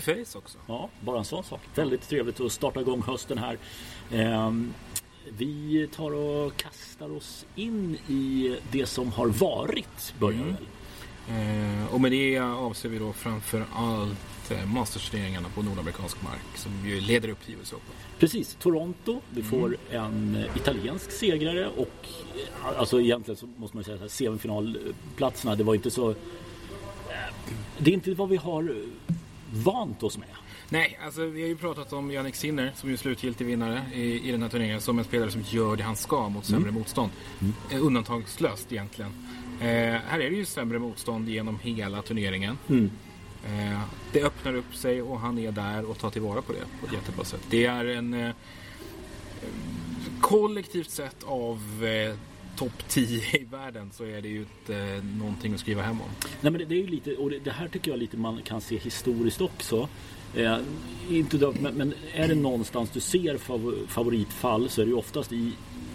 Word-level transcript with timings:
face 0.00 0.14
to 0.14 0.24
face 0.24 0.38
också. 0.38 0.58
Ja, 0.66 0.88
bara 1.00 1.18
en 1.18 1.24
sån 1.24 1.44
sak. 1.44 1.60
Väldigt 1.74 2.08
trevligt 2.08 2.40
att 2.40 2.52
starta 2.52 2.80
igång 2.80 3.02
hösten 3.02 3.38
här. 3.38 3.58
Ehm, 4.12 4.74
vi 5.38 5.88
tar 5.94 6.10
och 6.14 6.56
kastar 6.56 7.16
oss 7.16 7.46
in 7.54 7.98
i 8.08 8.56
det 8.72 8.86
som 8.86 9.12
har 9.12 9.26
varit, 9.26 10.14
börjar 10.20 10.40
Mm. 10.40 10.54
väl? 10.54 10.66
Eh, 11.30 11.94
och 11.94 12.00
med 12.00 12.12
det 12.12 12.38
avser 12.38 12.88
vi 12.88 12.98
då 12.98 13.12
framför 13.12 13.64
allt 13.74 14.50
eh, 14.50 14.66
mastersturneringarna 14.66 15.48
på 15.48 15.62
nordamerikansk 15.62 16.22
mark 16.22 16.56
som 16.56 16.72
ju 16.88 17.00
leder 17.00 17.28
upp 17.28 17.44
till 17.46 17.54
US 17.54 17.72
Open. 17.72 17.94
Precis, 18.18 18.56
Toronto. 18.60 19.20
Vi 19.30 19.40
Mm. 19.40 19.50
får 19.50 19.76
en 19.90 20.36
eh, 20.36 20.56
italiensk 20.56 21.10
segrare 21.12 21.68
och 21.68 22.06
eh, 22.62 22.78
alltså 22.78 23.00
egentligen 23.00 23.36
så 23.38 23.46
måste 23.56 23.76
man 23.76 23.84
säga 23.84 24.04
att 24.04 24.10
semifinalplatserna, 24.10 25.54
det 25.56 25.64
var 25.64 25.74
inte 25.74 25.90
så... 25.90 26.14
Det 27.78 27.90
är 27.90 27.94
inte 27.94 28.14
vad 28.14 28.28
vi 28.28 28.36
har 28.36 28.76
vant 29.52 30.02
oss 30.02 30.18
med. 30.18 30.28
Nej, 30.68 30.98
alltså 31.04 31.26
vi 31.26 31.40
har 31.42 31.48
ju 31.48 31.56
pratat 31.56 31.92
om 31.92 32.10
Jannik 32.10 32.34
Sinner 32.34 32.72
som 32.76 32.90
ju 32.90 32.96
slutgiltig 32.96 33.46
vinnare 33.46 33.82
i, 33.94 34.28
i 34.28 34.32
den 34.32 34.42
här 34.42 34.48
turneringen 34.48 34.80
som 34.80 34.98
en 34.98 35.04
spelare 35.04 35.30
som 35.30 35.42
gör 35.42 35.76
det 35.76 35.82
han 35.82 35.96
ska 35.96 36.28
mot 36.28 36.44
sämre 36.44 36.70
motstånd. 36.70 37.10
Eh, 37.70 37.84
undantagslöst 37.84 38.72
egentligen. 38.72 39.10
Eh, 39.60 39.66
här 40.06 40.20
är 40.20 40.30
det 40.30 40.36
ju 40.36 40.44
sämre 40.44 40.78
motstånd 40.78 41.28
genom 41.28 41.58
hela 41.58 42.02
turneringen. 42.02 42.58
Eh, 43.46 43.80
det 44.12 44.22
öppnar 44.22 44.54
upp 44.54 44.74
sig 44.74 45.02
och 45.02 45.20
han 45.20 45.38
är 45.38 45.52
där 45.52 45.84
och 45.90 45.98
tar 45.98 46.10
tillvara 46.10 46.42
på 46.42 46.52
det 46.52 46.64
på 46.80 46.86
ett 46.86 46.92
jättebra 46.92 47.24
sätt. 47.24 47.40
Det 47.50 47.66
är 47.66 47.84
en 47.84 48.14
eh, 48.14 48.34
kollektivt 50.20 50.90
sett 50.90 51.24
av 51.24 51.84
eh, 51.84 52.14
topp 52.58 52.88
10 52.88 53.22
i 53.40 53.44
världen 53.44 53.90
så 53.92 54.04
är 54.04 54.22
det 54.22 54.28
ju 54.28 54.38
inte 54.38 55.02
någonting 55.18 55.54
att 55.54 55.60
skriva 55.60 55.82
hem 55.82 56.00
om. 56.00 56.08
Nej, 56.40 56.52
men 56.52 56.52
det, 56.52 56.64
det 56.64 56.74
är 56.74 56.80
ju 56.80 56.86
lite, 56.86 57.16
och 57.16 57.30
det, 57.30 57.38
det 57.38 57.50
här 57.50 57.68
tycker 57.68 57.90
jag 57.90 57.98
lite 58.00 58.16
man 58.16 58.42
kan 58.42 58.60
se 58.60 58.76
historiskt 58.76 59.40
också. 59.40 59.88
Eh, 60.34 60.56
inte 61.10 61.38
då, 61.38 61.54
men, 61.60 61.74
men 61.74 61.94
är 62.14 62.28
det 62.28 62.34
någonstans 62.34 62.90
du 62.90 63.00
ser 63.00 63.38
fav, 63.38 63.74
favoritfall 63.88 64.68
så 64.68 64.80
är 64.80 64.84
det 64.84 64.90
ju 64.90 64.96
oftast 64.96 65.32
i 65.32 65.52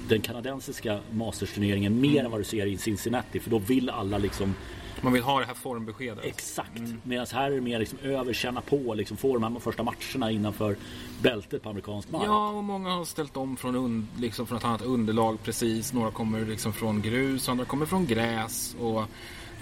den 0.07 0.21
kanadensiska 0.21 0.99
mastersturneringen 1.11 2.01
mer 2.01 2.23
än 2.23 2.31
vad 2.31 2.39
du 2.39 2.43
ser 2.43 2.65
i 2.65 2.77
Cincinnati. 2.77 3.39
För 3.39 3.49
då 3.49 3.59
vill 3.59 3.89
alla 3.89 4.17
liksom 4.17 4.55
man 5.03 5.13
vill 5.13 5.23
ha 5.23 5.39
det 5.39 5.45
här 5.45 5.53
formbeskedet. 5.53 6.25
exakt. 6.25 6.81
Medan 7.03 7.27
här 7.31 7.51
är 7.51 7.55
det 7.55 7.61
mer 7.61 7.79
liksom 7.79 7.99
över, 8.03 8.33
känna 8.33 8.61
på, 8.61 8.93
liksom 8.93 9.17
få 9.17 9.33
de 9.33 9.43
här 9.53 9.59
första 9.59 9.83
matcherna 9.83 10.31
innanför 10.31 10.75
bältet 11.21 11.63
på 11.63 11.69
amerikansk 11.69 12.11
mark. 12.11 12.23
Ja, 12.25 12.49
och 12.49 12.63
många 12.63 12.89
har 12.89 13.05
ställt 13.05 13.37
om 13.37 13.57
från, 13.57 13.75
un, 13.75 14.07
liksom 14.17 14.47
från 14.47 14.57
ett 14.57 14.65
annat 14.65 14.81
underlag 14.81 15.37
precis. 15.43 15.93
Några 15.93 16.11
kommer 16.11 16.45
liksom 16.45 16.73
från 16.73 17.01
grus, 17.01 17.49
andra 17.49 17.65
kommer 17.65 17.85
från 17.85 18.05
gräs. 18.05 18.75
Och 18.79 19.01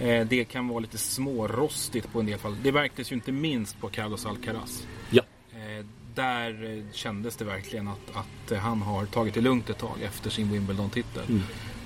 eh, 0.04 0.26
Det 0.26 0.44
kan 0.44 0.68
vara 0.68 0.80
lite 0.80 0.98
smårostigt 0.98 2.12
på 2.12 2.20
en 2.20 2.26
del 2.26 2.38
fall. 2.38 2.56
Det 2.62 2.72
märktes 2.72 3.12
ju 3.12 3.14
inte 3.14 3.32
minst 3.32 3.80
på 3.80 3.88
Carlos 3.88 4.26
Alcaraz. 4.26 4.86
Ja. 5.10 5.22
Eh, 5.52 5.86
där 6.14 6.76
eh, 6.78 6.92
kändes 6.92 7.36
det 7.36 7.44
verkligen 7.44 7.88
att, 7.88 8.16
att 8.16 8.58
han 8.60 8.82
har 8.82 9.06
tagit 9.06 9.34
det 9.34 9.40
lugnt 9.40 9.70
ett 9.70 9.78
tag 9.78 10.02
efter 10.02 10.30
sin 10.30 10.52
Wimbledon-titel. 10.52 11.22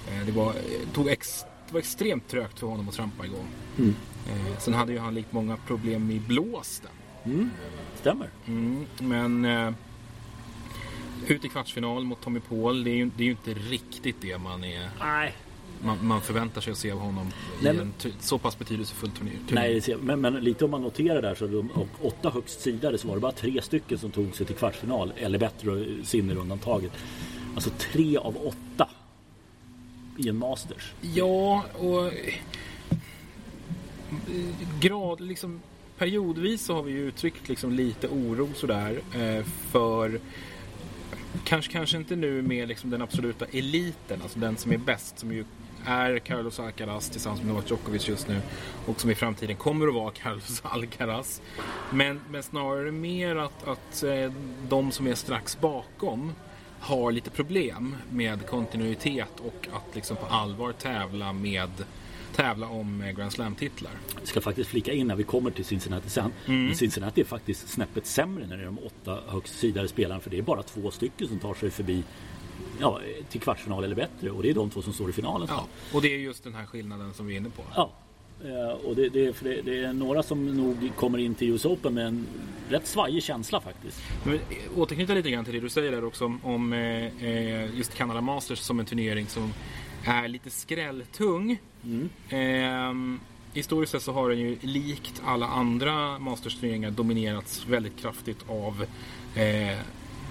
Eh, 0.08 0.26
det, 0.26 0.32
var, 0.32 0.46
eh, 0.48 0.88
tog 0.92 1.08
ex, 1.08 1.44
det 1.68 1.72
var 1.72 1.80
extremt 1.80 2.28
trögt 2.28 2.58
för 2.58 2.66
honom 2.66 2.88
att 2.88 2.94
trampa 2.94 3.24
igång. 3.26 3.46
Eh, 4.28 4.58
sen 4.58 4.74
hade 4.74 4.92
ju 4.92 4.98
han 4.98 5.14
likt 5.14 5.32
många 5.32 5.56
problem 5.56 6.10
i 6.10 6.20
blåsten. 6.20 6.90
Stämmer. 8.00 8.28
Mm, 8.46 8.86
men 8.98 9.44
eh, 9.44 9.72
ut 11.26 11.44
i 11.44 11.48
kvartsfinal 11.48 12.04
mot 12.04 12.20
Tommy 12.20 12.40
Paul, 12.40 12.84
det 12.84 12.90
är, 12.90 12.94
ju, 12.94 13.10
det 13.16 13.22
är 13.22 13.24
ju 13.24 13.30
inte 13.30 13.54
riktigt 13.54 14.16
det 14.20 14.38
man, 14.38 14.64
är, 14.64 14.90
Nej. 15.00 15.32
man, 15.82 16.06
man 16.06 16.20
förväntar 16.20 16.60
sig 16.60 16.70
att 16.72 16.78
se 16.78 16.90
av 16.90 16.98
honom 16.98 17.32
Nej, 17.62 17.74
i 17.74 17.76
men- 17.78 17.92
en 18.04 18.12
så 18.20 18.38
pass 18.38 18.58
betydelsefull 18.58 19.10
turné. 19.10 19.30
Nej, 19.50 19.82
men, 20.00 20.20
men 20.20 20.34
lite 20.34 20.64
om 20.64 20.70
man 20.70 20.82
noterar 20.82 21.22
där 21.22 21.34
så 21.34 21.46
de, 21.46 21.70
och 21.70 21.88
åtta 22.00 22.30
högst 22.30 22.60
sidade 22.60 22.98
så 22.98 23.08
var 23.08 23.14
det 23.14 23.20
bara 23.20 23.32
tre 23.32 23.62
stycken 23.62 23.98
som 23.98 24.10
tog 24.10 24.34
sig 24.34 24.46
till 24.46 24.56
kvartsfinal. 24.56 25.12
Eller 25.16 25.38
bättre 25.38 25.86
Sinner-undantaget. 26.04 26.92
Alltså 27.54 27.70
tre 27.70 28.16
av 28.16 28.36
åtta 28.36 28.88
i 30.16 30.28
en 30.28 30.36
Masters. 30.36 30.92
Ja, 31.00 31.64
och 31.78 32.06
eh, 32.06 32.34
grad, 34.80 35.20
liksom, 35.20 35.60
periodvis 35.98 36.64
så 36.64 36.74
har 36.74 36.82
vi 36.82 36.92
ju 36.92 37.08
uttryckt 37.08 37.48
liksom 37.48 37.72
lite 37.72 38.08
oro 38.08 38.48
sådär 38.54 39.00
eh, 39.14 39.44
för 39.44 40.20
kanske, 41.44 41.72
kanske 41.72 41.96
inte 41.96 42.16
nu 42.16 42.42
med 42.42 42.68
liksom 42.68 42.90
den 42.90 43.02
absoluta 43.02 43.44
eliten, 43.44 44.22
alltså 44.22 44.38
den 44.38 44.56
som 44.56 44.72
är 44.72 44.78
bäst 44.78 45.18
som 45.18 45.32
ju 45.32 45.44
är 45.86 46.18
Carlos 46.18 46.60
Alcaraz 46.60 47.10
tillsammans 47.10 47.40
med 47.40 47.48
Novak 47.48 47.70
Djokovic 47.70 48.08
just 48.08 48.28
nu 48.28 48.40
och 48.86 49.00
som 49.00 49.10
i 49.10 49.14
framtiden 49.14 49.56
kommer 49.56 49.88
att 49.88 49.94
vara 49.94 50.10
Carlos 50.22 50.62
Alcaraz. 50.64 51.42
Men, 51.92 52.20
men 52.30 52.42
snarare 52.42 52.92
mer 52.92 53.36
att, 53.36 53.68
att 53.68 54.02
eh, 54.02 54.32
de 54.68 54.92
som 54.92 55.06
är 55.06 55.14
strax 55.14 55.60
bakom 55.60 56.32
har 56.80 57.12
lite 57.12 57.30
problem 57.30 57.96
med 58.10 58.46
kontinuitet 58.46 59.40
och 59.40 59.68
att 59.72 59.94
liksom 59.94 60.16
på 60.16 60.26
allvar 60.26 60.72
tävla 60.72 61.32
med 61.32 61.70
tävla 62.34 62.68
om 62.68 63.12
Grand 63.16 63.32
Slam-titlar. 63.32 63.92
Jag 64.18 64.28
ska 64.28 64.40
faktiskt 64.40 64.70
flika 64.70 64.92
in 64.92 65.06
när 65.06 65.16
vi 65.16 65.24
kommer 65.24 65.50
till 65.50 65.64
Cincinnati 65.64 66.10
sen. 66.10 66.32
Men 66.46 66.74
Cincinnati 66.74 67.20
är 67.20 67.24
faktiskt 67.24 67.68
snäppet 67.68 68.06
sämre 68.06 68.46
när 68.46 68.56
det 68.56 68.62
är 68.62 68.66
de 68.66 68.78
åtta 68.78 69.20
högst 69.26 69.58
sidade 69.58 69.88
spelarna. 69.88 70.20
För 70.20 70.30
det 70.30 70.38
är 70.38 70.42
bara 70.42 70.62
två 70.62 70.90
stycken 70.90 71.28
som 71.28 71.38
tar 71.38 71.54
sig 71.54 71.70
förbi 71.70 72.04
ja, 72.80 73.00
till 73.28 73.40
kvartsfinal 73.40 73.84
eller 73.84 73.96
bättre. 73.96 74.30
Och 74.30 74.42
det 74.42 74.50
är 74.50 74.54
de 74.54 74.70
två 74.70 74.82
som 74.82 74.92
står 74.92 75.10
i 75.10 75.12
finalen. 75.12 75.48
Ja, 75.50 75.66
och 75.92 76.02
det 76.02 76.14
är 76.14 76.18
just 76.18 76.44
den 76.44 76.54
här 76.54 76.66
skillnaden 76.66 77.14
som 77.14 77.26
vi 77.26 77.34
är 77.34 77.36
inne 77.36 77.50
på. 77.50 77.62
Ja. 77.74 77.92
Eh, 78.44 78.68
Och 78.86 78.96
det, 78.96 79.08
det, 79.08 79.40
det, 79.40 79.62
det 79.62 79.84
är 79.84 79.92
några 79.92 80.22
som 80.22 80.46
nog 80.56 80.90
kommer 80.96 81.18
in 81.18 81.34
till 81.34 81.48
US 81.50 81.64
Open 81.64 81.94
med 81.94 82.06
en 82.06 82.26
rätt 82.68 82.86
svajig 82.86 83.22
känsla 83.22 83.60
faktiskt. 83.60 84.00
Men 84.24 84.34
eh, 84.34 84.40
återknyta 84.78 85.14
lite 85.14 85.30
grann 85.30 85.44
till 85.44 85.54
det 85.54 85.60
du 85.60 85.68
säger 85.68 85.92
där 85.92 86.04
också 86.04 86.24
om, 86.24 86.40
om 86.42 86.72
eh, 86.72 87.24
eh, 87.24 87.76
just 87.76 87.94
Canada 87.94 88.20
Masters 88.20 88.58
som 88.58 88.80
en 88.80 88.86
turnering 88.86 89.26
som 89.26 89.52
är 90.04 90.28
lite 90.28 90.50
skrälltung. 90.50 91.58
Ehm, 92.28 93.20
historiskt 93.54 93.92
sett 93.92 94.02
så 94.02 94.12
har 94.12 94.30
den 94.30 94.38
ju 94.38 94.56
likt 94.60 95.22
alla 95.24 95.46
andra 95.46 96.18
Masters-turneringar 96.18 96.90
dominerats 96.90 97.66
väldigt 97.66 97.96
kraftigt 98.00 98.44
av 98.48 98.84
eh, 99.34 99.78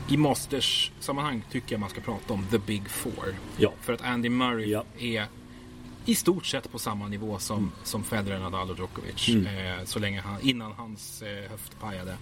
i 0.09 0.17
Masters-sammanhang 0.17 1.41
tycker 1.51 1.73
jag 1.73 1.79
man 1.79 1.89
ska 1.89 2.01
prata 2.01 2.33
om 2.33 2.45
the 2.51 2.57
big 2.57 2.89
four. 2.89 3.35
Ja. 3.57 3.73
För 3.81 3.93
att 3.93 4.01
Andy 4.01 4.29
Murray 4.29 4.69
Ja. 4.69 4.83
är 4.99 5.25
i 6.05 6.15
stort 6.15 6.45
sett 6.45 6.71
på 6.71 6.79
samma 6.79 7.07
nivå 7.07 7.39
som, 7.39 7.71
som 7.83 8.03
Federer, 8.03 8.39
Nadal 8.39 8.71
och 8.71 8.77
Djokovic. 8.77 9.29
Eh, 9.29 9.83
så 9.85 9.99
länge 9.99 10.21
han, 10.21 10.41
innan 10.41 10.71
hans 10.71 11.21
eh, 11.21 11.49
höft 11.51 11.79
pajade. 11.79 12.17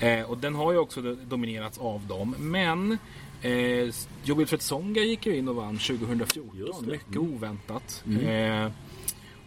Eh, 0.00 0.22
och 0.22 0.38
den 0.38 0.54
har 0.54 0.72
ju 0.72 0.78
också 0.78 1.00
do- 1.00 1.24
dominerats 1.28 1.78
av 1.78 2.06
dem. 2.06 2.34
Men 2.38 2.98
eh, 3.42 3.94
Joel 4.24 4.46
Tsonga 4.46 5.00
gick 5.02 5.26
ju 5.26 5.36
in 5.36 5.48
och 5.48 5.54
vann 5.54 5.78
2014. 5.78 6.50
Just 6.58 6.80
det. 6.84 6.90
Mycket 6.90 7.16
oväntat. 7.16 8.04
Eh, 8.22 8.72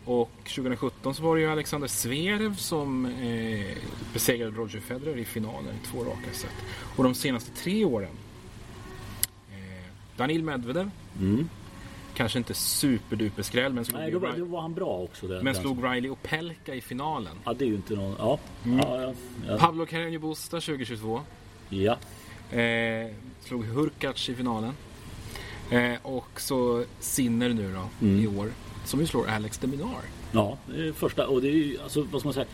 och 0.05 0.31
2017 0.43 1.15
så 1.15 1.23
var 1.23 1.35
det 1.35 1.41
ju 1.41 1.47
Alexander 1.51 1.87
Zverev 1.87 2.55
som 2.55 3.05
eh, 3.05 3.77
besegrade 4.13 4.51
Roger 4.57 4.79
Federer 4.79 5.17
i 5.17 5.25
finalen 5.25 5.75
i 5.83 5.87
två 5.87 5.99
raka 6.03 6.31
set. 6.33 6.51
Och 6.95 7.03
de 7.03 7.13
senaste 7.15 7.51
tre 7.51 7.85
åren 7.85 8.09
eh, 9.51 9.85
Danil 10.17 10.43
Medvedev 10.43 10.91
Kanske 12.21 12.37
inte 12.39 12.53
superduper 12.53 13.43
skräll 13.43 13.73
men 13.73 13.85
slog, 13.85 13.99
Nej, 14.01 14.11
då 14.11 14.19
var, 14.19 14.33
då 14.37 14.45
var 14.45 14.61
han 14.61 14.73
bra 14.73 14.97
också. 14.97 15.27
Den, 15.27 15.43
men 15.43 15.55
slog 15.55 15.83
Riley 15.83 16.09
och 16.09 16.23
Pelka 16.23 16.75
i 16.75 16.81
finalen. 16.81 17.35
Ja, 17.45 17.53
det 17.53 17.65
är 17.65 17.67
ju 17.67 17.75
inte 17.75 17.93
någon... 17.95 18.15
Ja. 18.19 18.39
Mm. 18.65 18.77
Ja, 18.79 19.13
ja. 19.47 19.57
Pablo 19.57 19.85
Carreño 19.85 20.19
Busta 20.19 20.59
2022. 20.61 21.21
ja. 21.69 21.97
Eh, 22.57 23.11
slog 23.39 23.65
Hurkacz 23.65 24.29
i 24.29 24.35
finalen. 24.35 24.73
Eh, 25.71 25.93
och 26.01 26.41
så 26.41 26.83
Sinner 26.99 27.49
nu 27.49 27.73
då 27.73 28.05
Mm. 28.07 28.19
i 28.23 28.27
år. 28.27 28.51
Som 28.85 28.99
ju 28.99 29.05
slår 29.07 29.27
Alex 29.29 29.57
de 29.57 29.67
Minaur. 29.67 30.01
Ja, 30.31 30.57
det 30.67 30.87
är 30.87 30.91
första. 30.93 31.27
Och 31.27 31.41
det 31.41 31.47
är 31.47 31.51
ju, 31.51 31.77
alltså, 31.83 32.01
vad 32.11 32.21
ska 32.21 32.27
man 32.27 32.33
säga? 32.33 32.45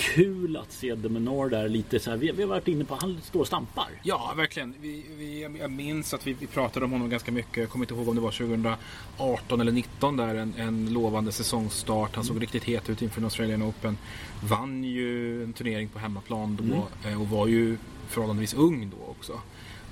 Kul 0.00 0.56
att 0.56 0.72
se 0.72 0.94
Demenor 0.94 1.48
där 1.48 1.68
lite 1.68 2.00
så 2.00 2.10
här. 2.10 2.16
Vi, 2.16 2.32
vi 2.32 2.42
har 2.42 2.48
varit 2.48 2.68
inne 2.68 2.84
på, 2.84 2.94
han 2.94 3.18
står 3.22 3.40
och 3.40 3.46
stampar. 3.46 3.88
Ja, 4.02 4.34
verkligen. 4.36 4.74
Vi, 4.80 5.04
vi, 5.18 5.58
jag 5.60 5.70
minns 5.70 6.14
att 6.14 6.26
vi, 6.26 6.32
vi 6.32 6.46
pratade 6.46 6.84
om 6.84 6.92
honom 6.92 7.10
ganska 7.10 7.32
mycket. 7.32 7.56
Jag 7.56 7.70
kommer 7.70 7.84
inte 7.84 7.94
ihåg 7.94 8.08
om 8.08 8.14
det 8.14 8.20
var 8.20 8.30
2018 8.30 9.60
eller 9.60 9.72
2019 9.72 10.16
där. 10.16 10.34
En, 10.34 10.54
en 10.56 10.92
lovande 10.92 11.32
säsongsstart. 11.32 12.14
Han 12.14 12.24
såg 12.24 12.42
riktigt 12.42 12.64
het 12.64 12.90
ut 12.90 13.02
inför 13.02 13.22
Australian 13.22 13.62
Open. 13.62 13.98
Vann 14.44 14.84
ju 14.84 15.42
en 15.44 15.52
turnering 15.52 15.88
på 15.88 15.98
hemmaplan 15.98 16.58
då 16.62 17.08
eh, 17.08 17.20
och 17.20 17.28
var 17.28 17.46
ju 17.46 17.76
förhållandevis 18.08 18.54
ung 18.54 18.90
då 18.90 19.10
också. 19.10 19.40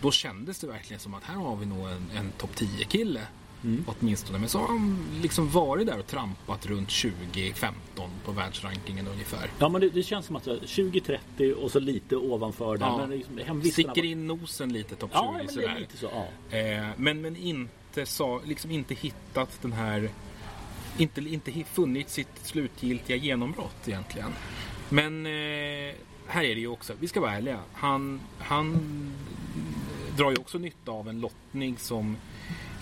Då 0.03 0.11
kändes 0.11 0.59
det 0.59 0.67
verkligen 0.67 1.01
som 1.01 1.15
att 1.15 1.25
här 1.25 1.35
har 1.35 1.57
vi 1.57 1.67
nog 1.67 1.89
en, 1.89 2.11
en 2.17 2.31
topp 2.39 2.57
10-kille. 3.63 3.83
Åtminstone. 4.01 4.39
Men 4.39 4.49
så 4.49 4.59
har 4.59 4.67
han 4.67 4.99
liksom 5.23 5.51
varit 5.51 5.87
där 5.87 5.99
och 5.99 6.07
trampat 6.07 6.67
runt 6.67 6.89
20-15 6.89 7.73
på 8.25 8.33
världsrankingen 8.33 9.09
ungefär. 9.09 9.51
Ja, 9.59 9.69
men 9.69 9.81
det, 9.81 9.89
det 9.89 10.03
känns 10.03 10.27
som 10.27 10.37
att 10.37 10.47
20-30 10.47 11.53
och 11.53 11.71
så 11.71 11.81
lite 11.81 12.17
ovanför 12.17 12.77
där. 12.77 12.87
Ja. 12.87 13.07
Men 13.07 13.19
liksom, 13.19 13.63
Sticker 13.63 14.05
in 14.05 14.27
nosen 14.27 14.73
lite 14.73 14.95
topp 14.97 15.11
20 15.13 15.19
Ja, 15.19 15.33
men 15.37 15.49
sådär. 15.49 15.87
så. 15.95 16.11
Ja. 16.51 16.59
Eh, 16.59 16.87
men, 16.97 17.21
men 17.21 17.37
inte, 17.37 18.07
sa, 18.07 18.41
liksom 18.45 18.71
inte 18.71 18.95
hittat 18.95 19.59
den 19.63 19.73
här... 19.73 20.11
Inte, 20.99 21.21
inte 21.21 21.65
funnit 21.65 22.11
sitt 22.11 22.29
slutgiltiga 22.43 23.17
genombrott 23.17 23.89
egentligen. 23.89 24.33
Men 24.89 25.27
eh, 25.27 25.95
här 26.27 26.45
är 26.45 26.55
det 26.55 26.61
ju 26.61 26.69
också, 26.69 26.93
vi 27.01 27.09
ska 27.09 27.21
vara 27.21 27.33
ärliga. 27.33 27.59
Han, 27.73 28.21
han 28.39 28.81
drar 30.17 30.31
ju 30.31 30.37
också 30.37 30.59
nytta 30.59 30.93
av 30.93 31.09
en 31.09 31.21
lottning 31.21 31.79
som 31.79 32.17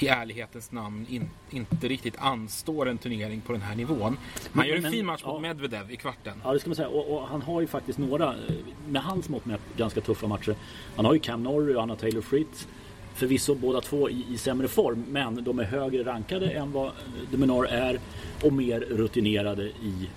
i 0.02 0.08
ärlighetens 0.08 0.72
namn 0.72 1.06
in, 1.10 1.30
inte 1.50 1.88
riktigt 1.88 2.14
anstår 2.18 2.88
en 2.88 2.98
turnering 2.98 3.40
på 3.40 3.52
den 3.52 3.62
här 3.62 3.74
nivån. 3.74 4.16
Han 4.52 4.68
gör 4.68 4.76
en 4.76 4.82
men- 4.82 4.92
fin 4.92 5.06
match 5.06 5.20
ja. 5.24 5.32
mot 5.32 5.42
Medvedev 5.42 5.90
i 5.90 5.96
kvarten. 5.96 6.40
Ja, 6.44 6.52
det 6.52 6.58
ska 6.60 6.68
man 6.68 6.76
säga. 6.76 6.88
Och, 6.88 7.16
och 7.16 7.28
han 7.28 7.42
har 7.42 7.60
ju 7.60 7.66
faktiskt 7.66 7.98
några, 7.98 8.26
eh, 8.28 8.54
med 8.88 9.02
hans 9.02 9.28
mått 9.28 9.46
mätt, 9.46 9.60
ganska 9.76 10.00
tuffa 10.00 10.26
matcher. 10.26 10.54
Han 10.96 11.04
har 11.04 11.14
ju 11.14 11.20
Cam 11.20 11.42
Norrie 11.42 11.74
och 11.74 11.80
han 11.82 11.90
har 11.90 11.96
Taylor 11.96 12.22
Fritz. 12.22 12.68
Förvisso 13.14 13.54
båda 13.54 13.80
två 13.80 14.10
i, 14.10 14.24
i 14.30 14.38
sämre 14.38 14.68
form, 14.68 15.04
men 15.08 15.44
de 15.44 15.58
är 15.58 15.64
högre 15.64 16.04
rankade 16.04 16.50
än 16.50 16.72
vad 16.72 16.90
Deminar 17.30 17.64
är 17.64 18.00
och 18.44 18.52
mer 18.52 18.80
rutinerade 18.80 19.62
i 19.64 20.08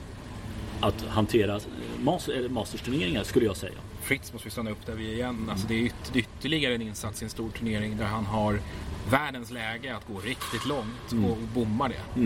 att 0.79 1.01
hantera 1.01 1.55
eh, 1.55 1.61
mas, 1.99 2.27
eller 2.27 2.49
Masters-turneringar 2.49 3.23
skulle 3.23 3.45
jag 3.45 3.57
säga. 3.57 3.73
Fritz 4.09 4.33
måste 4.33 4.47
vi 4.47 4.51
stanna 4.51 4.71
upp 4.71 4.85
där 4.85 4.93
vi 4.93 5.09
är 5.09 5.13
igen. 5.13 5.47
Alltså 5.51 5.67
det 5.67 5.73
är 5.73 5.79
yt, 5.79 6.11
ytterligare 6.13 6.75
en 6.75 6.81
insats 6.81 7.21
i 7.21 7.25
en 7.25 7.29
stor 7.29 7.49
turnering 7.49 7.97
där 7.97 8.05
han 8.05 8.25
har 8.25 8.59
världens 9.09 9.51
läge 9.51 9.95
att 9.95 10.07
gå 10.07 10.19
riktigt 10.19 10.65
långt 10.65 11.29
och 11.29 11.37
bommar 11.37 11.89
det. 11.89 12.21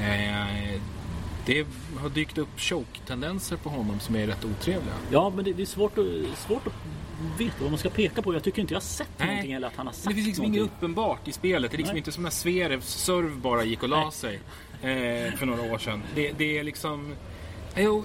Eh, 0.00 0.80
det 1.46 1.66
har 2.00 2.08
dykt 2.08 2.38
upp 2.38 2.48
choke-tendenser 2.60 3.56
på 3.56 3.68
honom 3.68 4.00
som 4.00 4.16
är 4.16 4.26
rätt 4.26 4.44
otrevliga. 4.44 4.94
Ja, 5.10 5.32
men 5.36 5.44
det, 5.44 5.52
det 5.52 5.62
är 5.62 5.66
svårt 5.66 5.98
att, 5.98 6.38
svårt 6.38 6.66
att 6.66 6.72
veta 7.38 7.56
vad 7.60 7.70
man 7.70 7.78
ska 7.78 7.88
peka 7.90 8.22
på. 8.22 8.34
Jag 8.34 8.42
tycker 8.42 8.60
inte 8.60 8.74
jag 8.74 8.80
har 8.80 8.84
sett 8.86 9.08
Nej. 9.18 9.28
någonting 9.28 9.52
eller 9.52 9.66
att 9.66 9.76
han 9.76 9.86
har 9.86 9.94
sagt 9.94 10.08
Det 10.08 10.14
finns 10.14 10.26
liksom 10.26 10.44
inget 10.44 10.62
uppenbart 10.62 11.28
i 11.28 11.32
spelet. 11.32 11.70
Det 11.70 11.74
är 11.74 11.78
liksom 11.78 11.92
Nej. 11.92 11.98
inte 11.98 12.12
som 12.12 12.22
när 12.22 12.30
Zverevs 12.30 13.04
serve 13.04 13.34
bara 13.34 13.64
gick 13.64 13.82
och 13.82 13.88
la 13.88 14.10
sig 14.10 14.34
eh, 14.82 15.34
för 15.34 15.46
några 15.46 15.72
år 15.72 15.78
sedan. 15.78 16.02
Det, 16.14 16.32
det 16.38 16.58
är 16.58 16.64
liksom... 16.64 17.14
Jag 17.74 18.04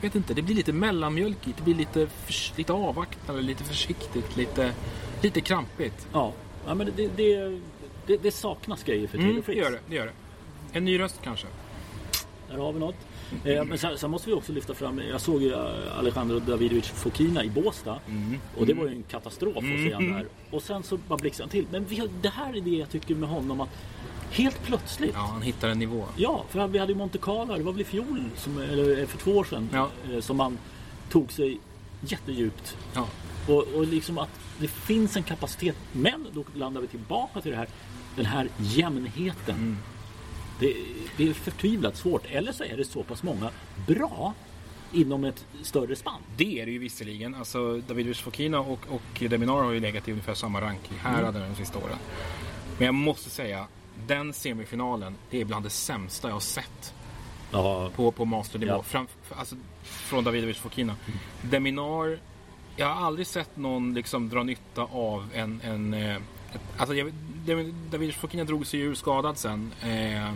vet 0.00 0.14
inte, 0.14 0.34
det 0.34 0.42
blir 0.42 0.54
lite 0.54 0.72
mellanmjölkigt. 0.72 1.56
Det 1.58 1.62
blir 1.64 1.74
lite, 1.74 2.06
förs- 2.26 2.52
lite 2.56 2.72
avvaktande, 2.72 3.42
lite 3.42 3.64
försiktigt, 3.64 4.36
lite, 4.36 4.72
lite 5.22 5.40
krampigt. 5.40 6.06
Ja, 6.12 6.32
ja 6.66 6.74
men 6.74 6.92
det, 6.96 7.08
det, 7.16 7.58
det, 8.06 8.16
det 8.22 8.30
saknas 8.30 8.82
grejer 8.84 9.06
för 9.08 9.18
Taylor 9.18 9.30
Mm, 9.30 9.36
det 9.36 9.42
Fritz. 9.46 9.58
gör 9.58 9.70
det, 9.70 9.78
det 9.88 9.94
gör 9.96 10.06
det. 10.06 10.12
En 10.72 10.84
ny 10.84 10.98
röst 11.00 11.20
kanske. 11.24 11.46
Där 12.50 12.56
har 12.58 12.72
vi 12.72 12.78
något. 12.80 12.94
Eh, 13.44 13.64
men 13.64 13.78
sen, 13.78 13.98
sen 13.98 14.10
måste 14.10 14.28
vi 14.28 14.34
också 14.34 14.52
lyfta 14.52 14.74
fram, 14.74 15.00
jag 15.10 15.20
såg 15.20 15.42
ju 15.42 15.54
Alejandro 15.98 16.38
Davidovic 16.38 16.86
Fokina 16.88 17.44
i 17.44 17.50
Båstad. 17.50 17.98
Och 18.58 18.66
det 18.66 18.74
var 18.74 18.84
ju 18.86 18.90
en 18.92 19.02
katastrof 19.02 19.56
att 19.56 19.62
se 19.62 19.92
han 19.94 20.12
där. 20.12 20.26
Och 20.50 20.62
sen 20.62 20.82
så 20.82 20.96
bara 20.96 21.16
blixtrade 21.18 21.44
han 21.46 21.50
till. 21.50 21.66
Men 21.70 21.84
vi, 21.84 21.96
har- 22.00 22.08
det 22.22 22.28
här 22.28 22.56
är 22.56 22.60
det 22.60 22.70
jag 22.70 22.90
tycker 22.90 23.14
med 23.14 23.28
honom 23.28 23.60
att 23.60 23.68
helt 24.30 24.62
plötsligt. 24.62 25.14
Ja, 25.14 25.20
han 25.32 25.42
hittar 25.42 25.68
en 25.68 25.78
nivå. 25.78 26.04
Ja, 26.16 26.44
för 26.48 26.66
vi 26.68 26.78
hade 26.78 26.92
ju 26.92 26.98
Monte 26.98 27.18
Carlo, 27.18 27.54
det 27.56 27.62
var 27.62 27.72
väl 27.72 27.80
i 27.80 27.84
fjol, 27.84 28.24
som, 28.36 28.58
eller 28.58 29.06
för 29.06 29.18
två 29.18 29.30
år 29.30 29.44
sedan, 29.44 29.68
Ja. 29.72 29.88
eh, 30.12 30.20
som 30.20 30.40
han 30.40 30.58
tog 31.10 31.32
sig 31.32 31.58
jättedjupt. 32.00 32.76
Ja. 32.94 33.08
Och, 33.48 33.62
och 33.74 33.86
liksom 33.86 34.18
att 34.18 34.30
det 34.58 34.68
finns 34.68 35.16
en 35.16 35.22
kapacitet. 35.22 35.76
Men 35.92 36.26
då 36.32 36.44
landar 36.54 36.80
vi 36.80 36.86
tillbaka 36.86 37.40
till 37.40 37.50
det 37.50 37.56
här, 37.56 37.68
den 38.16 38.26
här 38.26 38.48
jämnheten. 38.58 39.54
Mm. 39.56 39.76
Det, 40.60 40.76
det 41.16 41.28
är 41.28 41.32
förtvivlat 41.32 41.96
svårt. 41.96 42.22
Eller 42.30 42.52
så 42.52 42.64
är 42.64 42.76
det 42.76 42.84
så 42.84 43.02
pass 43.02 43.22
många 43.22 43.50
bra 43.86 44.34
inom 44.92 45.24
ett 45.24 45.46
större 45.62 45.96
spann. 45.96 46.20
Det 46.36 46.60
är 46.60 46.66
det 46.66 46.72
ju 46.72 46.78
visserligen. 46.78 47.34
Alltså, 47.34 47.80
Davidovic 47.88 48.18
Fokina 48.20 48.60
och, 48.60 48.80
och 48.88 49.22
Deminar 49.30 49.62
har 49.62 49.72
ju 49.72 49.80
legat 49.80 50.08
i 50.08 50.10
ungefär 50.10 50.34
samma 50.34 50.60
rank 50.60 50.80
i 50.90 50.94
häraden 50.98 51.50
de 51.50 51.56
sista 51.56 51.78
åren. 51.78 51.98
Men 52.78 52.86
jag 52.86 52.94
måste 52.94 53.30
säga, 53.30 53.66
den 54.06 54.32
semifinalen, 54.32 55.14
det 55.30 55.40
är 55.40 55.44
bland 55.44 55.64
det 55.64 55.70
sämsta 55.70 56.28
jag 56.28 56.34
har 56.34 56.40
sett 56.40 56.94
Ja, 57.50 57.90
på, 57.96 58.10
på 58.10 58.24
masternivå. 58.24 58.72
Ja. 58.72 58.82
Fram, 58.82 59.06
alltså, 59.30 59.56
från 59.82 60.24
Davidovic 60.24 60.56
Fokina. 60.58 60.96
Deminar, 61.42 62.18
jag 62.76 62.86
har 62.86 63.06
aldrig 63.06 63.26
sett 63.26 63.56
någon 63.56 63.94
liksom 63.94 64.28
dra 64.28 64.42
nytta 64.42 64.82
av 64.82 65.28
en... 65.34 65.60
en 65.64 65.94
eh, 65.94 66.16
alltså, 66.76 66.94
Davidovic 67.90 68.16
Fokina 68.16 68.44
drog 68.44 68.66
sig 68.66 68.80
ur 68.80 68.94
skadad 68.94 69.38
sen 69.38 69.72
eh, 69.82 70.32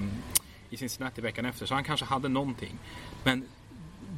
i 0.70 0.76
Cincinnati 0.76 1.20
veckan 1.20 1.44
efter, 1.44 1.66
så 1.66 1.74
han 1.74 1.84
kanske 1.84 2.06
hade 2.06 2.28
någonting. 2.28 2.78
Men 3.24 3.44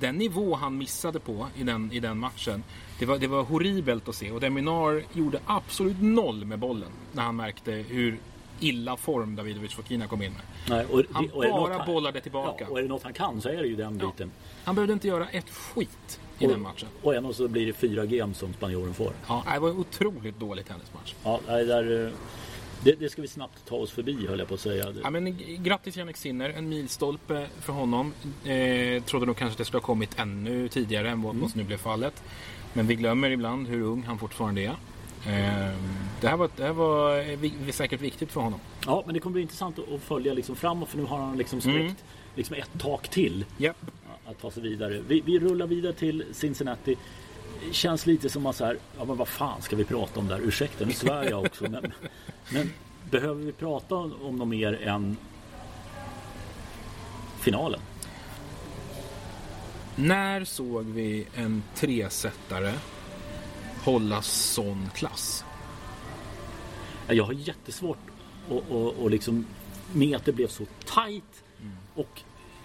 den 0.00 0.17
nivå 0.17 0.55
han 0.55 0.79
missade 0.79 1.20
på 1.20 1.47
i 1.56 1.62
den, 1.62 1.93
i 1.93 2.00
den 2.00 2.19
matchen, 2.19 2.64
det 2.99 3.06
var, 3.06 3.19
det 3.19 3.26
var 3.26 3.43
horribelt 3.43 4.08
att 4.08 4.14
se. 4.14 4.31
Och 4.31 4.40
Deminar 4.40 5.02
gjorde 5.12 5.40
absolut 5.47 6.00
noll 6.00 6.44
med 6.44 6.58
bollen 6.58 6.90
när 7.12 7.23
han 7.23 7.37
märkte 7.37 7.73
hur 7.73 8.19
illa 8.64 8.96
form 8.96 9.37
Davidovic 9.37 9.72
Fokina 9.75 10.06
kom 10.06 10.22
in 10.22 10.32
med. 10.32 10.43
nej, 10.69 10.87
och, 10.87 11.02
Han 11.12 11.31
och 11.31 11.43
det 11.43 11.49
något 11.49 11.61
bara 11.70 11.76
han- 11.78 11.87
bollade 11.87 12.20
tillbaka. 12.20 12.64
Ja, 12.64 12.70
och 12.70 12.78
är 12.78 12.82
det 12.82 12.88
något 12.88 13.02
han 13.02 13.12
kan 13.12 13.40
så 13.40 13.49
är 13.49 13.56
det 13.56 13.66
ju 13.69 13.76
den 13.76 13.99
Ja. 14.02 14.06
biten. 14.06 14.31
Han 14.64 14.75
behövde 14.75 14.93
inte 14.93 15.08
göra 15.08 15.28
ett 15.28 15.50
skit 15.50 16.20
i 16.38 16.46
den 16.46 16.62
matchen. 16.62 16.88
Och 17.02 17.14
ändå 17.14 17.32
så 17.32 17.49
blir 17.49 17.66
det 17.66 17.72
fyra 17.72 18.06
game 18.06 18.34
som 18.34 18.52
spanjoren 18.52 18.94
får. 18.94 19.12
Ja, 19.28 19.44
det 19.55 19.58
var 19.58 19.70
en 19.70 19.76
otroligt 19.76 20.40
dålig 20.40 20.66
tennismatch. 20.66 21.14
Ja, 21.25 21.40
nej, 21.49 21.64
där, 21.64 22.06
eh, 22.06 22.12
det, 22.84 22.93
det 22.93 23.08
ska 23.08 23.22
vi 23.22 23.28
snabbt 23.28 23.66
ta 23.69 23.76
oss 23.76 23.90
förbi 23.90 24.26
höll 24.26 24.38
jag 24.38 24.49
på 24.49 24.55
att 24.55 24.61
säga. 24.61 24.94
Ja, 25.02 25.11
men, 25.11 25.37
g- 25.37 25.56
grattis 25.61 25.96
Jannik 25.96 26.16
Sinner, 26.16 26.50
en 26.50 26.69
milstolpe 26.69 27.46
för 27.61 27.72
honom. 27.72 28.12
Eh, 28.44 29.02
trodde 29.02 29.26
nog 29.26 29.37
kanske 29.37 29.52
att 29.52 29.58
det 29.58 29.64
skulle 29.64 29.81
ha 29.81 29.87
kommit 29.87 30.19
ännu 30.19 30.69
tidigare 30.69 31.11
än 31.11 31.22
vad 31.22 31.37
vad 31.37 31.50
som 31.50 31.61
nu 31.61 31.66
blev 31.66 31.76
fallet. 31.78 32.22
Men 32.72 32.87
vi 32.87 32.94
glömmer 32.94 33.31
ibland 33.31 33.69
hur 33.69 33.82
ung 33.82 34.02
han 34.02 34.19
fortfarande 34.19 34.61
är. 34.62 34.76
Eh, 35.26 35.75
det 36.21 36.29
här 36.29 36.37
var, 36.37 36.50
det 36.56 36.62
här 36.65 36.73
var 36.73 37.19
eh, 37.19 37.71
säkert 37.73 38.00
viktigt 38.00 38.32
för 38.32 38.41
honom. 38.41 38.61
Ja, 38.87 39.03
men 39.06 39.15
det 39.15 39.21
kommer 39.21 39.32
bli 39.32 39.43
intressant 39.43 39.79
att, 39.79 40.00
följa 40.03 40.35
liksom 40.35 40.56
framåt 40.56 40.88
för 40.88 40.99
nu 40.99 41.05
har 41.05 41.19
han 41.19 41.37
liksom 41.38 41.61
spräckt 41.61 41.76
Mm. 41.79 41.94
liksom 42.35 42.56
ett 42.56 42.71
tak 42.79 43.09
till 43.09 43.44
Japp. 43.56 43.76
att 44.26 44.41
ta 44.41 44.50
sig 44.50 44.62
vidare. 44.62 45.03
Vi, 45.09 45.21
vi 45.21 45.38
rullar 45.38 45.67
vidare 45.67 45.93
till 45.93 46.25
Cincinnati. 46.32 46.97
Känns 47.73 48.06
lite 48.06 48.29
som 48.29 48.47
att 48.47 48.56
så 48.56 48.65
här, 48.65 48.79
ja 48.99 49.05
men 49.05 49.17
vad 49.17 49.29
fan 49.29 49.62
ska 49.62 49.76
vi 49.76 49.85
prata 49.85 50.21
om 50.21 50.29
där? 50.29 50.41
Ursäkta, 50.41 50.85
nu 50.85 50.93
svär 50.93 51.31
jag 51.31 51.44
också. 51.44 51.65
men, 51.65 51.93
men 52.53 52.71
behöver 53.11 53.43
vi 53.44 53.53
prata 53.53 53.95
om, 53.95 54.12
om 54.23 54.37
något 54.37 54.49
mer 54.49 54.83
än 54.83 55.16
finalen? 57.40 57.81
När 59.97 60.45
såg 60.45 60.85
vi 60.85 61.26
en 61.35 61.62
tresetare 61.75 62.73
hålla 63.85 64.23
sån 64.23 64.88
klass? 64.95 65.45
Ja, 67.07 67.14
Jag 67.14 67.25
har 67.25 67.33
jättesvårt 67.33 67.99
och, 68.49 68.64
och, 68.71 68.95
och 68.95 69.11
liksom 69.11 69.47
med 69.93 70.17
att 70.17 70.25
det 70.25 70.33
blev 70.33 70.49
så 70.49 70.67
tight 70.85 71.45
och 71.95 72.21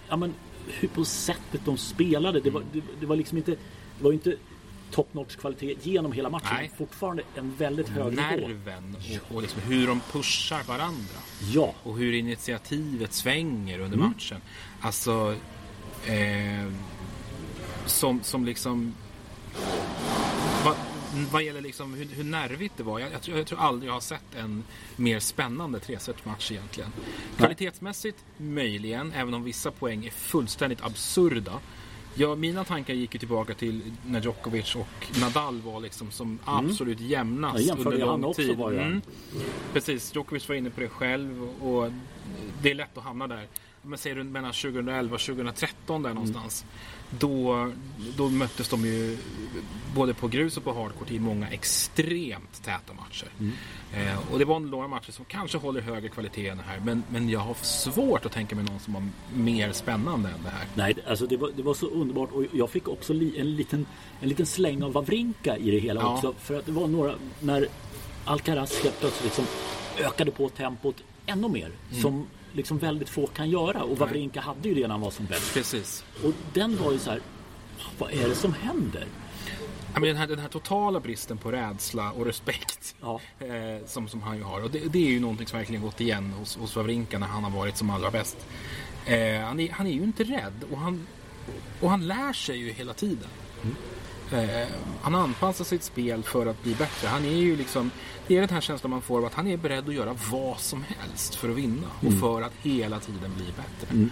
ja, 0.08 0.16
men, 0.16 0.34
hur 0.66 0.88
på 0.88 1.04
sättet 1.04 1.60
de 1.64 1.76
spelade. 1.78 2.40
Det 2.40 2.50
var, 2.50 2.62
det, 2.72 2.82
det 3.00 3.06
var 3.06 3.16
liksom 3.16 3.38
inte, 3.38 3.50
det 3.98 4.04
var 4.04 4.12
inte 4.12 4.36
top 4.90 5.14
notch 5.14 5.36
kvalitet 5.36 5.76
genom 5.82 6.12
hela 6.12 6.30
matchen. 6.30 6.54
Nej. 6.56 6.70
Fortfarande 6.78 7.22
en 7.34 7.54
väldigt 7.56 7.88
hög 7.88 8.04
nivå. 8.16 8.22
Nerven 8.22 8.96
och, 9.28 9.34
och 9.36 9.42
liksom 9.42 9.62
hur 9.62 9.86
de 9.86 10.00
pushar 10.12 10.62
varandra. 10.62 11.18
Ja, 11.52 11.74
och 11.82 11.98
hur 11.98 12.12
initiativet 12.12 13.12
svänger 13.12 13.78
under 13.80 13.96
Mm. 13.98 14.08
matchen. 14.10 14.40
Alltså, 14.80 15.34
eh, 16.06 16.72
som, 17.86 18.22
som 18.22 18.44
liksom... 18.44 18.94
Vad, 20.64 20.74
vad 21.32 21.42
gäller 21.42 21.60
liksom 21.60 21.94
hur, 21.94 22.04
hur 22.04 22.24
nervigt 22.24 22.76
det 22.76 22.82
var. 22.82 22.98
Jag, 22.98 23.12
jag, 23.12 23.22
tror, 23.22 23.38
jag 23.38 23.46
tror 23.46 23.58
aldrig 23.58 23.88
jag 23.88 23.94
har 23.94 24.00
sett 24.00 24.34
en 24.36 24.64
mer 24.96 25.20
spännande 25.20 25.80
tresetmatch 25.80 26.52
egentligen. 26.52 26.92
Kvalitetsmässigt 27.36 28.24
möjligen, 28.36 29.12
även 29.12 29.34
om 29.34 29.44
vissa 29.44 29.70
poäng 29.70 30.06
är 30.06 30.10
fullständigt 30.10 30.82
absurda. 30.82 31.60
Ja, 32.14 32.34
mina 32.34 32.64
tankar 32.64 32.94
gick 32.94 33.14
ju 33.14 33.18
tillbaka 33.18 33.54
till 33.54 33.92
när 34.06 34.20
Djokovic 34.22 34.76
och 34.76 35.20
Nadal 35.20 35.60
var 35.60 35.80
liksom 35.80 36.10
som 36.10 36.38
absolut 36.44 37.00
jämnast 37.00 37.54
Mm. 37.54 37.66
Jag 37.66 37.76
jämförde 37.76 37.96
under 37.96 38.06
ju 38.06 38.10
han 38.10 38.20
lång 38.20 38.30
också, 38.30 38.42
tid. 38.42 38.56
var 38.56 38.72
det. 38.72 38.82
Mm. 38.82 39.02
Precis, 39.72 40.14
Djokovic 40.14 40.48
var 40.48 40.56
inne 40.56 40.70
på 40.70 40.80
det 40.80 40.88
själv 40.88 41.42
och 41.62 41.92
det 42.62 42.70
är 42.70 42.74
lätt 42.74 42.98
att 42.98 43.04
hamna 43.04 43.26
där. 43.26 43.46
Men 43.82 43.98
säger 43.98 44.16
du 44.16 44.24
mellan 44.24 44.52
2011 44.52 45.14
och 45.14 45.20
2013 45.20 46.02
där 46.02 46.14
någonstans. 46.14 46.64
Då, 47.18 47.70
då 48.16 48.28
möttes 48.28 48.68
de 48.68 48.84
ju 48.84 49.18
både 49.94 50.14
på 50.14 50.28
grus 50.28 50.56
och 50.56 50.64
på 50.64 50.72
hardcourt 50.72 51.10
i 51.10 51.18
många 51.18 51.48
extremt 51.48 52.62
täta 52.64 52.92
matcher. 52.94 53.28
Eh, 53.94 54.32
och 54.32 54.38
det 54.38 54.44
var 54.44 54.60
några 54.60 54.88
matcher 54.88 55.12
som 55.12 55.24
kanske 55.24 55.58
håller 55.58 55.80
högre 55.80 56.08
kvalitet 56.08 56.48
än 56.48 56.56
det 56.56 56.62
här. 56.62 56.80
Men, 56.84 57.02
men 57.08 57.28
jag 57.28 57.40
har 57.40 57.54
svårt 57.54 58.26
att 58.26 58.32
tänka 58.32 58.56
mig 58.56 58.64
någon 58.64 58.80
som 58.80 58.94
var 58.94 59.02
mer 59.34 59.72
spännande 59.72 60.28
än 60.28 60.42
det 60.44 60.50
här. 60.50 60.66
nej, 60.74 60.94
alltså 61.08 61.26
det 61.26 61.36
var, 61.36 61.50
det 61.56 61.62
var 61.62 61.74
så 61.74 61.86
underbart 61.86 62.32
och 62.32 62.44
jag 62.52 62.70
fick 62.70 62.88
också 62.88 63.12
li, 63.12 63.40
en, 63.40 63.56
liten, 63.56 63.86
en 64.20 64.28
liten 64.28 64.46
släng 64.46 64.82
av 64.82 64.92
Wawrinka 64.92 65.56
i 65.56 65.70
det 65.70 65.78
hela 65.78 66.00
Ja. 66.00 66.14
också. 66.14 66.34
För 66.38 66.58
att 66.58 66.66
det 66.66 66.72
var 66.72 66.88
några, 66.88 67.14
när 67.40 67.66
Alcaraz 68.24 68.82
helt 68.82 69.00
plötsligt 69.00 69.24
liksom 69.24 69.44
ökade 69.98 70.30
på 70.30 70.48
tempot 70.48 70.96
ännu 71.26 71.48
mer. 71.48 71.70
Mm. 71.90 72.02
Som 72.02 72.26
liksom 72.52 72.78
väldigt 72.78 73.08
få 73.08 73.26
kan 73.26 73.50
göra. 73.50 73.82
Och 73.82 73.98
Wawrinka 73.98 74.40
hade 74.40 74.68
ju 74.68 74.74
det 74.74 74.80
när 74.80 74.88
han 74.88 75.00
var 75.00 75.10
som 75.10 75.26
bäst. 75.26 75.54
Precis. 75.54 76.04
Och 76.24 76.32
den 76.54 76.76
var 76.76 76.92
ju 76.92 76.98
så 76.98 77.10
här, 77.10 77.20
vad 77.98 78.12
är 78.12 78.28
det 78.28 78.34
som 78.34 78.54
händer? 78.54 79.06
Ja, 79.94 80.00
men 80.00 80.08
den, 80.08 80.16
här, 80.16 80.26
den 80.26 80.38
här 80.38 80.48
totala 80.48 81.00
bristen 81.00 81.38
på 81.38 81.52
rädsla 81.52 82.12
och 82.12 82.26
respekt 82.26 82.94
Ja. 83.00 83.20
eh, 83.38 83.86
som, 83.86 84.08
som 84.08 84.22
han 84.22 84.36
ju 84.36 84.42
har. 84.42 84.64
Och 84.64 84.70
det, 84.70 84.78
det 84.92 84.98
är 85.06 85.10
ju 85.10 85.20
någonting 85.20 85.46
som 85.46 85.58
verkligen 85.58 85.82
gått 85.82 86.00
igen 86.00 86.32
hos, 86.38 86.56
hos 86.56 86.76
Wawrinka 86.76 87.18
när 87.18 87.26
han 87.26 87.44
har 87.44 87.50
varit 87.50 87.76
som 87.76 87.90
allra 87.90 88.10
bäst. 88.10 88.36
Eh, 89.06 89.40
han, 89.40 89.60
är, 89.60 89.70
han 89.72 89.86
är 89.86 89.92
ju 89.92 90.02
inte 90.02 90.24
rädd 90.24 90.64
och 90.70 90.78
han, 90.78 91.06
och 91.80 91.90
han 91.90 92.06
lär 92.06 92.32
sig 92.32 92.56
ju 92.58 92.72
hela 92.72 92.94
tiden. 92.94 93.28
Eh, 94.32 94.68
han 95.02 95.14
anpassar 95.14 95.64
sitt 95.64 95.82
spel 95.82 96.22
för 96.22 96.46
att 96.46 96.62
bli 96.62 96.74
bättre. 96.74 97.08
Han 97.08 97.24
är 97.24 97.36
ju 97.36 97.56
liksom, 97.56 97.90
det 98.26 98.36
är 98.36 98.40
den 98.40 98.50
här 98.50 98.60
känslan 98.60 98.90
man 98.90 99.02
får 99.02 99.18
av 99.18 99.24
att 99.24 99.34
han 99.34 99.46
är 99.46 99.56
beredd 99.56 99.88
att 99.88 99.94
göra 99.94 100.16
vad 100.30 100.60
som 100.60 100.82
helst 100.88 101.34
för 101.34 101.48
att 101.50 101.56
vinna 101.56 101.86
och 102.06 102.12
för 102.20 102.42
att 102.42 102.52
hela 102.62 103.00
tiden 103.00 103.32
bli 103.36 103.44
bättre. 103.44 104.08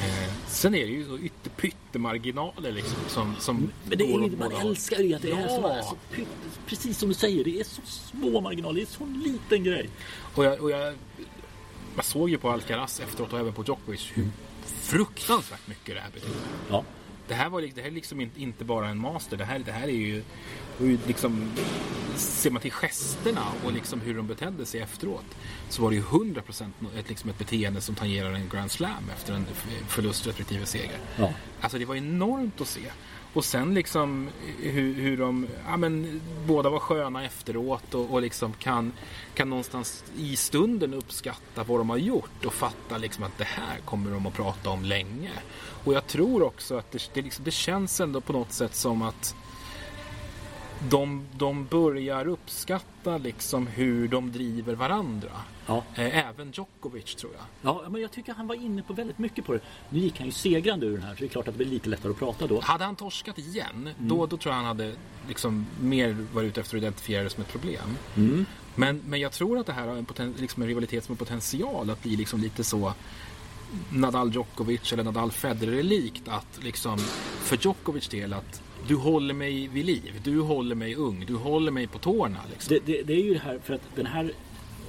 Eh, 0.00 0.32
sen 0.46 0.74
är 0.74 0.86
det 0.86 0.92
ju 0.92 1.04
så 1.06 1.18
ytterpyttemarginaler 1.18 2.72
liksom 2.72 2.96
som, 3.08 3.34
som 3.38 3.70
Men 3.88 3.98
det 3.98 4.04
är, 4.12 4.24
åt 4.24 4.38
man 4.38 4.52
älskar 4.52 4.98
ju 5.00 5.14
att 5.14 5.22
det 5.22 5.30
är 5.30 5.40
Ja. 5.40 5.48
sådana, 5.48 5.82
så, 5.82 5.96
precis 6.66 6.98
som 6.98 7.08
du 7.08 7.14
säger, 7.14 7.44
det 7.44 7.60
är 7.60 7.64
så 7.64 7.80
små 7.86 8.40
marginaler, 8.40 8.74
det 8.74 8.82
är 8.82 8.86
så 8.86 9.06
liten 9.06 9.64
grej. 9.64 9.90
Och 10.34 10.44
jag, 10.44 10.60
och 10.60 10.70
jag, 10.70 10.94
jag 11.96 12.04
såg 12.04 12.30
ju 12.30 12.38
på 12.38 12.50
Alcaraz 12.50 13.00
efteråt 13.00 13.32
och 13.32 13.38
även 13.38 13.52
på 13.52 13.64
Djokovic 13.64 14.10
hur 14.14 14.28
fruktansvärt 14.66 15.66
mycket 15.66 15.94
det 15.94 16.00
här 16.00 16.10
betyder. 16.10 16.36
Ja. 16.70 16.84
Det 17.28 17.34
här, 17.34 17.48
var, 17.48 17.60
det 17.60 17.80
här 17.80 17.88
är 17.88 17.92
liksom 17.92 18.20
inte, 18.20 18.42
inte 18.42 18.64
bara 18.64 18.88
en 18.88 18.98
master. 18.98 19.36
Det 19.36 19.44
här, 19.44 19.58
det 19.58 19.72
här 19.72 19.88
är 19.88 19.92
ju, 19.92 20.22
liksom... 21.06 21.50
Ser 22.16 22.50
man 22.50 22.62
till 22.62 22.72
gesterna 22.72 23.42
och 23.64 23.72
liksom 23.72 24.00
hur 24.00 24.14
de 24.14 24.26
betedde 24.26 24.66
sig 24.66 24.80
efteråt 24.80 25.36
så 25.68 25.82
var 25.82 25.90
det 25.90 25.96
ju 25.96 26.02
100% 26.02 26.70
ett, 26.98 27.08
liksom 27.08 27.30
ett 27.30 27.38
beteende 27.38 27.80
som 27.80 27.94
tangerar 27.94 28.32
en 28.32 28.48
Grand 28.48 28.70
Slam 28.70 29.10
efter 29.16 29.34
en 29.34 29.46
förlust 29.88 30.26
respektive 30.26 30.66
seger. 30.66 30.98
Ja. 31.16 31.32
Alltså 31.60 31.78
det 31.78 31.84
var 31.84 31.94
enormt 31.94 32.60
att 32.60 32.68
se. 32.68 32.90
Och 33.36 33.44
sen 33.44 33.74
liksom 33.74 34.28
eh, 34.62 34.72
hur, 34.72 34.94
hur 34.94 35.16
de, 35.16 35.46
ja 35.66 35.76
men 35.76 36.20
båda 36.46 36.70
var 36.70 36.78
sköna 36.78 37.24
efteråt 37.24 37.94
och, 37.94 38.10
och 38.10 38.22
liksom 38.22 38.52
kan, 38.52 38.92
kan 39.34 39.50
någonstans 39.50 40.04
i 40.16 40.36
stunden 40.36 40.94
uppskatta 40.94 41.64
vad 41.64 41.80
de 41.80 41.90
har 41.90 41.96
gjort 41.96 42.44
och 42.44 42.52
fatta 42.52 42.98
liksom 42.98 43.24
att 43.24 43.38
det 43.38 43.44
här 43.44 43.78
kommer 43.84 44.10
de 44.10 44.26
att 44.26 44.34
prata 44.34 44.70
om 44.70 44.84
länge. 44.84 45.30
Och 45.84 45.94
jag 45.94 46.06
tror 46.06 46.42
också 46.42 46.76
att 46.76 46.92
det, 46.92 47.10
det, 47.14 47.22
liksom, 47.22 47.44
det 47.44 47.50
känns 47.50 48.00
ändå 48.00 48.20
på 48.20 48.32
något 48.32 48.52
sätt 48.52 48.74
som 48.74 49.02
att 49.02 49.34
de, 50.90 51.26
de 51.36 51.66
börjar 51.66 52.28
uppskatta 52.28 53.18
liksom 53.18 53.66
hur 53.66 54.08
de 54.08 54.32
driver 54.32 54.74
varandra. 54.74 55.30
Ja. 55.66 55.84
Eh, 55.94 56.28
Även 56.28 56.50
Djokovic 56.52 57.14
tror 57.14 57.32
jag. 57.32 57.44
Ja, 57.74 57.88
men 57.88 58.00
jag 58.00 58.10
tycker 58.12 58.34
han 58.34 58.46
var 58.46 58.54
inne 58.54 58.82
på 58.82 58.92
väldigt 58.92 59.18
mycket 59.18 59.44
på 59.44 59.52
det. 59.52 59.60
Nu 59.90 59.98
gick 59.98 60.18
han 60.18 60.26
ju 60.26 60.32
segrande 60.32 60.86
ur 60.86 60.92
den 60.92 61.02
här, 61.02 61.14
så 61.14 61.20
det 61.20 61.26
är 61.26 61.28
klart 61.28 61.48
att 61.48 61.54
det 61.54 61.58
blir 61.64 61.72
lite 61.74 61.88
lättare 61.88 62.12
att 62.12 62.18
prata 62.18 62.46
då. 62.46 62.60
Hade 62.60 62.84
han 62.84 62.96
torskat 62.96 63.38
igen, 63.38 63.66
Mm. 63.98 64.08
då, 64.08 64.26
då 64.26 64.36
tror 64.36 64.50
jag 64.52 64.56
han 64.56 64.64
hade 64.66 64.92
liksom 65.28 65.66
mer 65.80 66.16
varit 66.32 66.46
ute 66.48 66.60
efter 66.60 66.76
att 66.76 66.82
identifiera 66.82 67.22
det 67.22 67.30
som 67.30 67.42
ett 67.42 67.48
problem. 67.52 67.96
Mm. 68.16 68.46
Men, 68.74 69.02
men 69.06 69.20
jag 69.20 69.32
tror 69.32 69.58
att 69.58 69.66
det 69.66 69.72
här 69.72 69.86
har 69.86 69.96
en, 69.96 70.04
poten, 70.04 70.34
liksom 70.38 70.62
en 70.62 70.68
rivalitet 70.68 71.04
som 71.04 71.12
har 71.12 71.18
potential 71.18 71.90
att 71.90 72.02
bli 72.02 72.16
liksom 72.16 72.40
lite 72.40 72.64
så 72.64 72.92
Nadal 73.90 74.32
Djokovic 74.34 74.92
eller 74.92 75.04
Nadal 75.04 75.30
Federer 75.32 75.82
likt 75.82 76.28
att 76.28 76.58
liksom 76.62 76.98
för 77.42 77.56
Djokovic 77.60 78.08
del 78.08 78.32
att 78.32 78.62
du 78.88 78.94
håller 78.96 79.34
mig 79.34 79.68
vid 79.68 79.84
liv, 79.86 80.20
du 80.24 80.40
håller 80.40 80.74
mig 80.74 80.94
ung, 80.94 81.24
du 81.26 81.34
håller 81.34 81.72
mig 81.72 81.86
på 81.86 81.98
tårna. 81.98 82.38
Liksom. 82.52 82.74
Det, 82.74 82.92
det, 82.92 83.02
det 83.02 83.12
är 83.12 83.22
ju 83.24 83.34
det 83.34 83.40
här 83.40 83.58
för 83.64 83.74
att 83.74 83.80
den 83.96 84.06
här 84.06 84.32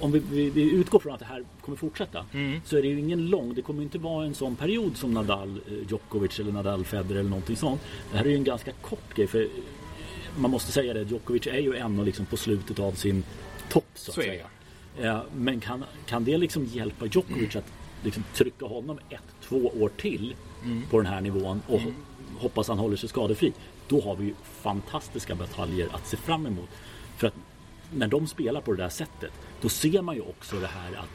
om 0.00 0.12
vi, 0.12 0.18
vi, 0.30 0.50
vi 0.50 0.70
utgår 0.72 0.98
från 0.98 1.12
att 1.14 1.18
det 1.20 1.26
här 1.26 1.44
kommer 1.60 1.78
fortsätta 1.78 2.24
Mm. 2.32 2.60
så 2.64 2.76
är 2.76 2.82
det 2.82 2.88
ju 2.88 2.98
ingen 2.98 3.26
lång, 3.26 3.54
det 3.54 3.62
kommer 3.62 3.82
inte 3.82 3.98
vara 3.98 4.26
en 4.26 4.34
sån 4.34 4.56
period 4.56 4.96
som 4.96 5.14
Nadal 5.14 5.60
eh, 5.66 5.88
Djokovic 5.90 6.38
eller 6.40 6.52
Nadal 6.52 6.84
Federer 6.84 7.20
eller 7.20 7.30
någonting 7.30 7.56
sånt. 7.56 7.80
Det 8.12 8.16
här 8.18 8.24
är 8.24 8.28
ju 8.28 8.34
en 8.36 8.44
ganska 8.44 8.72
kort 8.72 9.14
grej 9.16 9.26
för 9.26 9.48
man 10.38 10.50
måste 10.50 10.72
säga 10.72 10.94
det, 10.94 11.02
Djokovic 11.02 11.46
är 11.46 11.58
ju 11.58 11.76
ändå 11.76 12.02
liksom 12.04 12.26
på 12.26 12.36
slutet 12.36 12.78
av 12.78 12.92
sin 12.92 13.22
topp 13.68 13.84
så 13.94 14.10
att 14.10 14.14
Så 14.14 14.20
säga. 14.22 14.46
Eh, 15.00 15.20
Men 15.36 15.60
kan, 15.60 15.84
kan 16.06 16.24
det 16.24 16.38
liksom 16.38 16.64
hjälpa 16.64 17.06
Djokovic 17.06 17.56
att 17.56 17.72
liksom 18.04 18.24
trycka 18.34 18.66
honom 18.66 18.98
ett, 19.10 19.22
två 19.42 19.56
år 19.80 19.88
till 19.96 20.34
på 20.90 20.96
den 20.98 21.06
här 21.06 21.20
nivån 21.20 21.62
och 21.66 21.80
hoppas 22.38 22.68
han 22.68 22.78
håller 22.78 22.96
sig 22.96 23.08
skadefri. 23.08 23.52
Då 23.88 24.00
har 24.00 24.16
vi 24.16 24.34
fantastiska 24.42 25.34
bataljer 25.34 25.88
att 25.92 26.06
se 26.06 26.16
fram 26.16 26.46
emot. 26.46 26.68
För 27.16 27.26
att 27.26 27.34
när 27.92 28.08
de 28.08 28.26
spelar 28.26 28.60
på 28.60 28.72
det 28.72 28.82
där 28.82 28.88
sättet 28.88 29.32
då 29.60 29.68
ser 29.68 30.02
man 30.02 30.14
ju 30.14 30.20
också 30.20 30.60
det 30.60 30.66
här 30.66 30.88
att 30.92 31.08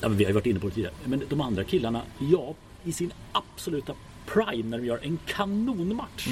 ja, 0.00 0.08
men 0.08 0.18
vi 0.18 0.24
har 0.24 0.30
ju 0.30 0.34
varit 0.34 0.46
inne 0.46 0.60
på 0.60 0.68
det 0.68 0.74
tidigare. 0.74 0.94
Men 1.04 1.22
de 1.28 1.40
andra 1.40 1.64
killarna, 1.64 2.02
ja, 2.18 2.54
i 2.84 2.92
sin 2.92 3.12
absoluta 3.32 3.94
prime 4.26 4.70
när 4.70 4.78
de 4.78 4.86
gör 4.86 4.98
en 5.02 5.18
kanonmatch. 5.26 6.28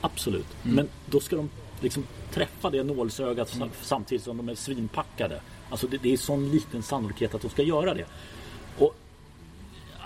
Absolut. 0.00 0.46
Men 0.62 0.88
då 1.06 1.20
ska 1.20 1.36
de 1.36 1.50
liksom 1.80 2.06
träffa 2.32 2.70
det 2.70 2.82
nålsögat 2.82 3.48
sam- 3.48 3.70
samtidigt 3.82 4.24
som 4.24 4.36
de 4.36 4.48
är 4.48 4.54
svinpackade. 4.54 5.40
Alltså 5.70 5.86
det, 5.86 5.96
det 5.96 6.12
är 6.12 6.16
sån 6.16 6.50
liten 6.50 6.82
sannolikhet 6.82 7.34
att 7.34 7.42
de 7.42 7.50
ska 7.50 7.62
göra 7.62 7.94
det. 7.94 8.06
Och 8.78 8.94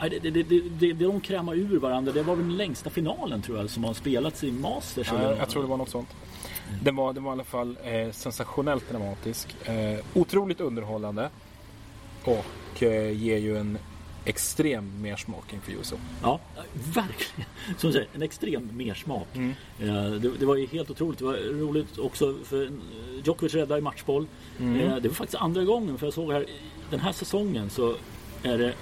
det, 0.02 0.18
det, 0.18 0.42
det, 0.42 0.60
det, 0.60 0.92
de 0.92 1.20
krämar 1.20 1.54
ur 1.54 1.78
varandra, 1.78 2.12
det 2.12 2.22
var 2.22 2.36
väl 2.36 2.48
den 2.48 2.56
längsta 2.56 2.90
finalen 2.90 3.42
tror 3.42 3.58
jag 3.58 3.70
som 3.70 3.84
har 3.84 3.94
spelats 3.94 4.44
i 4.44 4.52
Masters. 4.52 5.08
Ja, 5.12 5.36
jag, 5.36 5.48
tror 5.48 5.62
det 5.62 5.68
var 5.68 5.76
något 5.76 5.88
sånt. 5.88 6.08
Den 6.82 6.96
var, 6.96 7.12
den 7.12 7.24
var 7.24 7.30
i 7.30 7.32
alla 7.32 7.44
fall 7.44 7.78
eh, 7.84 8.10
sensationellt 8.12 8.90
dramatisk. 8.90 9.56
Eh, 9.64 9.98
otroligt 10.14 10.60
underhållande. 10.60 11.30
Och 12.24 12.82
eh, 12.82 13.10
ger 13.22 13.38
ju 13.38 13.58
en 13.58 13.78
extrem 14.24 15.02
mersmak 15.02 15.52
inför 15.52 15.72
USO. 15.72 15.96
Ja, 16.22 16.40
verkligen. 16.74 17.50
Som 17.78 17.90
du 17.90 17.92
säger, 17.92 18.08
en 18.14 18.22
extrem 18.22 18.70
mersmak. 18.72 19.26
Eh, 19.36 20.10
Det, 20.10 20.38
det 20.38 20.46
var 20.46 20.56
ju 20.56 20.66
helt 20.66 20.90
otroligt. 20.90 21.18
Det 21.18 21.24
var 21.24 21.36
roligt 21.60 21.98
också 21.98 22.34
för 22.44 22.64
eh, 22.64 22.70
Djokovic 23.24 23.54
räddade 23.54 23.78
i 23.78 23.82
matchboll. 23.82 24.26
Eh, 24.60 24.96
Det 25.00 25.08
var 25.08 25.14
faktiskt 25.14 25.42
andra 25.42 25.64
gången 25.64 25.98
för 25.98 26.06
jag 26.06 26.14
såg 26.14 26.32
här 26.32 26.46
den 26.90 27.00
här 27.00 27.12
säsongen 27.12 27.70
så 27.70 27.94
är 28.42 28.58
det 28.58 28.74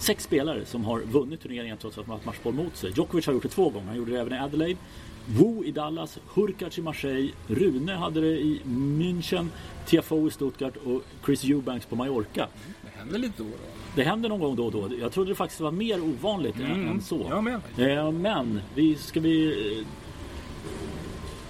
sex 0.00 0.24
spelare 0.24 0.64
som 0.64 0.84
har 0.84 1.00
vunnit 1.00 1.40
turneringen 1.42 1.76
trots 1.76 1.98
att 1.98 2.04
de 2.04 2.10
har 2.10 2.16
haft 2.16 2.26
matchboll 2.26 2.54
mot 2.54 2.76
sig. 2.76 2.92
Djokovic 2.96 3.26
har 3.26 3.32
gjort 3.32 3.42
det 3.42 3.48
två 3.48 3.70
gånger. 3.70 3.86
Han 3.86 3.96
gjorde 3.96 4.12
det 4.12 4.20
även 4.20 4.32
i 4.32 4.38
Adelaide. 4.38 4.78
Wu 5.26 5.64
i 5.64 5.70
Dallas, 5.72 6.18
Hurkacz 6.34 6.78
i 6.78 6.82
Marseille, 6.82 7.30
Rune 7.48 7.92
hade 7.94 8.20
det 8.20 8.40
i 8.40 8.60
München, 8.66 9.48
Tiafoe 9.86 10.28
i 10.28 10.30
Stuttgart 10.30 10.76
och 10.76 11.02
Chris 11.24 11.44
Eubanks 11.44 11.86
på 11.86 11.96
Mallorca. 11.96 12.46
Det 12.82 12.98
händer 12.98 13.18
lite 13.18 13.34
då 13.42 13.44
och 13.44 13.50
då. 13.50 13.56
Det 13.96 14.02
händer 14.02 14.28
någon 14.28 14.40
gång 14.40 14.56
då 14.56 14.64
och 14.66 14.72
då. 14.72 14.90
Jag 15.00 15.12
trodde 15.12 15.30
det 15.30 15.34
faktiskt 15.34 15.60
var 15.60 15.70
mer 15.70 16.02
ovanligt 16.02 16.56
än- 16.60 16.88
än 16.88 17.02
så. 17.02 17.26
Jag 17.28 17.44
med. 17.44 17.60
Eh, 17.98 18.10
Men 18.12 18.60
vi 18.74 18.94
ska 18.96 19.20
vi... 19.20 19.46
eh, 19.78 19.86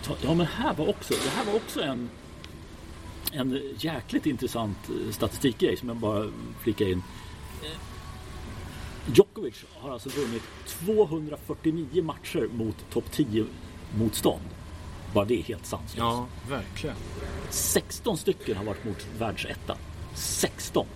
Ta, 0.06 0.14
ja 0.22 0.34
men 0.34 0.46
här 0.46 0.74
var 0.74 0.88
också, 0.88 1.14
det 1.24 1.30
här 1.30 1.44
var 1.44 1.54
också 1.54 1.82
en 1.82 2.08
en 3.32 3.60
jäkligt 3.78 4.26
intressant 4.26 4.76
eh, 4.88 5.12
statistikgrej 5.12 5.76
som 5.76 5.88
jag 5.88 5.96
bara 5.96 6.26
flikar 6.62 6.86
in. 6.86 7.02
Djokovic 9.06 9.64
har 9.74 9.90
alltså 9.90 10.08
vunnit 10.08 10.42
249 10.66 12.02
matcher 12.02 12.48
mot 12.52 12.76
topp 12.90 13.04
10 13.12 13.46
motstånd. 13.98 14.42
Bara 15.14 15.24
det 15.24 15.34
är 15.38 15.42
helt 15.42 15.66
sanslöst. 15.66 15.98
Ja, 15.98 16.26
verkligen. 16.48 16.96
16 17.50 18.16
stycken 18.18 18.56
har 18.56 18.64
varit 18.64 18.84
mot 18.84 19.06
världsetta. 19.18 19.76
16. 20.14 20.86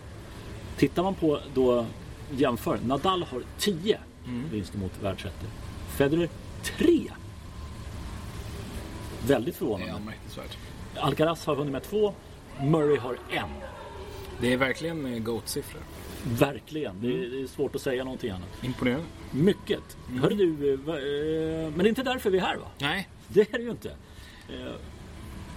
Tittar 0.76 1.02
man 1.02 1.14
på 1.14 1.40
då 1.54 1.86
jämför. 2.30 2.78
Nadal 2.86 3.22
har 3.22 3.42
10 3.58 3.98
vinster 4.50 4.78
mot 4.78 4.92
världsettor. 5.02 5.48
Federer 5.96 6.28
3. 6.62 7.10
Väldigt 9.26 9.56
förvånande. 9.56 9.92
Alcaraz 10.96 11.46
har 11.46 11.56
vunnit 11.56 11.72
med 11.72 11.82
2. 11.82 12.14
Murray 12.62 12.96
har 12.98 13.14
1. 13.30 13.42
Det 14.40 14.52
är 14.52 14.56
verkligen 14.56 15.06
eh, 15.06 15.18
GOAT-siffror. 15.18 15.80
Verkligen. 16.24 17.00
Det 17.00 17.06
är, 17.08 17.30
det 17.30 17.42
är 17.42 17.46
svårt 17.46 17.74
att 17.74 17.80
säga 17.82 18.04
någonting 18.04 18.30
annat. 18.30 18.48
Imponerande. 18.64 19.06
Mycket. 19.30 19.96
Hörru 20.22 20.34
du, 20.34 20.72
eh, 20.72 20.78
men 21.70 21.78
det 21.78 21.84
är 21.84 21.88
inte 21.88 22.02
därför 22.02 22.30
vi 22.30 22.38
är 22.38 22.42
här 22.42 22.56
va? 22.56 22.66
Nej, 22.78 23.08
Det 23.28 23.40
är 23.54 23.58
det 23.58 23.64
ju 23.64 23.70
inte. 23.70 23.88
Eh, 24.48 24.72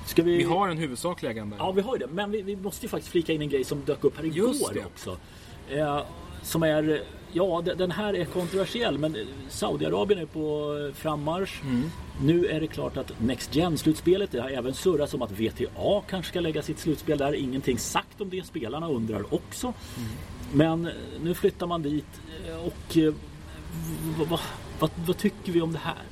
Ska 0.05 0.23
vi... 0.23 0.37
vi 0.37 0.43
har 0.43 0.69
en 0.69 0.77
huvudsaklig 0.77 1.29
agenda. 1.29 1.55
Ja, 1.59 1.71
vi 1.71 1.81
har 1.81 1.95
ju 1.95 1.99
det. 1.99 2.13
Men 2.13 2.31
vi, 2.31 2.41
vi 2.41 2.55
måste 2.55 2.85
ju 2.85 2.89
faktiskt 2.89 3.11
flika 3.11 3.33
in 3.33 3.41
en 3.41 3.49
grej 3.49 3.63
som 3.63 3.81
dök 3.85 4.03
upp 4.03 4.17
här 4.17 4.23
Just 4.23 4.61
igår 4.61 4.71
det. 4.73 4.85
också. 4.85 5.17
Eh, 5.69 6.01
som 6.41 6.63
är, 6.63 7.01
ja 7.31 7.61
de- 7.65 7.73
den 7.73 7.91
här 7.91 8.13
är 8.13 8.25
kontroversiell 8.25 8.97
men 8.97 9.17
Saudiarabien 9.49 10.19
är 10.21 10.25
på 10.25 10.73
frammarsch. 10.95 11.61
Mm. 11.63 11.89
Nu 12.21 12.45
är 12.45 12.59
det 12.59 12.67
klart 12.67 12.97
att 12.97 13.11
Next 13.21 13.55
Gen-slutspelet, 13.55 14.31
det 14.31 14.41
har 14.41 14.49
även 14.49 14.73
surrats 14.73 15.13
om 15.13 15.21
att 15.21 15.31
VTA 15.31 16.01
kanske 16.09 16.29
ska 16.31 16.39
lägga 16.39 16.61
sitt 16.61 16.79
slutspel 16.79 17.17
där. 17.17 17.33
Ingenting 17.33 17.77
sagt 17.77 18.21
om 18.21 18.29
det, 18.29 18.45
spelarna 18.45 18.89
undrar 18.89 19.33
också. 19.33 19.67
Mm. 19.97 20.09
Men 20.53 20.85
eh, 20.85 20.93
nu 21.21 21.33
flyttar 21.33 21.67
man 21.67 21.81
dit 21.81 22.21
eh, 22.47 22.55
och 22.55 22.97
eh, 22.97 23.13
vad, 24.17 24.39
vad, 24.79 24.89
vad, 25.05 25.17
tycker 25.17 25.51
vi 25.51 25.61
om 25.61 25.71
det 25.71 25.79
här? 25.79 26.03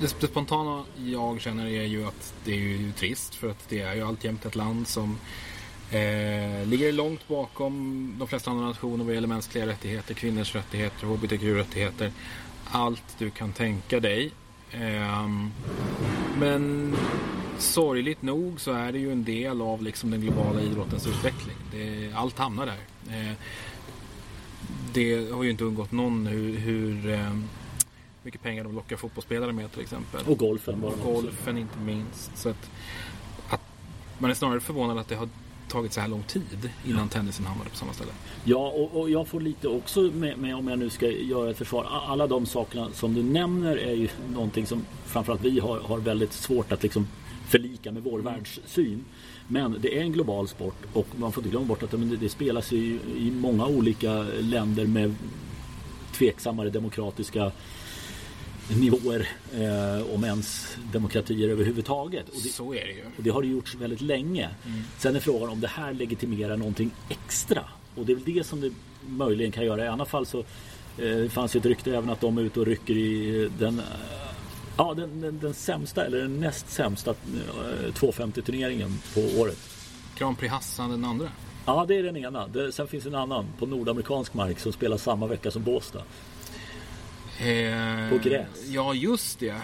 Det, 0.00 0.20
det 0.20 0.26
spontana 0.26 0.84
jag 0.96 1.40
känner 1.40 1.66
är 1.66 1.84
ju 1.84 2.06
att 2.06 2.34
det 2.44 2.52
är 2.52 2.56
ju 2.56 2.92
trist 2.92 3.34
för 3.34 3.50
att 3.50 3.68
det 3.68 3.80
är 3.80 3.94
ju 3.94 4.02
alltjämt 4.02 4.46
ett 4.46 4.56
land 4.56 4.88
som 4.88 5.18
eh, 5.90 6.66
ligger 6.66 6.92
långt 6.92 7.28
bakom 7.28 8.14
de 8.18 8.28
flesta 8.28 8.50
andra 8.50 8.66
nationer 8.66 9.04
vad 9.04 9.14
gäller 9.14 9.28
mänskliga 9.28 9.66
rättigheter, 9.66 10.14
kvinnors 10.14 10.54
rättigheter, 10.54 11.06
hbtq-rättigheter. 11.06 12.12
Allt 12.64 13.18
du 13.18 13.30
kan 13.30 13.52
tänka 13.52 14.00
dig. 14.00 14.32
Eh, 14.70 15.28
men 16.38 16.94
sorgligt 17.58 18.22
nog 18.22 18.60
så 18.60 18.72
är 18.72 18.92
det 18.92 18.98
ju 18.98 19.12
en 19.12 19.24
del 19.24 19.62
av 19.62 19.82
liksom 19.82 20.10
den 20.10 20.20
globala 20.20 20.60
idrottens 20.60 21.06
utveckling. 21.06 21.56
Det, 21.72 22.12
allt 22.14 22.38
hamnar 22.38 22.66
där. 22.66 22.78
Eh, 23.08 23.32
det 24.92 25.30
har 25.32 25.42
ju 25.42 25.50
inte 25.50 25.64
undgått 25.64 25.92
någon 25.92 26.26
hur, 26.26 26.56
hur 26.56 27.10
eh, 27.10 27.36
mycket 28.22 28.42
pengar 28.42 28.64
de 28.64 28.74
lockar 28.74 28.96
fotbollsspelare 28.96 29.52
med 29.52 29.72
till 29.72 29.80
exempel. 29.80 30.20
Och 30.26 30.38
golfen 30.38 30.80
bara. 30.80 30.92
Och 30.92 31.14
golfen 31.14 31.58
inte 31.58 31.78
minst. 31.78 32.38
Så 32.38 32.48
att, 32.48 32.70
att 33.48 33.60
man 34.18 34.30
är 34.30 34.34
snarare 34.34 34.60
förvånad 34.60 34.98
att 34.98 35.08
det 35.08 35.16
har 35.16 35.28
tagit 35.68 35.92
så 35.92 36.00
här 36.00 36.08
lång 36.08 36.22
tid 36.22 36.70
innan 36.86 37.02
ja. 37.02 37.08
tennisen 37.08 37.46
hamnade 37.46 37.70
på 37.70 37.76
samma 37.76 37.92
ställe. 37.92 38.10
Ja, 38.44 38.68
och, 38.68 39.00
och 39.00 39.10
jag 39.10 39.28
får 39.28 39.40
lite 39.40 39.68
också 39.68 40.00
med, 40.00 40.38
med, 40.38 40.56
om 40.56 40.68
jag 40.68 40.78
nu 40.78 40.90
ska 40.90 41.06
göra 41.06 41.50
ett 41.50 41.58
försvar. 41.58 41.86
Alla 42.06 42.26
de 42.26 42.46
sakerna 42.46 42.88
som 42.92 43.14
du 43.14 43.22
nämner 43.22 43.76
är 43.76 43.94
ju 43.94 44.08
någonting 44.32 44.66
som 44.66 44.84
framförallt 45.06 45.40
vi 45.40 45.58
har, 45.58 45.80
har 45.80 45.98
väldigt 45.98 46.32
svårt 46.32 46.72
att 46.72 46.82
liksom 46.82 47.08
förlika 47.46 47.92
med 47.92 48.02
vår 48.02 48.20
mm. 48.20 48.32
världssyn. 48.32 49.04
Men 49.48 49.76
det 49.80 49.98
är 49.98 50.02
en 50.02 50.12
global 50.12 50.48
sport 50.48 50.76
och 50.92 51.06
man 51.16 51.32
får 51.32 51.40
inte 51.42 51.50
glömma 51.50 51.66
bort 51.66 51.82
att 51.82 51.90
det, 51.90 52.16
det 52.16 52.28
spelas 52.28 52.72
i, 52.72 52.98
i 53.16 53.30
många 53.30 53.66
olika 53.66 54.12
länder 54.40 54.86
med 54.86 55.14
tveksammare 56.12 56.70
demokratiska 56.70 57.52
nivåer 58.68 59.28
eh, 59.54 60.14
om 60.14 60.24
ens 60.24 60.76
demokratier 60.92 61.48
överhuvudtaget. 61.48 62.28
Och 62.28 62.40
det, 62.42 62.48
Så 62.48 62.74
är 62.74 62.86
det 62.86 62.92
ju. 62.92 63.04
Och 63.16 63.22
det 63.22 63.30
har 63.30 63.42
det 63.42 63.48
gjorts 63.48 63.74
väldigt 63.74 64.00
länge. 64.00 64.50
Mm. 64.66 64.82
Sen 64.98 65.16
är 65.16 65.20
frågan 65.20 65.48
om 65.48 65.60
det 65.60 65.68
här 65.68 65.92
legitimerar 65.92 66.56
någonting 66.56 66.90
extra. 67.08 67.64
Och 67.94 68.06
det 68.06 68.12
är 68.12 68.16
väl 68.16 68.34
det 68.34 68.46
som 68.46 68.60
det 68.60 68.70
möjligen 69.08 69.52
kan 69.52 69.64
göra. 69.64 69.84
I 69.84 69.88
alla 69.88 70.04
fall 70.04 70.26
så 70.26 70.44
eh, 70.98 71.28
fanns 71.28 71.56
ett 71.56 71.66
rykte 71.66 71.96
även 71.96 72.10
att 72.10 72.20
de 72.20 72.38
är 72.38 72.42
ute 72.42 72.60
och 72.60 72.66
rycker 72.66 72.96
i 72.96 73.50
den 73.58 73.82
Ja, 74.76 74.94
den, 74.94 75.20
den, 75.20 75.38
den 75.38 75.54
sämsta 75.54 76.06
eller 76.06 76.18
den 76.18 76.40
näst 76.40 76.70
sämsta 76.70 77.10
eh, 77.10 77.94
250 77.94 78.42
turneringen 78.42 78.98
på 79.14 79.40
året. 79.40 79.58
Grand 80.18 80.38
Prix 80.38 80.52
Hassan 80.52 80.90
den 80.90 81.04
andra? 81.04 81.28
Ja, 81.66 81.84
det 81.88 81.94
är 81.94 82.02
den 82.02 82.16
ena. 82.16 82.46
Det, 82.46 82.72
sen 82.72 82.88
finns 82.88 83.06
en 83.06 83.14
annan 83.14 83.46
på 83.58 83.66
nordamerikansk 83.66 84.34
mark 84.34 84.58
som 84.58 84.72
spelar 84.72 84.96
samma 84.96 85.26
vecka 85.26 85.50
som 85.50 85.62
Båstad. 85.62 86.02
Eh, 87.40 88.10
på 88.10 88.28
gräs. 88.28 88.46
Ja, 88.66 88.94
just 88.94 89.38
det. 89.38 89.54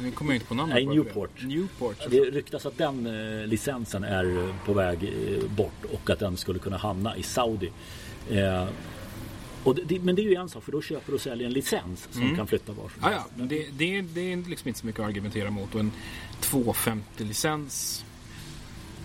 Nu 0.00 0.10
kommer 0.10 0.32
jag 0.32 0.36
inte 0.36 0.46
på 0.46 0.54
namnet. 0.54 0.74
Nej, 0.74 0.86
Newport. 0.86 1.42
Newport. 1.42 1.96
Det 2.10 2.20
ryktas 2.20 2.66
att 2.66 2.78
den 2.78 3.06
eh, 3.06 3.46
licensen 3.46 4.04
är 4.04 4.52
på 4.66 4.72
väg 4.72 5.04
eh, 5.04 5.50
bort 5.50 5.84
och 5.92 6.10
att 6.10 6.18
den 6.18 6.36
skulle 6.36 6.58
kunna 6.58 6.76
hamna 6.76 7.16
i 7.16 7.22
Saudi. 7.22 7.70
Det, 9.64 10.00
men 10.00 10.14
det 10.14 10.22
är 10.22 10.24
ju 10.24 10.34
en 10.34 10.48
sak 10.48 10.64
för 10.64 10.72
då 10.72 10.82
köper 10.82 11.14
och 11.14 11.20
säljer 11.20 11.46
en 11.46 11.52
licens 11.52 12.08
som 12.10 12.22
mm. 12.22 12.36
kan 12.36 12.46
flytta 12.46 12.72
var 12.72 12.88
som 12.88 13.04
ah, 13.04 13.10
ja, 13.10 13.26
det, 13.36 13.66
det, 13.72 14.00
det, 14.00 14.32
är 14.32 14.48
liksom 14.48 14.68
inte 14.68 14.80
så 14.80 14.86
mycket 14.86 15.00
att 15.00 15.06
argumentera 15.06 15.50
mot. 15.50 15.74
Och 15.74 15.80
en 15.80 15.92
250-licens, 16.40 18.04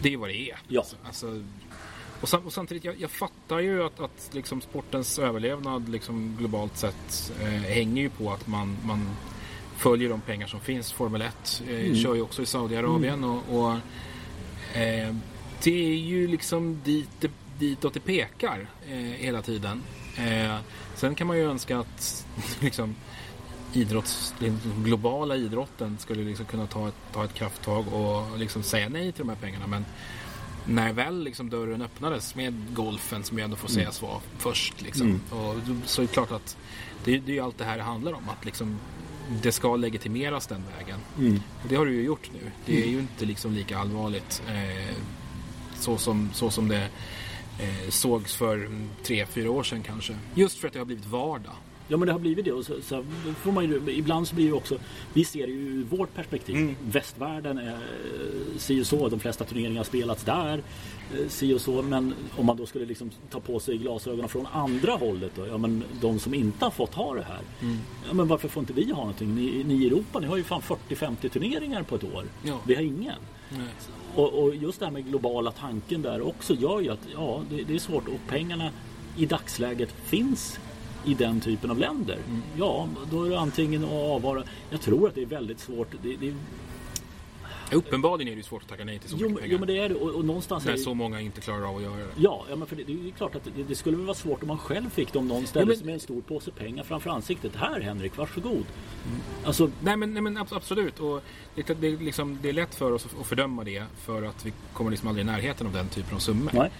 det 0.01 0.13
är 0.13 0.17
vad 0.17 0.29
det 0.29 0.51
är. 0.51 0.57
Ja. 0.67 0.85
Alltså, 1.03 1.43
och, 2.21 2.29
sam, 2.29 2.45
och, 2.45 2.53
samtidigt, 2.53 2.83
jag, 2.83 2.95
jag, 2.99 3.11
fattar 3.11 3.59
ju 3.59 3.83
att, 3.83 3.99
att 3.99 4.29
liksom 4.31 4.61
sportens 4.61 5.19
överlevnad 5.19 5.89
liksom 5.89 6.35
globalt 6.39 6.77
sett 6.77 7.33
eh, 7.41 7.47
hänger 7.47 8.01
ju 8.01 8.09
på 8.09 8.31
att 8.31 8.47
man, 8.47 8.77
man 8.85 9.09
följer 9.77 10.09
de 10.09 10.21
pengar 10.21 10.47
som 10.47 10.59
finns. 10.59 10.91
Formel 10.91 11.21
1 11.21 11.63
eh, 11.67 11.75
mm. 11.75 11.95
kör 11.95 12.15
ju 12.15 12.21
också 12.21 12.41
i 12.41 12.45
Saudiarabien 12.45 13.23
mm. 13.23 13.29
och, 13.29 13.43
och 13.59 13.71
eh, 14.77 15.15
det 15.63 15.85
är 15.85 15.97
ju 15.97 16.27
liksom 16.27 16.81
dit 16.83 17.25
ditåt 17.59 17.93
det 17.93 17.99
pekar 17.99 18.67
eh, 18.89 18.95
hela 18.97 19.41
tiden. 19.41 19.81
Eh, 20.17 20.57
sen 20.95 21.15
kan 21.15 21.27
man 21.27 21.37
ju 21.37 21.49
önska 21.49 21.79
att 21.79 22.25
liksom, 22.59 22.95
idrotts, 23.73 24.33
den 24.39 24.59
globala 24.83 25.35
idrotten 25.35 25.97
skulle 25.99 26.23
liksom 26.23 26.45
kunna 26.45 26.67
ta 26.67 26.87
ett, 26.87 26.95
ta 27.13 27.25
ett 27.25 27.33
krafttag 27.33 27.93
och 27.93 28.37
liksom 28.37 28.63
säga 28.63 28.89
nej 28.89 29.11
till 29.11 29.25
de 29.25 29.29
här 29.29 29.35
pengarna. 29.35 29.67
Men 29.67 29.85
när 30.65 30.93
väl 30.93 31.23
liksom 31.23 31.49
dörren 31.49 31.81
öppnades 31.81 32.35
med 32.35 32.73
golfen 32.73 33.23
som 33.23 33.37
ju 33.37 33.43
ändå 33.43 33.55
får 33.55 33.69
mm. 33.69 33.75
sägas 33.75 34.01
vara 34.01 34.19
först. 34.37 34.81
Liksom, 34.81 35.07
mm. 35.07 35.21
och, 35.29 35.55
så 35.85 36.01
är 36.01 36.07
det 36.07 36.13
klart 36.13 36.31
att 36.31 36.57
det, 37.03 37.17
det 37.17 37.31
är 37.31 37.35
ju 37.35 37.39
allt 37.39 37.57
det 37.57 37.65
här 37.65 37.77
det 37.77 37.83
handlar 37.83 38.13
om. 38.13 38.29
Att 38.29 38.45
liksom, 38.45 38.79
det 39.41 39.51
ska 39.51 39.75
legitimeras 39.75 40.47
den 40.47 40.63
vägen. 40.77 40.99
Mm. 41.17 41.41
Och 41.63 41.69
det 41.69 41.75
har 41.75 41.85
du 41.85 41.93
ju 41.93 42.03
gjort 42.03 42.29
nu. 42.33 42.51
Det 42.65 42.83
är 42.83 42.87
ju 42.87 42.99
inte 42.99 43.25
liksom 43.25 43.53
lika 43.53 43.77
allvarligt 43.77 44.43
eh, 44.47 44.95
så, 45.79 45.97
som, 45.97 46.29
så 46.33 46.49
som 46.49 46.67
det 46.67 46.89
eh, 47.59 47.89
sågs 47.89 48.35
för 48.35 48.69
tre, 49.03 49.25
fyra 49.25 49.51
år 49.51 49.63
sedan 49.63 49.83
kanske. 49.83 50.15
Just 50.35 50.57
för 50.57 50.67
att 50.67 50.73
det 50.73 50.79
har 50.79 50.85
blivit 50.85 51.05
vardag. 51.05 51.53
Ja 51.87 51.97
men 51.97 52.05
det 52.05 52.11
har 52.11 52.19
blivit 52.19 52.45
det. 52.45 52.51
Och 52.51 52.65
så, 52.65 52.81
så 52.81 53.05
får 53.41 53.51
man 53.51 53.65
ju, 53.65 53.91
ibland 53.91 54.27
så 54.27 54.35
blir 54.35 54.47
det 54.47 54.53
också, 54.53 54.77
vi 55.13 55.25
ser 55.25 55.47
det 55.47 55.53
ju 55.53 55.59
ur 55.59 55.83
vårt 55.83 56.13
perspektiv. 56.13 56.55
Mm. 56.55 56.75
Västvärlden 56.85 57.57
är 57.57 57.77
si 58.57 58.81
och 58.81 58.87
så, 58.87 59.09
de 59.09 59.19
flesta 59.19 59.45
turneringar 59.45 59.77
har 59.77 59.83
spelats 59.83 60.23
där. 60.23 60.63
Eh, 61.13 61.27
si 61.27 61.53
och 61.53 61.61
så, 61.61 61.81
men 61.81 62.13
om 62.37 62.45
man 62.45 62.57
då 62.57 62.65
skulle 62.65 62.85
liksom 62.85 63.11
ta 63.29 63.39
på 63.39 63.59
sig 63.59 63.77
glasögonen 63.77 64.29
från 64.29 64.47
andra 64.47 64.91
hållet 64.91 65.31
då, 65.35 65.47
ja 65.47 65.57
men 65.57 65.83
de 66.01 66.19
som 66.19 66.33
inte 66.33 66.65
har 66.65 66.71
fått 66.71 66.93
ha 66.93 67.13
det 67.15 67.23
här. 67.23 67.41
Mm. 67.61 67.77
Ja 68.07 68.13
men 68.13 68.27
varför 68.27 68.47
får 68.47 68.61
inte 68.61 68.73
vi 68.73 68.91
ha 68.91 68.99
någonting? 68.99 69.35
Ni, 69.35 69.63
ni 69.63 69.83
i 69.83 69.87
Europa, 69.87 70.19
ni 70.19 70.27
har 70.27 70.37
ju 70.37 70.43
fan 70.43 70.61
40-50 70.89 71.29
turneringar 71.29 71.83
på 71.83 71.95
ett 71.95 72.03
år. 72.03 72.25
Ja. 72.43 72.59
Vi 72.67 72.75
har 72.75 72.81
ingen. 72.81 73.19
Nej. 73.49 73.67
Och, 74.15 74.43
och, 74.43 74.55
just 74.55 74.79
det 74.79 74.85
här 74.85 74.91
med 74.91 75.05
globala 75.05 75.51
tanken 75.51 76.01
där 76.01 76.27
också 76.27 76.53
gör 76.53 76.81
ju 76.81 76.89
att 76.89 77.07
ja, 77.13 77.41
det, 77.49 77.63
det 77.63 77.75
är 77.75 77.79
svårt 77.79 78.07
och 78.07 78.19
pengarna 78.27 78.69
i 79.17 79.25
dagsläget 79.25 79.91
finns 79.91 80.59
i 81.05 81.13
den 81.13 81.41
typen 81.41 81.71
av 81.71 81.79
länder. 81.79 82.17
Mm. 82.27 82.41
Ja, 82.57 82.87
då 83.11 83.23
är 83.23 83.29
det 83.29 83.39
antingen 83.39 83.83
att 83.83 83.91
avvara. 83.91 84.43
Jag 84.69 84.81
tror 84.81 85.07
att 85.07 85.15
det 85.15 85.21
är 85.21 85.25
väldigt 85.25 85.59
svårt. 85.59 85.91
Det, 86.03 86.15
det... 86.15 86.33
Uppenbarligen 87.73 88.33
är 88.33 88.37
det 88.37 88.43
svårt 88.43 88.61
att 88.61 88.69
tacka 88.69 88.83
nej 88.83 88.99
till 88.99 89.09
så 89.09 89.15
jo, 89.19 89.27
mycket 89.29 89.41
pengar. 89.41 89.53
Jo, 89.53 89.59
men 89.59 89.67
det 89.67 89.77
är 89.77 89.89
det. 89.89 89.95
Och, 89.95 90.09
och 90.09 90.25
någonstans 90.25 90.65
När 90.65 90.73
är... 90.73 90.77
så 90.77 90.93
många 90.93 91.21
inte 91.21 91.41
klarar 91.41 91.69
av 91.69 91.75
att 91.75 91.83
göra 91.83 91.95
det. 91.97 92.11
Ja, 92.15 92.45
ja 92.49 92.55
men 92.55 92.67
för 92.67 92.75
det, 92.75 92.83
det 92.83 92.93
är 92.93 93.11
klart 93.11 93.35
att 93.35 93.43
det, 93.43 93.63
det, 93.63 93.75
skulle 93.75 93.97
väl 93.97 94.05
vara 94.05 94.15
svårt 94.15 94.41
om 94.41 94.47
man 94.47 94.57
själv 94.57 94.89
fick 94.89 95.13
dem 95.13 95.27
någon 95.27 95.47
ställe 95.47 95.71
ja, 95.71 95.77
men... 95.77 95.85
med 95.85 95.93
en 95.93 95.99
stor 95.99 96.21
påse 96.21 96.51
pengar 96.51 96.83
framför 96.83 97.09
ansiktet. 97.09 97.55
Här 97.55 97.81
Henrik, 97.81 98.17
varsågod. 98.17 98.53
Mm. 98.53 99.21
Alltså... 99.45 99.71
Nej, 99.81 99.97
men, 99.97 100.13
nej, 100.13 100.21
men 100.21 100.37
absolut. 100.37 100.99
Och 100.99 101.23
det, 101.55 101.81
det, 101.81 101.89
liksom, 101.89 102.39
det 102.41 102.49
är 102.49 102.53
lätt 102.53 102.75
för 102.75 102.91
oss 102.91 103.07
att 103.19 103.27
fördöma 103.27 103.63
det 103.63 103.83
för 103.97 104.23
att 104.23 104.45
vi 104.45 104.53
kommer 104.73 104.91
liksom 104.91 105.09
aldrig 105.09 105.25
i 105.25 105.29
närheten 105.31 105.67
av 105.67 105.73
den 105.73 105.87
typen 105.87 106.15
av 106.15 106.19
summor. 106.19 106.51
Nej. 106.53 106.71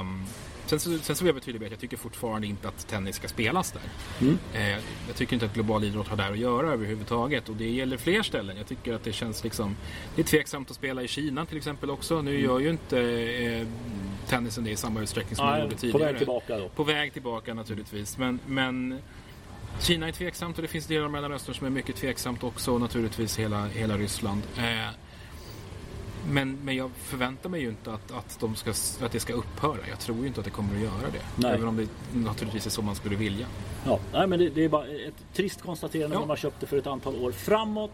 Um, 0.00 0.24
Sen 0.66 0.80
så, 0.80 0.98
sen 0.98 1.16
så 1.16 1.24
vill 1.24 1.28
jag 1.28 1.34
vara 1.34 1.44
tydlig 1.44 1.60
med 1.60 1.66
att 1.66 1.72
jag 1.72 1.80
tycker 1.80 1.96
fortfarande 1.96 2.46
inte 2.46 2.68
att 2.68 2.88
tennis 2.88 3.16
ska 3.16 3.28
spelas 3.28 3.72
där. 3.72 3.82
Mm. 4.20 4.38
Eh, 4.54 4.82
jag 5.06 5.16
tycker 5.16 5.34
inte 5.34 5.46
att 5.46 5.54
global 5.54 5.84
idrott 5.84 6.08
har 6.08 6.16
där 6.16 6.32
att 6.32 6.38
göra 6.38 6.72
överhuvudtaget 6.72 7.48
och 7.48 7.56
det 7.56 7.70
gäller 7.70 7.96
fler 7.96 8.22
ställen. 8.22 8.56
Jag 8.56 8.66
tycker 8.66 8.94
att 8.94 9.04
det 9.04 9.12
känns 9.12 9.44
liksom... 9.44 9.76
Det 10.16 10.22
är 10.22 10.26
tveksamt 10.26 10.70
att 10.70 10.76
spela 10.76 11.02
i 11.02 11.08
Kina 11.08 11.46
till 11.46 11.56
exempel 11.56 11.90
också. 11.90 12.22
Nu 12.22 12.30
mm. 12.30 12.44
gör 12.44 12.58
ju 12.58 12.70
inte 12.70 13.00
eh, 13.00 13.66
tennisen 14.28 14.64
det 14.64 14.70
i 14.70 14.76
samma 14.76 15.00
utsträckning 15.00 15.36
som 15.36 15.46
man 15.46 15.60
gjorde 15.60 15.76
tidigare. 15.76 15.98
På 15.98 16.04
väg 16.04 16.18
tillbaka 16.18 16.58
då. 16.58 16.68
På 16.68 16.84
väg 16.84 17.12
tillbaka 17.12 17.54
naturligtvis. 17.54 18.18
Men, 18.18 18.38
men 18.46 19.00
Kina 19.80 20.08
är 20.08 20.12
tveksamt 20.12 20.56
och 20.56 20.62
det 20.62 20.68
finns 20.68 20.86
delar 20.86 21.04
av 21.04 21.10
Mellanöstern 21.10 21.54
som 21.54 21.66
är 21.66 21.70
mycket 21.70 21.96
tveksamt 21.96 22.44
också 22.44 22.72
och 22.72 22.80
naturligtvis 22.80 23.38
hela, 23.38 23.66
hela 23.66 23.96
Ryssland. 23.96 24.42
Eh, 24.56 24.88
men, 26.30 26.58
men 26.64 26.76
jag 26.76 26.90
förväntar 26.96 27.50
mig 27.50 27.60
ju 27.60 27.68
inte 27.68 27.92
att, 27.92 28.12
att, 28.12 28.40
de 28.40 28.56
ska, 28.56 28.70
att 29.04 29.12
det 29.12 29.20
ska 29.20 29.32
upphöra. 29.32 29.78
Jag 29.88 30.00
tror 30.00 30.20
ju 30.20 30.26
inte 30.26 30.40
att 30.40 30.44
det 30.44 30.50
kommer 30.50 30.74
att 30.74 30.82
göra 30.82 31.10
det. 31.12 31.22
Nej. 31.36 31.54
Även 31.54 31.68
om 31.68 31.76
det 31.76 32.18
naturligtvis 32.18 32.66
är 32.66 32.70
så 32.70 32.82
man 32.82 32.94
skulle 32.94 33.16
vilja. 33.16 33.46
Ja, 33.86 33.98
nej, 34.12 34.26
men 34.26 34.38
det, 34.38 34.48
det 34.48 34.64
är 34.64 34.68
bara 34.68 34.86
ett 34.86 35.24
trist 35.34 35.62
konstaterande 35.62 36.16
ja. 36.16 36.26
man 36.26 36.36
köpte 36.36 36.66
för 36.66 36.76
ett 36.76 36.86
antal 36.86 37.16
år 37.16 37.32
framåt. 37.32 37.90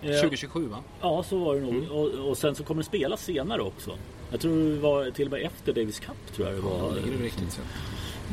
2027 0.00 0.64
eh, 0.64 0.70
va? 0.70 0.78
Ja, 1.00 1.22
så 1.22 1.38
var 1.38 1.54
det 1.54 1.60
nog. 1.60 1.74
Mm. 1.74 1.90
Och, 1.90 2.28
och, 2.28 2.38
sen 2.38 2.54
så 2.54 2.64
kommer 2.64 2.82
det 2.82 2.86
spelas 2.86 3.24
senare 3.24 3.62
också. 3.62 3.98
Jag 4.30 4.40
tror 4.40 4.74
det 4.74 4.80
var 4.80 5.10
till 5.10 5.26
och 5.26 5.32
med 5.32 5.42
efter 5.42 5.72
Davis 5.72 6.00
Cup 6.00 6.34
tror 6.36 6.48
jag 6.48 6.56
det 6.56 6.62
var. 6.62 6.78
Ja, 6.78 6.92
det 7.04 7.14
är 7.14 7.18
riktigt 7.18 7.52
sen. 7.52 7.64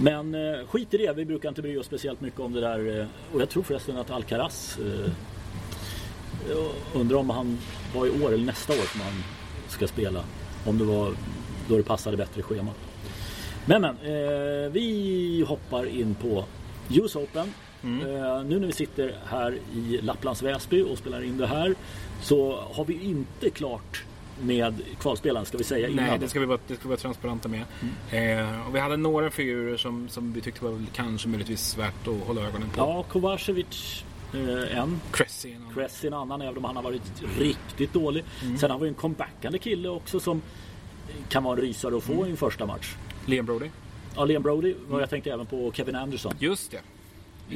Men 0.01 0.35
eh, 0.35 0.67
skit 0.67 0.93
i 0.93 0.97
det, 0.97 1.13
vi 1.13 1.25
brukar 1.25 1.49
inte 1.49 1.61
bry 1.61 1.77
oss 1.77 1.85
speciellt 1.85 2.21
mycket 2.21 2.39
om 2.39 2.53
det 2.53 2.61
där. 2.61 2.99
Eh, 2.99 3.05
och 3.33 3.41
jag 3.41 3.49
tror 3.49 3.63
förresten 3.63 3.97
att 3.97 4.11
Alcaraz 4.11 4.77
eh, 4.77 5.11
Undrar 6.93 7.17
om 7.17 7.29
han 7.29 7.57
var 7.95 8.05
i 8.05 8.23
år 8.23 8.33
eller 8.33 8.45
nästa 8.45 8.73
år 8.73 8.91
som 8.91 9.01
han 9.01 9.23
ska 9.71 9.88
spela. 9.88 10.23
Om 10.65 10.77
det 10.77 10.84
var 10.84 11.13
då 11.67 11.77
det 11.77 11.84
passade 11.84 12.17
bättre 12.17 12.41
schema. 12.41 12.71
Men 13.65 13.81
men, 13.81 13.95
eh, 13.95 14.71
vi 14.71 15.45
hoppar 15.47 15.86
in 15.86 16.15
på 16.15 16.45
US 16.89 17.15
Open. 17.15 17.53
Mm. 17.84 18.15
Eh, 18.15 18.43
nu 18.43 18.60
när 18.60 18.67
vi 18.67 18.73
sitter 18.73 19.15
här 19.25 19.57
i 19.75 19.99
Lapplands 20.01 20.41
Väsby 20.41 20.81
och 20.81 20.97
spelar 20.97 21.23
in 21.23 21.38
det 21.38 21.47
här 21.47 21.75
så 22.21 22.63
har 22.73 22.86
vi 22.86 23.03
inte 23.03 23.49
klart 23.49 24.03
med 24.41 24.81
kvalspelaren 24.99 25.45
ska 25.45 25.57
vi 25.57 25.63
säga 25.63 25.88
innan. 25.88 26.05
Nej, 26.05 26.19
det 26.19 26.27
ska 26.27 26.39
vi 26.39 26.45
vara, 26.45 26.60
det 26.67 26.75
ska 26.75 26.84
vi 26.84 26.89
vara 26.89 26.99
transparenta 26.99 27.49
med. 27.49 27.63
Mm. 28.10 28.39
Eh, 28.39 28.67
och 28.67 28.75
vi 28.75 28.79
hade 28.79 28.97
några 28.97 29.31
figurer 29.31 29.77
som, 29.77 30.10
som 30.10 30.34
vi 30.34 30.41
tyckte 30.41 30.65
var 30.65 30.79
kanske 30.93 31.27
möjligtvis 31.27 31.77
värt 31.77 32.07
att 32.07 32.27
hålla 32.27 32.41
ögonen 32.41 32.69
på. 32.69 32.79
Ja, 32.79 33.03
Kovacevic 33.03 34.03
Eh, 34.33 34.77
en. 34.77 35.01
Cressy 35.11 35.51
en 35.51 35.61
annan. 35.61 35.73
Cressy 35.73 36.07
en 36.07 36.13
annan, 36.13 36.41
även 36.41 36.57
om 36.57 36.63
han 36.63 36.75
har 36.75 36.83
varit 36.83 37.23
riktigt 37.37 37.93
dålig. 37.93 38.23
Mm. 38.43 38.57
Sen 38.57 38.71
har 38.71 38.79
vi 38.79 38.87
en 38.87 38.93
comebackande 38.93 39.59
kille 39.59 39.89
också 39.89 40.19
som 40.19 40.41
kan 41.29 41.43
vara 41.43 41.55
en 41.55 41.61
rysare 41.61 41.97
att 41.97 42.03
få 42.03 42.13
mm. 42.13 42.25
i 42.25 42.29
en 42.29 42.37
första 42.37 42.65
match. 42.65 42.95
Liam 43.25 43.45
Brody. 43.45 43.69
Ja, 44.15 44.25
Liam 44.25 44.43
Brody. 44.43 44.75
Och 44.89 45.01
jag 45.01 45.09
tänkte 45.09 45.31
även 45.31 45.45
på 45.45 45.71
Kevin 45.71 45.95
Anderson. 45.95 46.33
Just 46.39 46.71
det. 46.71 46.81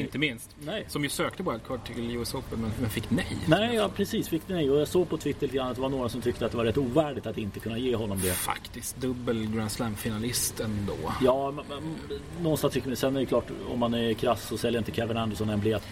Inte 0.01 0.17
minst. 0.17 0.55
Nej. 0.59 0.85
Som 0.87 1.03
ju 1.03 1.09
sökte 1.09 1.43
wildcard 1.43 1.83
till 1.83 2.15
US 2.15 2.33
Open 2.33 2.61
men, 2.61 2.71
men 2.81 2.89
fick 2.89 3.09
nej. 3.09 3.37
Nej, 3.47 3.75
ja, 3.75 3.89
precis. 3.95 4.29
Fick 4.29 4.41
nej. 4.47 4.69
Och 4.69 4.79
jag 4.79 4.87
såg 4.87 5.09
på 5.09 5.17
Twitter 5.17 5.41
lite 5.41 5.57
grann 5.57 5.67
att 5.67 5.75
det 5.75 5.81
var 5.81 5.89
några 5.89 6.09
som 6.09 6.21
tyckte 6.21 6.45
att 6.45 6.51
det 6.51 6.57
var 6.57 6.65
rätt 6.65 6.77
ovärdigt 6.77 7.27
att 7.27 7.37
inte 7.37 7.59
kunna 7.59 7.77
ge 7.77 7.95
honom 7.95 8.21
det. 8.21 8.33
Faktiskt 8.33 8.97
dubbel 9.01 9.47
Grand 9.55 9.71
Slam-finalist 9.71 10.59
ändå. 10.59 11.13
Ja, 11.21 11.51
men, 11.51 11.65
men, 11.69 11.95
någonstans 12.43 12.73
tycker 12.73 12.89
vi. 12.89 12.95
Sen 12.95 13.15
är 13.15 13.19
det 13.19 13.25
klart, 13.25 13.45
om 13.69 13.79
man 13.79 13.93
är 13.93 14.13
krass 14.13 14.47
så 14.47 14.57
säljer 14.57 14.79
inte 14.79 14.91
Kevin 14.91 15.17
Anderson 15.17 15.49
en 15.49 15.59
biljett. 15.59 15.83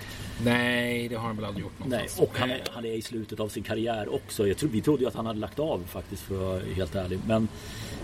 Nej, 0.43 1.07
det 1.07 1.15
har 1.15 1.27
han 1.27 1.35
väl 1.35 1.45
aldrig 1.45 1.63
gjort 1.63 1.73
Nej, 1.77 1.89
någonstans. 1.89 2.29
och 2.29 2.37
han 2.39 2.51
är, 2.51 2.61
han 2.71 2.85
är 2.85 2.91
i 2.91 3.01
slutet 3.01 3.39
av 3.39 3.47
sin 3.47 3.63
karriär 3.63 4.13
också. 4.13 4.47
Jag 4.47 4.57
tror, 4.57 4.69
vi 4.69 4.81
trodde 4.81 5.01
ju 5.01 5.07
att 5.07 5.15
han 5.15 5.25
hade 5.25 5.39
lagt 5.39 5.59
av 5.59 5.83
faktiskt 5.87 6.23
för 6.23 6.35
att 6.35 6.41
vara 6.41 6.73
helt 6.75 6.95
ärlig. 6.95 7.19
Men 7.27 7.47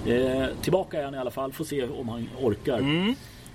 eh, 0.05 0.47
tillbaka 0.62 0.99
är 0.99 1.05
han 1.05 1.15
i 1.15 1.17
alla 1.17 1.31
fall. 1.31 1.53
Får 1.53 1.65
se 1.65 1.83
om 1.83 2.09
han 2.09 2.29
orkar. 2.41 2.79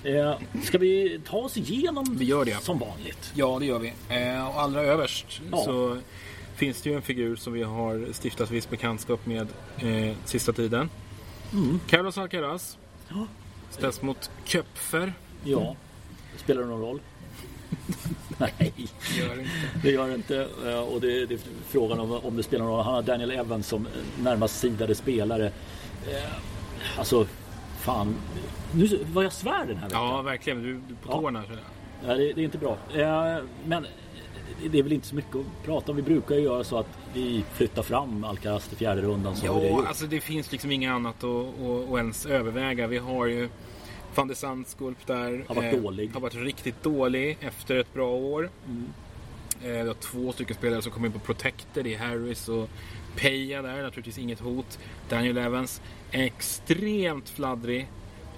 Eh, 0.04 0.34
ska 0.64 0.78
vi 0.78 1.20
ta 1.28 1.36
oss 1.36 1.56
igenom 1.56 2.04
Vi 2.10 2.24
gör 2.24 2.44
det. 2.44 2.62
som 2.62 2.78
vanligt? 2.78 3.32
Ja, 3.34 3.56
det 3.60 3.66
gör 3.66 3.78
vi. 3.78 3.92
Eh, 4.08 4.48
och 4.48 4.60
allra 4.62 4.82
överst 4.82 5.40
Ja. 5.52 5.64
så 5.64 5.98
finns 6.56 6.82
det 6.82 6.90
ju 6.90 6.96
en 6.96 7.02
figur 7.02 7.36
som 7.36 7.52
vi 7.52 7.62
har 7.62 8.12
stiftat 8.22 8.50
viss 8.50 8.70
bekantskap 8.70 9.26
med 9.26 9.46
eh, 9.78 10.16
sista 10.24 10.52
tiden. 10.52 10.90
Carlos 11.86 12.18
Alcaraz 12.18 12.78
Ja. 13.08 13.26
ställs 13.70 14.02
mot 14.02 14.30
Köpfer. 14.44 15.12
Ja. 15.44 15.76
Spelar 16.36 16.62
det 16.62 16.68
någon 16.68 16.80
roll? 16.80 17.00
Nej, 18.38 18.72
Gör 19.18 19.40
inte. 19.40 19.50
det 19.82 19.90
gör 19.90 20.08
det 20.08 20.14
inte. 20.14 20.48
Eh, 20.66 20.78
Och 20.80 21.00
det, 21.00 21.26
det 21.26 21.34
är 21.34 21.40
frågan 21.68 22.00
om, 22.00 22.12
om 22.12 22.36
det 22.36 22.42
spelar 22.42 22.64
någon 22.64 22.74
roll. 22.76 22.84
Han 22.84 22.94
har 22.94 23.02
Daniel 23.02 23.30
Evans 23.30 23.66
som 23.68 23.88
närmast 24.18 24.58
sidade 24.60 24.94
spelare. 24.94 25.52
Alltså, 26.98 27.26
fan. 27.84 28.14
Nu 28.74 28.88
var 29.12 29.22
jag 29.22 29.32
svär 29.32 29.66
den 29.66 29.76
här 29.76 29.88
veckan. 29.88 30.06
Ja, 30.06 30.22
verkligen. 30.22 30.62
Du, 30.62 30.72
du 30.72 30.78
är 30.78 31.06
på 31.06 31.08
Ja. 31.08 31.12
tårna. 31.20 31.44
jag. 31.48 31.58
Ja, 32.10 32.14
det, 32.14 32.32
det 32.32 32.40
är 32.40 32.44
inte 32.44 32.58
bra. 32.58 32.76
Eh, 32.94 33.42
Men 33.66 33.86
det 34.70 34.78
är 34.78 34.82
väl 34.82 34.92
inte 34.92 35.06
så 35.06 35.14
mycket 35.14 35.36
att 35.36 35.64
prata 35.64 35.90
om. 35.92 35.96
Vi 35.96 36.02
brukar 36.02 36.34
ju 36.34 36.40
göra 36.40 36.64
så 36.64 36.78
att 36.78 36.86
vi 37.14 37.44
flyttar 37.52 37.82
fram 37.82 38.24
Alcaraz 38.24 38.68
till 38.68 38.76
fjärde 38.78 39.02
rundan. 39.02 39.34
Det 39.40 39.46
Ja, 39.46 39.64
gjort. 39.68 39.86
alltså 39.86 40.06
det 40.06 40.20
finns 40.20 40.52
liksom 40.52 40.70
inget 40.70 40.90
annat 40.90 41.24
att, 41.24 41.30
att, 41.60 41.88
att 41.90 41.98
ens 41.98 42.26
överväga. 42.26 42.86
Vi 42.86 42.98
har 42.98 43.26
ju 43.26 43.48
van 44.14 44.28
de 44.28 44.34
Zandskulp 44.34 45.06
där. 45.06 45.44
Har 45.48 45.54
varit 45.54 45.74
eh, 45.74 45.80
dålig. 45.80 46.10
Har 46.14 46.20
varit 46.20 46.34
riktigt 46.34 46.82
dålig 46.82 47.38
efter 47.40 47.76
ett 47.76 47.94
bra 47.94 48.10
år. 48.10 48.50
Mm. 48.68 48.84
Eh, 49.62 49.82
vi 49.82 49.88
har 49.88 49.94
två 49.94 50.32
stycken 50.32 50.56
spelare 50.56 50.82
som 50.82 50.92
kommer 50.92 51.06
in 51.06 51.12
på 51.12 51.18
Protector. 51.18 51.82
Det 51.82 51.94
är 51.94 51.98
Harris 51.98 52.48
och 52.48 52.68
Peja 53.16 53.62
där. 53.62 53.82
Naturligtvis 53.82 54.18
inget 54.18 54.40
hot. 54.40 54.78
Daniel 55.08 55.38
Evans. 55.38 55.80
Extremt 56.10 57.28
fladdrig. 57.28 57.88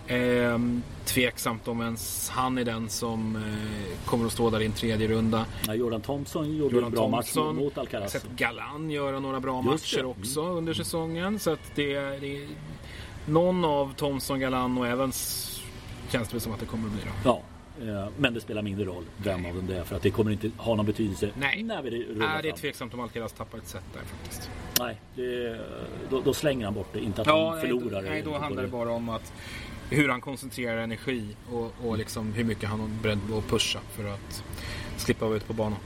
Eh, 0.06 0.58
tveksamt 1.04 1.68
om 1.68 1.80
ens 1.80 2.28
han 2.30 2.58
är 2.58 2.64
den 2.64 2.88
som 2.88 3.36
eh, 3.36 4.06
kommer 4.06 4.26
att 4.26 4.32
stå 4.32 4.50
där 4.50 4.60
i 4.60 4.66
en 4.66 4.72
tredje 4.72 5.08
runda. 5.08 5.46
Ja, 5.66 5.74
Jordan 5.74 6.00
Thompson 6.00 6.56
gjorde 6.56 6.74
Jordan 6.74 6.84
en 6.86 6.92
bra 6.92 7.10
Thompson. 7.10 7.46
match 7.56 7.64
mot 7.64 7.72
Jag 7.76 7.80
Alcaraz. 7.80 8.12
sett 8.12 8.26
Galan 8.36 8.90
göra 8.90 9.20
några 9.20 9.40
bra 9.40 9.62
matcher 9.62 10.04
också 10.04 10.42
under 10.44 10.74
säsongen. 10.74 11.38
Så 11.38 11.50
att 11.52 11.60
det, 11.74 11.94
det 11.98 12.46
någon 13.26 13.64
av 13.64 13.94
Thompson, 13.96 14.40
Galan 14.40 14.78
och 14.78 14.86
Evans 14.86 15.52
känns 16.10 16.28
det 16.28 16.40
som 16.40 16.52
att 16.52 16.60
det 16.60 16.66
kommer 16.66 16.86
att 16.86 16.92
bli 16.92 17.02
då. 17.02 17.10
Ja, 17.30 17.42
men 18.18 18.34
det 18.34 18.40
spelar 18.40 18.62
mindre 18.62 18.84
roll 18.84 19.04
vem 19.16 19.46
av 19.46 19.54
dem 19.54 19.66
det 19.66 19.76
är 19.76 19.84
för 19.84 19.96
att 19.96 20.02
det 20.02 20.10
kommer 20.10 20.30
inte 20.30 20.50
ha 20.56 20.74
någon 20.74 20.86
betydelse 20.86 21.30
Nej. 21.38 21.62
när 21.62 21.82
vi 21.82 21.90
rullar 21.90 22.26
Nej, 22.28 22.42
det 22.42 22.48
är 22.48 22.52
tveksamt 22.52 22.94
om 22.94 23.00
Alcaraz 23.00 23.32
tappar 23.32 23.58
ett 23.58 23.68
set 23.68 23.82
där 23.94 24.00
faktiskt. 24.00 24.50
Nej, 24.80 25.00
det, 25.14 25.60
då, 26.10 26.20
då 26.20 26.34
slänger 26.34 26.64
han 26.64 26.74
bort 26.74 26.88
det. 26.92 27.00
Inte 27.00 27.20
att 27.20 27.26
han 27.26 27.60
förlorar. 27.60 28.02
nej, 28.02 28.22
då 28.22 28.38
handlar 28.38 28.62
det 28.62 28.68
bara 28.68 28.90
om 28.92 29.08
att 29.08 29.32
hur 29.90 30.08
han 30.08 30.20
koncentrerar 30.20 30.78
energi 30.78 31.36
och, 31.52 31.72
och 31.84 31.98
liksom 31.98 32.32
hur 32.32 32.44
mycket 32.44 32.68
han 32.68 32.80
är 32.80 33.02
beredd 33.02 33.18
att 33.38 33.48
pusha 33.48 33.80
för 33.90 34.04
att 34.04 34.44
slippa 34.96 35.24
vara 35.26 35.36
ute 35.36 35.46
på 35.46 35.52
banan. 35.52 35.78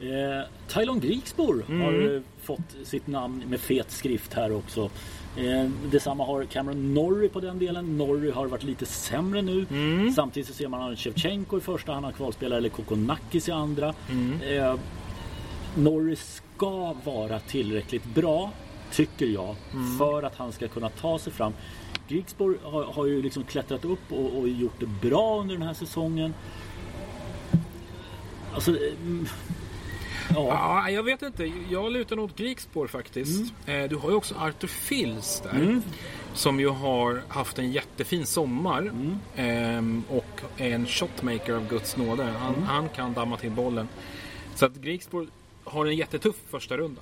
Eh, 0.00 0.46
Tylon 0.68 1.00
Grigsbor 1.00 1.64
Mm. 1.68 1.80
har 1.80 2.14
eh, 2.16 2.20
fått 2.42 2.76
sitt 2.84 3.06
namn 3.06 3.44
med 3.48 3.60
fet 3.60 3.90
skrift 3.90 4.34
här 4.34 4.52
också. 4.52 4.90
Eh, 5.36 5.70
detsamma 5.90 6.24
har 6.26 6.44
Cameron 6.44 6.94
Norrie 6.94 7.28
på 7.28 7.40
den 7.40 7.58
delen. 7.58 7.98
Norrie 7.98 8.32
har 8.32 8.46
varit 8.46 8.62
lite 8.64 8.86
sämre 8.86 9.42
nu. 9.42 9.66
Mm. 9.70 10.12
Samtidigt 10.12 10.48
så 10.48 10.54
ser 10.54 10.68
man 10.68 10.80
han 10.82 10.96
Shevchenko 10.96 11.58
i 11.58 11.60
första 11.60 11.92
han 11.92 12.12
kvalspelare 12.12 12.58
eller 12.58 12.68
Kokonakis 12.68 13.48
i 13.48 13.52
andra. 13.52 13.94
Mm. 14.10 14.40
Eh, 14.42 14.74
Norrie 15.76 16.16
ska 16.16 16.94
vara 17.04 17.38
tillräckligt 17.40 18.14
bra, 18.14 18.50
tycker 18.92 19.26
jag, 19.26 19.56
Mm. 19.72 19.98
för 19.98 20.22
att 20.22 20.36
han 20.36 20.52
ska 20.52 20.68
kunna 20.68 20.88
ta 20.88 21.18
sig 21.18 21.32
fram. 21.32 21.52
Grigsbor 22.08 22.58
har, 22.62 22.84
har 22.84 23.06
ju 23.06 23.22
liksom 23.22 23.44
klättrat 23.44 23.84
upp 23.84 24.12
och, 24.12 24.38
och 24.38 24.48
gjort 24.48 24.80
det 24.80 25.08
bra 25.08 25.40
under 25.40 25.54
den 25.54 25.66
här 25.66 25.74
säsongen. 25.74 26.34
Alltså, 28.54 28.70
eh, 28.70 28.92
ja. 30.34 30.82
Ja, 30.84 30.90
jag 30.90 31.02
vet 31.02 31.22
inte. 31.22 31.52
Jag 31.70 31.92
lutar 31.92 32.16
nog 32.16 32.24
åt 32.24 32.36
Griegspår 32.36 32.86
faktiskt. 32.86 33.52
Eh, 33.66 33.82
Du 33.82 33.96
har 33.96 34.10
ju 34.10 34.16
också 34.16 34.34
Arthur 34.34 34.68
Fils 34.68 35.40
där. 35.44 35.80
Som 36.34 36.60
ju 36.60 36.68
har 36.68 37.22
haft 37.28 37.58
en 37.58 37.72
jättefin 37.72 38.26
sommar. 38.26 38.92
Ehm, 39.36 40.04
och 40.08 40.40
är 40.56 40.70
en 40.70 40.86
shotmaker 40.86 41.52
av 41.54 41.68
Guds 41.68 41.96
nåde. 41.96 42.24
Han, 42.24 42.62
han 42.62 42.88
kan 42.88 43.12
damma 43.12 43.36
till 43.36 43.50
bollen. 43.50 43.88
Så 44.54 44.66
att 44.66 44.74
Griegspår 44.74 45.26
har 45.64 45.86
en 45.86 45.96
jättetuff 45.96 46.36
första 46.50 46.76
runda. 46.76 47.00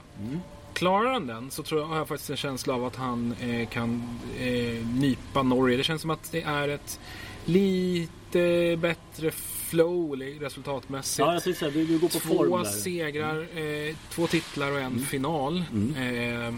Klarar 0.73 1.13
han 1.13 1.27
den 1.27 1.51
så 1.51 1.63
tror 1.63 1.81
jag, 1.81 1.89
har 1.89 1.97
jag 1.97 2.09
faktiskt 2.09 2.31
en 2.31 2.37
känsla 2.37 2.75
av 2.75 2.85
att 2.85 2.97
han 2.97 3.35
eh, 3.41 3.69
kan 3.69 4.19
eh, 4.41 4.87
nypa 4.87 5.43
Norge. 5.43 5.77
Det 5.77 5.83
känns 5.85 6.01
som 6.03 6.11
att 6.11 6.33
det 6.33 6.43
är 6.43 6.69
ett 6.69 7.01
lite 7.45 8.77
bättre 8.81 9.31
flow 9.71 10.17
resultatmässigt. 10.41 11.19
Ja, 11.19 11.33
jag 11.33 11.43
säger 11.43 11.73
du, 11.73 11.87
du 11.87 11.99
går 11.99 12.09
på 12.09 12.19
Två 12.19 12.35
form. 12.37 12.53
Mm. 12.53 12.65
segrar, 12.73 13.47
eh, 13.59 13.97
två 14.11 14.27
titlar 14.27 14.71
och 14.73 14.81
en 14.81 14.99
final. 15.01 15.65
Eh, 15.97 16.55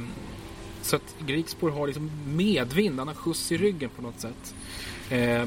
så 0.83 0.97
att 0.97 1.15
Griegspor 1.27 1.71
har 1.71 1.87
liksom 1.87 2.11
medvind, 2.27 2.99
han 2.99 3.09
har 3.09 3.15
skjuts 3.15 3.53
i 3.53 3.57
ryggen 3.57 3.91
på 3.97 4.03
något 4.03 4.21
sätt. 4.21 4.55
Eh, 5.11 5.43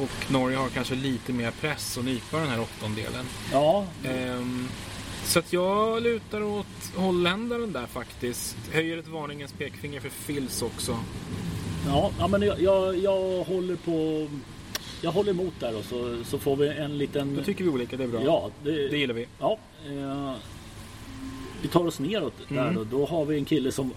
och 0.00 0.30
Norge 0.32 0.56
har 0.56 0.68
kanske 0.68 0.94
lite 0.94 1.32
mer 1.32 1.50
press 1.50 1.98
att 1.98 2.04
nypa 2.04 2.38
den 2.38 2.48
här 2.48 2.60
åttondelen. 2.60 3.24
Ja, 3.52 3.86
Eh, 4.04 4.40
så 5.24 5.38
att 5.38 5.52
jag 5.52 6.02
lutar 6.02 6.42
åt 6.42 6.66
holländaren 6.96 7.72
där 7.72 7.86
faktiskt. 7.86 8.56
Höjer 8.72 8.98
ett 8.98 9.08
varningens 9.08 9.52
pekfinger 9.52 10.00
för 10.00 10.08
Fils 10.08 10.62
också. 10.62 10.98
ja, 11.86 12.10
ja 12.18 12.28
men 12.28 12.42
jag, 12.42 12.60
jag, 12.60 12.98
jag 12.98 13.44
håller 13.44 13.76
på... 13.76 14.28
Jag 15.02 15.10
håller 15.12 15.30
emot 15.30 15.54
där 15.60 15.76
och 15.76 15.84
så, 15.84 16.24
så 16.24 16.38
får 16.38 16.56
vi 16.56 16.68
en 16.68 16.98
liten... 16.98 17.36
Då 17.36 17.42
tycker 17.42 17.64
vi 17.64 17.70
olika, 17.70 17.96
det 17.96 18.04
är 18.04 18.08
bra. 18.08 18.22
Ja, 18.24 18.50
det, 18.64 18.88
Det 18.88 18.98
gillar 18.98 19.14
vi. 19.14 19.26
Ja, 19.38 19.58
eh, 19.86 20.32
vi 21.62 21.68
tar 21.68 21.86
oss 21.86 21.98
neråt 21.98 22.32
där 22.48 22.58
Mm. 22.62 22.74
då. 22.74 22.84
Då 22.84 23.06
har 23.06 23.24
vi 23.24 23.38
en 23.38 23.44
kille 23.44 23.72
som 23.72 23.92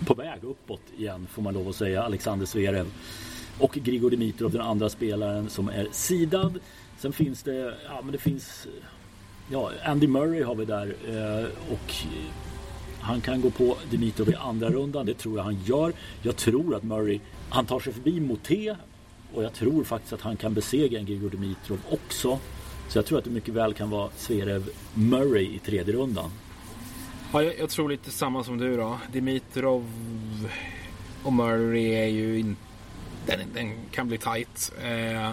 är 0.00 0.04
på 0.04 0.14
väg 0.14 0.44
uppåt 0.44 0.80
igen 0.98 1.26
får 1.30 1.42
man 1.42 1.54
lov 1.54 1.68
att 1.68 1.76
säga. 1.76 2.02
Alexander 2.02 2.46
Zverev. 2.46 2.86
Och 3.58 3.72
Grigor 3.74 4.10
Dimitrov 4.10 4.52
den 4.52 4.60
andra 4.60 4.88
spelaren 4.88 5.50
som 5.50 5.68
är 5.68 5.88
sidad. 5.92 6.58
Sen 6.98 7.12
finns 7.12 7.42
det, 7.42 7.74
ja 7.86 8.00
men 8.02 8.12
det 8.12 8.18
finns 8.18 8.66
Ja, 9.50 9.70
Andy 9.84 10.06
Murray 10.06 10.42
har 10.42 10.54
vi 10.54 10.64
där 10.64 10.94
eh, 11.08 11.46
och 11.72 11.94
han 13.00 13.20
kan 13.20 13.40
gå 13.40 13.50
på 13.50 13.76
Dimitrov 13.90 14.30
i 14.30 14.34
andra 14.34 14.70
rundan. 14.70 15.06
Det 15.06 15.14
tror 15.14 15.36
jag 15.36 15.44
han 15.44 15.58
gör. 15.64 15.92
Jag 16.22 16.36
tror 16.36 16.74
att 16.74 16.82
Murray, 16.82 17.20
han 17.50 17.66
tar 17.66 17.80
sig 17.80 17.92
förbi 17.92 18.20
Moté 18.20 18.74
och 19.34 19.44
jag 19.44 19.52
tror 19.52 19.84
faktiskt 19.84 20.12
att 20.12 20.20
han 20.20 20.36
kan 20.36 20.54
besegra 20.54 20.98
en 20.98 21.06
Grigor 21.06 21.30
Dimitrov 21.30 21.78
också. 21.90 22.38
Så 22.88 22.98
jag 22.98 23.06
tror 23.06 23.18
att 23.18 23.24
det 23.24 23.30
mycket 23.30 23.54
väl 23.54 23.74
kan 23.74 23.90
vara 23.90 24.10
Zverev 24.16 24.70
Murray 24.94 25.44
i 25.54 25.58
tredje 25.58 25.94
rundan. 25.94 26.30
Ja, 27.32 27.42
jag, 27.42 27.58
jag 27.58 27.70
tror 27.70 27.88
lite 27.88 28.10
samma 28.10 28.44
som 28.44 28.58
du 28.58 28.76
då. 28.76 28.98
Dimitrov 29.12 29.90
och 31.22 31.32
Murray 31.32 31.94
är 31.94 32.06
ju 32.06 32.38
inte... 32.38 32.60
Den, 33.26 33.38
den 33.54 33.72
kan 33.90 34.08
bli 34.08 34.18
tight. 34.18 34.72
Eh, 34.82 35.30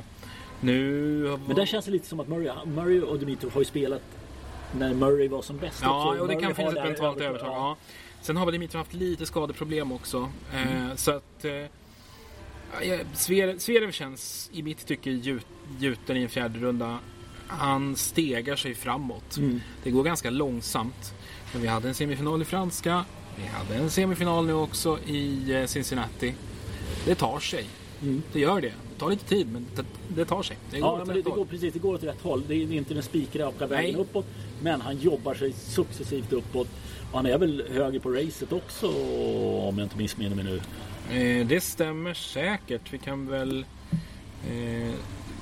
nu... 0.61 1.37
Men 1.47 1.55
där 1.55 1.65
känns 1.65 1.85
det 1.85 1.91
lite 1.91 2.07
som 2.07 2.19
att 2.19 2.27
Murray, 2.27 2.51
Murray 2.65 3.01
och 3.01 3.19
Dimitrov 3.19 3.53
har 3.53 3.61
ju 3.61 3.65
spelat 3.65 4.01
när 4.77 4.93
Murray 4.93 5.27
var 5.27 5.41
som 5.41 5.57
bäst. 5.57 5.79
Ja, 5.83 6.09
och 6.09 6.15
det 6.15 6.21
Murray 6.33 6.41
kan 6.41 6.55
finnas 6.55 6.75
ett 6.75 6.83
mentalt 6.83 7.19
övertag-. 7.19 7.53
Ja. 7.55 7.77
Sen 8.21 8.37
har 8.37 8.45
väl 8.45 8.53
Dimitrov 8.53 8.79
haft 8.79 8.93
lite 8.93 9.25
skadeproblem 9.25 9.91
också. 9.91 10.31
Eh, 10.53 10.95
Så 10.95 11.11
att... 11.11 11.45
Eh, 11.45 11.51
Zverev 13.57 13.91
känns 13.91 14.49
i 14.53 14.63
mitt 14.63 14.85
tycke 14.87 15.09
gjut- 15.11 15.45
gjuten 15.79 16.17
i 16.17 16.21
en 16.23 16.29
fjärde 16.29 16.59
runda. 16.59 16.99
Han 17.47 17.95
stegar 17.95 18.55
sig 18.55 18.75
framåt. 18.75 19.37
Mm. 19.37 19.61
Det 19.83 19.91
går 19.91 20.03
ganska 20.03 20.29
långsamt. 20.29 21.13
Men 21.53 21.61
vi 21.61 21.67
hade 21.67 21.87
en 21.87 21.93
semifinal 21.95 22.41
i 22.41 22.45
franska. 22.45 23.05
Vi 23.37 23.45
hade 23.47 23.75
en 23.83 23.89
semifinal 23.89 24.45
nu 24.45 24.53
också 24.53 24.99
i 25.07 25.53
eh, 25.53 25.65
Cincinnati. 25.65 26.33
Det 27.05 27.15
tar 27.15 27.39
sig. 27.39 27.65
Mm. 28.01 28.23
Det 28.33 28.39
gör 28.39 28.61
det. 28.61 28.67
Det 28.93 28.99
tar 28.99 29.09
lite 29.09 29.25
tid 29.25 29.47
men 29.51 29.65
det, 30.07 30.25
tar 30.25 30.43
sig. 30.43 30.57
Det 30.71 30.79
går 30.79 30.99
Ja, 30.99 31.05
men 31.05 31.15
det, 31.15 31.21
det 31.21 31.29
går 31.29 31.45
precis, 31.45 31.73
det 31.73 31.79
går 31.79 31.93
åt 31.93 32.03
rätt 32.03 32.21
håll. 32.21 32.43
Det 32.47 32.55
är 32.55 32.71
inte 32.71 32.93
den 32.93 33.03
spikraka 33.03 33.67
vägen 33.67 33.91
Nej. 33.93 34.01
uppåt. 34.01 34.25
Men 34.61 34.81
han 34.81 34.97
jobbar 34.97 35.33
sig 35.33 35.53
successivt 35.53 36.33
uppåt. 36.33 36.67
Och 37.11 37.17
han 37.17 37.25
är 37.25 37.37
väl 37.37 37.63
höger 37.71 37.99
på 37.99 38.09
racet 38.09 38.53
också 38.53 38.87
om 39.67 39.77
jag 39.77 39.85
inte 39.85 39.97
missminner 39.97 40.35
mig 40.35 40.45
nu. 40.45 40.61
Eh, 41.09 41.47
det 41.47 41.61
stämmer 41.63 42.13
säkert. 42.13 42.93
Vi 42.93 42.97
kan 42.97 43.27
väl 43.27 43.65
eh, 44.49 44.93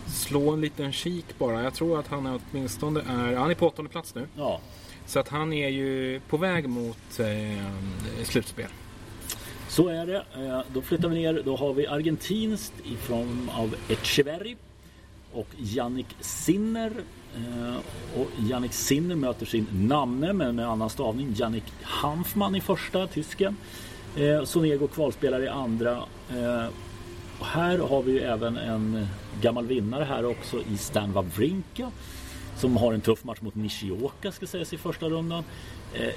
slå 0.07 0.51
en 0.53 0.61
liten 0.61 0.91
kik 0.91 1.25
bara. 1.37 1.63
Jag 1.63 1.73
tror 1.73 1.99
att 1.99 2.07
han 2.07 2.25
är 2.25 2.39
åtminstone 2.51 2.99
är, 2.99 3.35
han 3.35 3.51
är 3.51 3.55
på 3.55 3.67
åttonde 3.67 3.91
plats 3.91 4.15
nu. 4.15 4.27
Ja, 4.37 4.59
Så 5.05 5.19
att 5.19 5.27
han 5.29 5.53
är 5.53 5.69
ju 5.69 6.19
på 6.29 6.37
väg 6.37 6.69
mot 6.69 7.19
eh, 7.19 7.65
slutspel. 8.23 8.67
så 9.69 9.87
är 9.87 10.05
det. 10.05 10.23
Eh, 10.35 10.61
Då 10.73 10.81
flyttar 10.81 11.09
vi 11.09 11.15
ner. 11.15 11.41
Då 11.45 11.55
har 11.55 11.73
vi 11.73 11.87
argentinskt 11.87 12.73
i 12.85 12.95
form 12.95 13.49
av 13.53 13.75
Echeverri 13.89 14.55
och 15.33 15.47
Yannick 15.57 16.07
Sinner. 16.19 16.91
Eh, 17.35 17.75
Och 18.19 18.27
Yannick 18.49 18.73
Sinner 18.73 19.15
möter 19.15 19.45
sin 19.45 19.67
namne 19.71 20.33
men 20.33 20.55
med 20.55 20.69
annan 20.69 20.89
stavning. 20.89 21.33
Yannick 21.37 21.63
Hanfman 21.81 22.55
i 22.55 22.61
första, 22.61 23.07
tysken. 23.07 23.55
Eh, 24.17 24.43
Sonego 24.43 24.87
kvalspelare 24.87 25.43
i 25.43 25.47
andra. 25.47 25.91
Eh, 26.29 26.65
Och 27.39 27.45
här 27.45 27.77
har 27.77 28.01
vi 28.03 28.11
ju 28.11 28.19
även 28.19 28.57
en 28.57 29.07
gammal 29.41 29.65
vinnare 29.67 30.03
här 30.03 30.25
också 30.25 30.61
i 30.73 30.77
Stan 30.77 31.13
Wawrinka. 31.13 31.91
Som 32.57 32.77
har 32.77 32.93
en 32.93 33.01
tuff 33.01 33.23
match 33.23 33.41
mot 33.41 33.55
Nishioka 33.55 34.31
ska 34.31 34.47
sägas 34.47 34.73
i 34.73 34.77
första 34.77 35.09
rundan. 35.09 35.43
Eh, 35.93 36.13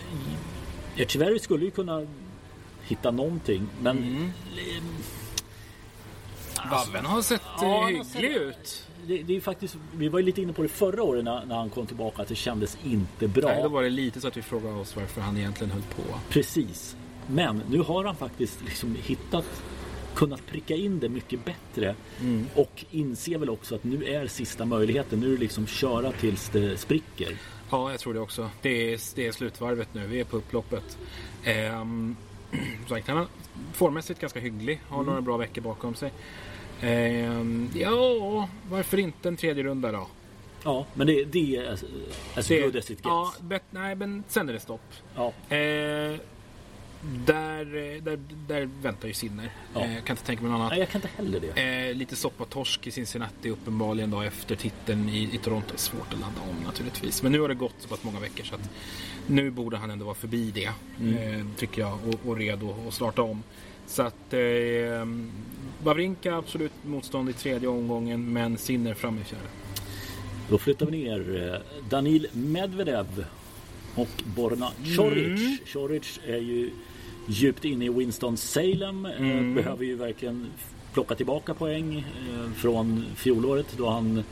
Echeverry 0.97 1.39
skulle 1.39 1.65
ju 1.65 1.71
kunna 1.71 2.07
hitta 2.83 3.11
någonting 3.11 3.69
men 3.83 3.99
eh, 4.57 4.83
Vabben 6.71 7.05
har 7.05 7.23
sett 7.23 7.41
Ja, 7.61 7.91
eh, 7.91 8.03
sett- 8.05 8.17
hygglig 8.23 8.37
ut. 8.37 8.87
det, 9.07 9.23
det 9.23 9.37
är 9.37 9.41
faktiskt, 9.41 9.77
vi 9.97 10.09
var 10.09 10.19
ju 10.19 10.25
lite 10.25 10.43
inne 10.43 10.53
på 10.53 10.63
det 10.63 10.69
förra 10.69 11.03
året 11.03 11.25
när, 11.25 11.45
när 11.47 11.57
han 11.57 11.71
kom 11.71 11.87
tillbaka 11.87 12.23
att 12.23 12.29
det 12.29 12.35
kändes 12.35 12.79
inte 12.85 13.29
bra. 13.29 13.49
Nej, 13.49 13.63
då 13.63 13.69
var 13.69 13.83
det 13.83 13.91
lite 13.91 14.21
så 14.21 14.29
att 14.29 14.37
vi 14.37 14.43
frågade 14.43 14.75
oss 14.75 14.97
varför 14.97 15.21
han 15.21 15.37
egentligen 15.37 15.71
höll 15.71 15.83
på. 15.83 16.03
Precis. 16.29 16.97
Men 17.27 17.63
nu 17.71 17.79
har 17.79 18.05
han 18.05 18.17
faktiskt 18.17 18.63
liksom 18.65 18.97
hittat 19.03 19.63
kunnat 20.15 20.47
pricka 20.47 20.75
in 20.75 21.01
det 21.01 21.09
mycket 21.09 21.45
bättre 21.45 21.95
och 22.55 22.85
inser 22.91 23.39
väl 23.39 23.51
också 23.51 23.75
att 23.75 23.85
nu 23.85 24.05
är 24.05 24.27
sista 24.27 24.65
möjligheten. 24.65 25.21
Nu 25.21 25.27
är 25.27 25.31
det 25.33 25.39
liksom 25.41 25.67
köra 25.67 26.13
tills 26.13 26.49
det 26.49 26.77
spricker. 26.77 27.37
Ja, 27.71 27.91
jag 27.91 28.01
tror 28.01 28.15
det 28.15 28.21
också. 28.21 28.51
Det 28.63 28.93
är, 28.93 29.01
det 29.15 29.27
är 29.27 29.33
slutvarvet 29.33 29.89
nu. 29.95 30.07
Vi 30.07 30.21
är 30.21 30.25
på 30.25 30.37
upploppet. 30.37 30.99
Ehm, 31.45 32.17
sagt, 32.89 33.09
han 33.09 33.19
är 33.19 33.27
formmässigt 33.73 34.21
ganska 34.21 34.41
hygglig. 34.41 34.81
Har 34.89 35.03
några 35.03 35.21
bra 35.21 35.37
veckor 35.37 35.63
bakom 35.63 35.95
sig. 35.95 36.13
Ehm, 36.81 37.71
ja, 37.75 38.49
varför 38.71 38.99
inte 38.99 39.29
en 39.29 39.37
tredje 39.37 39.63
runda 39.65 39.93
då? 39.93 40.07
Ja, 40.65 40.87
men 40.95 41.07
det, 41.07 41.25
det 41.25 41.57
är 41.57 41.73
as, 41.73 41.85
as 42.37 42.49
Det- 42.49 42.61
good 42.61 42.77
as 42.77 42.85
it 42.85 42.89
gets. 42.91 43.01
Ja, 43.05 43.33
bet, 43.41 43.63
nej, 43.71 43.95
men 43.95 44.25
sen 44.29 44.49
är 44.49 44.53
det 44.53 44.61
stopp. 44.61 44.93
Ja. 45.17 45.33
Eh, 45.57 46.17
där, 47.27 47.65
där, 48.01 48.19
där 48.49 48.69
väntar 48.83 49.09
ju 49.09 49.15
Sinner. 49.15 49.53
Ja. 49.75 49.81
Eh, 49.81 50.03
kan 50.03 50.15
inte 50.15 50.25
tänka 50.27 50.43
mig 50.43 50.53
något 50.53 50.59
annat. 50.59 50.71
Nej, 50.71 50.79
jag 50.79 50.89
kan 50.89 50.99
inte 50.99 51.17
heller 51.17 51.41
det. 51.41 51.89
Eh, 51.89 51.95
lite 51.95 52.17
soppatorsk 52.17 52.87
i 52.87 52.91
Cincinnati 52.91 53.51
uppenbarligen 53.51 54.11
då 54.11 54.21
efter 54.21 54.57
titeln 54.57 55.09
i, 55.09 55.35
i 55.35 55.39
Toronto. 55.39 55.77
Svårt 55.77 56.13
att 56.13 56.21
ladda 56.21 56.41
om 56.51 56.65
naturligtvis. 56.65 57.23
Men 57.23 57.33
nu 57.33 57.41
har 57.41 57.49
det 57.49 57.55
gått 57.55 57.75
så 57.79 57.89
pass 57.89 58.05
många 58.05 58.21
veckor 58.21 58.45
så 58.45 58.55
att 58.55 58.71
nu 59.27 59.51
borde 59.51 59.77
han 59.77 59.91
ändå 59.91 60.05
vara 60.05 60.15
förbi 60.15 60.51
det. 60.51 60.65
Eh, 60.65 61.47
tycker 61.57 61.83
jag. 61.83 61.99
Och, 62.09 62.29
och 62.29 62.37
redo 62.37 62.75
att 62.89 62.95
starta 62.95 63.23
om. 63.23 63.43
Så 63.87 64.03
att 64.03 64.33
eh, 64.33 64.41
Wawrinka 65.83 66.37
absolut 66.37 66.73
motstånd 66.83 67.31
i 67.31 67.33
tredje 67.33 67.69
omgången 67.69 68.33
men 68.33 68.59
Sinner 68.59 68.95
fram 68.95 69.19
i 69.19 69.25
fjärde. 69.25 69.45
Då 70.49 70.59
flyttar 70.59 70.87
vi 70.87 70.93
ner 70.93 71.53
eh, 71.53 71.89
Danil 71.89 72.27
Medvedev 72.33 73.25
och 73.95 74.23
Borna 74.25 74.71
Choric. 74.97 75.41
Mm. 75.41 75.59
Choric 75.67 76.21
är 76.27 76.39
ju 76.39 76.71
djupt 77.27 77.65
inne 77.65 77.85
i 77.85 77.89
Winston-Salem. 77.89 79.07
eh, 79.07 79.21
Mm. 79.21 79.55
Behöver 79.55 79.85
ju 79.85 79.97
verkligen 79.97 80.47
plocka 80.93 81.15
tillbaka 81.15 81.55
poäng 81.55 81.99
eh, 81.99 82.53
från 82.53 83.05
fjolåret 83.17 83.67
då 83.77 83.89
han 83.91 84.25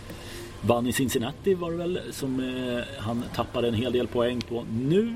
vann 0.62 0.86
i 0.86 0.92
Cincinnati 0.92 1.54
var 1.54 1.70
det 1.70 1.76
väl 1.76 2.00
som 2.10 2.40
eh, 2.40 2.84
han 2.98 3.24
tappade 3.34 3.68
en 3.68 3.74
hel 3.74 3.92
del 3.92 4.06
poäng 4.06 4.40
på 4.40 4.64
nu. 4.72 5.14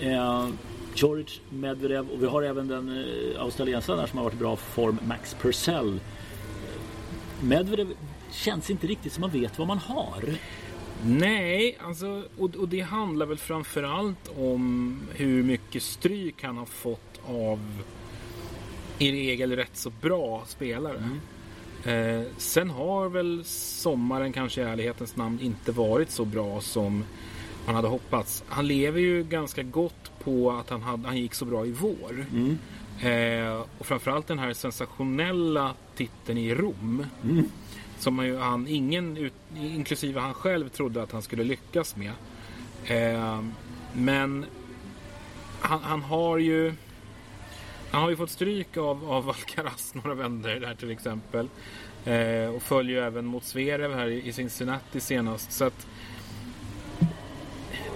Eh, 0.00 0.48
Choric, 0.94 1.40
Medvedev 1.50 2.08
och 2.08 2.22
vi 2.22 2.26
har 2.26 2.42
även 2.42 2.68
den 2.68 2.88
eh, 2.88 3.42
australiensaren 3.42 3.98
där 3.98 4.06
som 4.06 4.18
har 4.18 4.24
varit 4.24 4.34
i 4.34 4.38
bra 4.38 4.56
form, 4.56 4.98
Max 5.06 5.34
Purcell. 5.34 6.00
Medvedev 7.42 7.88
känns 8.32 8.70
inte 8.70 8.86
riktigt 8.86 9.12
som 9.12 9.20
man 9.20 9.30
vet 9.30 9.58
vad 9.58 9.68
man 9.68 9.78
har. 9.78 10.24
Nej, 11.06 11.78
alltså, 11.86 12.22
och, 12.38 12.56
och 12.56 12.68
det 12.68 12.80
handlar 12.80 13.26
väl 13.26 13.38
framförallt 13.38 14.32
om 14.38 15.00
hur 15.14 15.42
mycket 15.42 15.82
stryk 15.82 16.42
han 16.44 16.56
har 16.56 16.66
fått 16.66 17.20
av 17.26 17.82
i 18.98 19.12
regel 19.12 19.56
rätt 19.56 19.76
så 19.76 19.90
bra 20.00 20.42
spelare. 20.46 21.10
Eh, 21.84 22.22
sen 22.36 22.70
har 22.70 23.08
väl 23.08 23.42
sommaren 23.44 24.32
kanske 24.32 24.60
i 24.60 24.64
ärlighetens 24.64 25.16
namn 25.16 25.40
inte 25.40 25.72
varit 25.72 26.10
så 26.10 26.24
bra 26.24 26.60
som 26.60 27.04
man 27.66 27.74
hade 27.74 27.88
hoppats. 27.88 28.44
Han 28.48 28.66
lever 28.66 29.00
ju 29.00 29.24
ganska 29.24 29.62
gott 29.62 30.10
på 30.24 30.50
att 30.52 30.70
han, 30.70 30.82
hade, 30.82 31.06
han 31.08 31.16
gick 31.16 31.34
så 31.34 31.44
bra 31.44 31.66
i 31.66 31.72
vår. 31.72 32.26
Eh, 33.08 33.64
och 33.78 33.86
framförallt 33.86 34.26
den 34.26 34.38
här 34.38 34.52
sensationella 34.52 35.74
titeln 35.96 36.38
i 36.38 36.54
Rom. 36.54 37.06
Som 38.02 38.18
han 38.18 38.26
ju, 38.26 38.38
han, 38.38 38.68
ingen, 38.68 39.30
inklusive 39.56 40.20
han 40.20 40.34
själv, 40.34 40.68
trodde 40.68 41.02
att 41.02 41.12
han 41.12 41.22
skulle 41.22 41.44
lyckas 41.44 41.96
med. 41.96 42.12
Eh, 42.84 43.42
men 43.92 44.46
han, 45.60 45.80
han 45.82 46.02
har 46.02 46.38
ju 46.38 46.74
han 47.90 48.02
har 48.02 48.10
ju 48.10 48.16
fått 48.16 48.30
stryk 48.30 48.76
av, 48.76 49.10
av 49.12 49.28
Alcaraz 49.28 49.94
några 49.94 50.14
vändor 50.14 50.54
där 50.54 50.74
till 50.74 50.90
exempel. 50.90 51.48
Eh, 52.04 52.54
och 52.54 52.62
följer 52.62 53.00
ju 53.00 53.06
även 53.06 53.24
mot 53.24 53.44
Zverev 53.44 53.94
här 53.94 54.08
i 54.08 54.32
Cincinnati 54.32 55.00
senast. 55.00 55.52
Så 55.52 55.64
att 55.64 55.86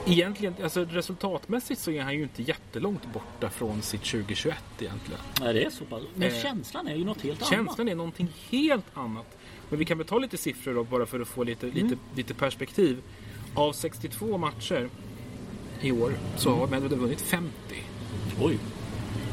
Egentligen, 0.09 0.55
alltså 0.63 0.85
resultatmässigt 0.85 1.81
så 1.81 1.91
är 1.91 2.03
han 2.03 2.15
ju 2.15 2.23
inte 2.23 2.43
jättelångt 2.43 3.13
borta 3.13 3.51
från 3.51 3.83
sitt 3.83 4.05
2021 4.05 4.57
egentligen. 4.81 5.21
Nej, 5.41 5.55
det 5.55 5.65
är 5.65 5.71
så 5.71 5.85
pass. 5.85 6.03
Men 6.15 6.29
Eh, 6.29 6.43
känslan 6.43 6.89
är 6.89 6.95
ju 6.95 7.05
något 7.05 7.23
helt 7.23 7.43
annat. 7.43 7.51
Känslan 7.51 7.89
är 7.89 7.95
någonting 7.95 8.29
helt 8.51 8.87
annat. 8.95 9.36
Men 9.69 9.79
vi 9.79 9.85
kan 9.85 9.99
väl 9.99 10.07
ta 10.07 10.19
lite 10.19 10.37
siffror 10.37 10.75
då 10.75 10.85
bara 10.85 11.07
för 11.07 11.21
att 11.21 11.29
få 11.29 11.45
lite, 11.45 11.67
lite, 11.67 11.97
lite 12.15 12.35
perspektiv. 12.35 13.03
Av 13.55 13.73
62 13.73 14.39
matcher 14.39 14.89
i 15.81 15.93
år 15.93 16.13
så 16.37 16.55
har 16.55 16.67
Medvedev 16.67 16.99
vunnit 16.99 17.21
50. 17.21 17.53
Oj. 18.41 18.59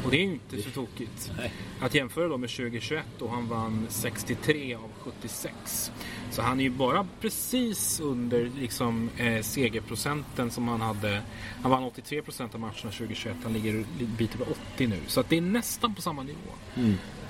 Och 0.04 0.10
det 0.10 0.16
är 0.16 0.26
ju 0.26 0.32
inte 0.32 0.62
så 0.62 0.70
tokigt. 0.70 1.32
Nej. 1.36 1.52
Att 1.80 1.94
jämföra 1.94 2.28
då 2.28 2.38
med 2.38 2.50
2021 2.50 3.04
då 3.18 3.28
han 3.28 3.48
vann 3.48 3.86
63 3.88 4.74
av 4.74 4.90
76. 4.98 5.92
Så 6.30 6.42
han 6.42 6.60
är 6.60 6.64
ju 6.64 6.70
bara 6.70 7.06
precis 7.20 8.00
under 8.00 8.50
liksom, 8.58 9.10
eh, 9.16 9.42
segerprocenten 9.42 10.50
som 10.50 10.68
han 10.68 10.80
hade. 10.80 11.22
Han 11.62 11.70
vann 11.70 11.84
83 11.84 12.22
procent 12.22 12.54
av 12.54 12.60
matcherna 12.60 12.90
2021. 12.90 13.36
Han 13.42 13.52
ligger 13.52 13.74
en 13.74 13.86
bit 14.18 14.34
över 14.34 14.46
80 14.74 14.86
nu. 14.86 15.00
Så 15.06 15.20
att 15.20 15.28
det 15.28 15.36
är 15.36 15.40
nästan 15.40 15.94
på 15.94 16.02
samma 16.02 16.22
nivå. 16.22 16.50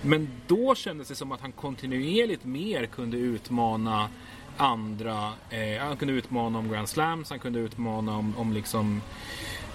Men 0.02 0.28
då 0.46 0.74
kändes 0.74 1.08
det 1.08 1.14
som 1.14 1.32
att 1.32 1.40
han 1.40 1.52
kontinuerligt 1.52 2.44
mer 2.44 2.86
kunde 2.86 3.16
utmana 3.16 4.08
andra. 4.56 5.32
Eh, 5.50 5.82
han 5.82 5.96
kunde 5.96 6.14
utmana 6.14 6.58
om 6.58 6.68
Grand 6.68 6.88
Slams, 6.88 7.30
han 7.30 7.38
kunde 7.38 7.58
utmana 7.58 8.16
om, 8.16 8.36
om, 8.36 8.52
liksom, 8.52 9.02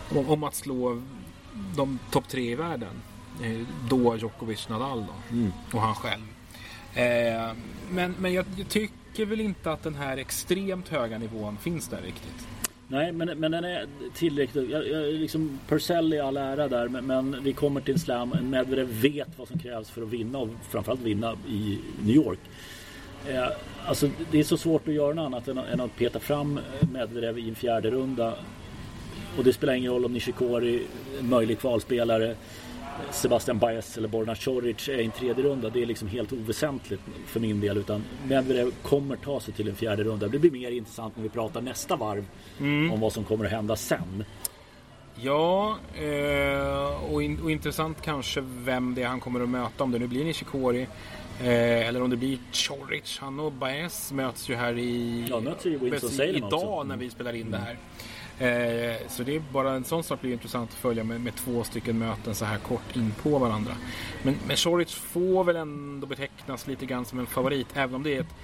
om, 0.09 0.29
om 0.29 0.43
att 0.43 0.55
slå 0.55 1.01
de 1.75 1.99
topp 2.11 2.27
tre 2.27 2.51
i 2.51 2.55
världen. 2.55 3.01
Eh, 3.43 3.67
då 3.89 4.17
Djokovic, 4.17 4.69
Nadal 4.69 5.05
då. 5.07 5.77
Och 5.77 5.81
han 5.83 5.95
själv. 5.95 6.21
Eh, 6.95 7.51
men 7.89 8.15
men 8.19 8.33
jag, 8.33 8.45
jag 8.57 8.69
tycker 8.69 9.25
väl 9.25 9.41
inte 9.41 9.71
att 9.71 9.83
den 9.83 9.95
här 9.95 10.17
extremt 10.17 10.89
höga 10.89 11.17
nivån 11.17 11.57
finns 11.57 11.87
där 11.87 12.01
riktigt. 12.01 12.47
Nej, 12.87 13.11
men, 13.11 13.39
men 13.39 13.51
den 13.51 13.63
är 13.63 13.85
tillräckligt. 14.13 14.69
Jag, 14.69 14.87
jag, 14.87 15.13
liksom 15.13 15.59
Purcell 15.67 16.13
i 16.13 16.19
all 16.19 16.37
ära 16.37 16.67
där, 16.67 16.87
men, 16.87 17.05
men 17.05 17.43
vi 17.43 17.53
kommer 17.53 17.81
till 17.81 17.99
slam. 17.99 18.35
Medvedev 18.41 18.87
vet 19.01 19.27
vad 19.37 19.47
som 19.47 19.59
krävs 19.59 19.89
för 19.89 20.01
att 20.01 20.07
vinna 20.09 20.37
och 20.37 20.49
framförallt 20.69 21.01
vinna 21.01 21.35
i 21.49 21.79
New 22.03 22.15
York. 22.15 22.39
Eh, 23.27 23.47
alltså, 23.85 24.09
det 24.31 24.39
är 24.39 24.43
så 24.43 24.57
svårt 24.57 24.87
att 24.87 24.93
göra 24.93 25.13
något 25.13 25.25
annat 25.25 25.47
än, 25.47 25.57
att- 25.57 25.67
än 25.69 25.81
att 25.81 25.95
peta 25.95 26.19
fram 26.19 26.59
Medvedev 26.93 27.39
i 27.39 27.49
en 27.49 27.55
fjärde 27.55 27.91
runda. 27.91 28.33
Och 29.39 29.45
det 29.45 29.53
spelar 29.53 29.73
ingen 29.73 29.91
roll 29.91 30.05
om 30.05 30.13
Nishikori, 30.13 30.83
en 31.19 31.29
möjlig 31.29 31.59
kvalspelare, 31.59 32.35
Sebastian 33.11 33.59
Baez 33.59 33.97
eller 33.97 34.07
Borna 34.07 34.35
Choric 34.35 34.89
är 34.89 34.97
i 34.97 35.05
en 35.05 35.11
tredje 35.11 35.43
runda. 35.43 35.69
Det 35.69 35.81
är 35.81 35.85
liksom 35.85 36.07
helt 36.07 36.33
oväsentligt 36.33 37.01
för 37.25 37.39
min 37.39 37.59
del. 37.59 37.77
Utan 37.77 38.03
Medvedev 38.27 38.71
kommer 38.81 39.15
ta 39.15 39.39
sig 39.39 39.53
till 39.53 39.67
en 39.67 39.75
fjärde 39.75 40.03
runda. 40.03 40.27
Det 40.27 40.39
blir 40.39 40.51
mer 40.51 40.71
intressant 40.71 41.15
när 41.15 41.23
vi 41.23 41.29
pratar 41.29 41.61
nästa 41.61 41.95
varv 41.95 42.25
om 42.91 42.99
vad 42.99 43.13
som 43.13 43.23
kommer 43.23 43.45
att 43.45 43.51
hända 43.51 43.75
sen. 43.75 44.23
Ja, 45.15 45.77
eh, 45.95 47.11
och, 47.13 47.23
in, 47.23 47.39
och 47.41 47.51
intressant 47.51 48.01
kanske 48.01 48.41
vem 48.41 48.95
det 48.95 49.03
är 49.03 49.07
han 49.07 49.19
kommer 49.19 49.39
att 49.39 49.49
möta. 49.49 49.83
Om 49.83 49.91
det 49.91 49.99
nu 49.99 50.07
blir 50.07 50.25
Nishikori 50.25 50.81
eh, 51.41 51.87
eller 51.87 52.01
om 52.01 52.09
det 52.09 52.17
blir 52.17 52.37
Choric. 52.51 53.17
Han 53.19 53.39
och 53.39 53.51
Baez 53.51 54.11
möts 54.11 54.49
ju 54.49 54.55
här 54.55 54.77
i 54.77 55.25
Ja, 55.29 55.39
möts 55.39 55.65
ju 55.65 55.73
i 55.73 55.77
Winston-Salem 55.77 56.35
idag 56.35 56.53
också. 56.53 56.67
Mm. 56.67 56.87
när 56.87 56.97
vi 56.97 57.09
spelar 57.09 57.35
in 57.35 57.51
det 57.51 57.57
här. 57.57 57.77
Eh, 58.39 59.07
så 59.07 59.23
det 59.23 59.35
är 59.35 59.41
bara 59.51 59.71
en 59.73 59.83
sån 59.83 60.03
sak 60.03 60.21
blir 60.21 60.33
intressant 60.33 60.69
att 60.69 60.75
följa 60.75 61.03
med, 61.03 61.21
med 61.21 61.35
två 61.35 61.63
stycken 61.63 61.97
möten 61.97 62.35
så 62.35 62.45
här 62.45 62.57
kort 62.57 62.95
in 62.95 63.13
på 63.23 63.39
varandra. 63.39 63.73
Men, 64.23 64.35
men 64.47 64.57
Choric 64.57 64.93
får 64.93 65.43
väl 65.43 65.55
ändå 65.55 66.07
betecknas 66.07 66.67
lite 66.67 66.85
grann 66.85 67.05
som 67.05 67.19
en 67.19 67.25
favorit 67.25 67.67
även 67.73 67.95
om 67.95 68.03
det 68.03 68.15
är 68.15 68.19
ett 68.19 68.35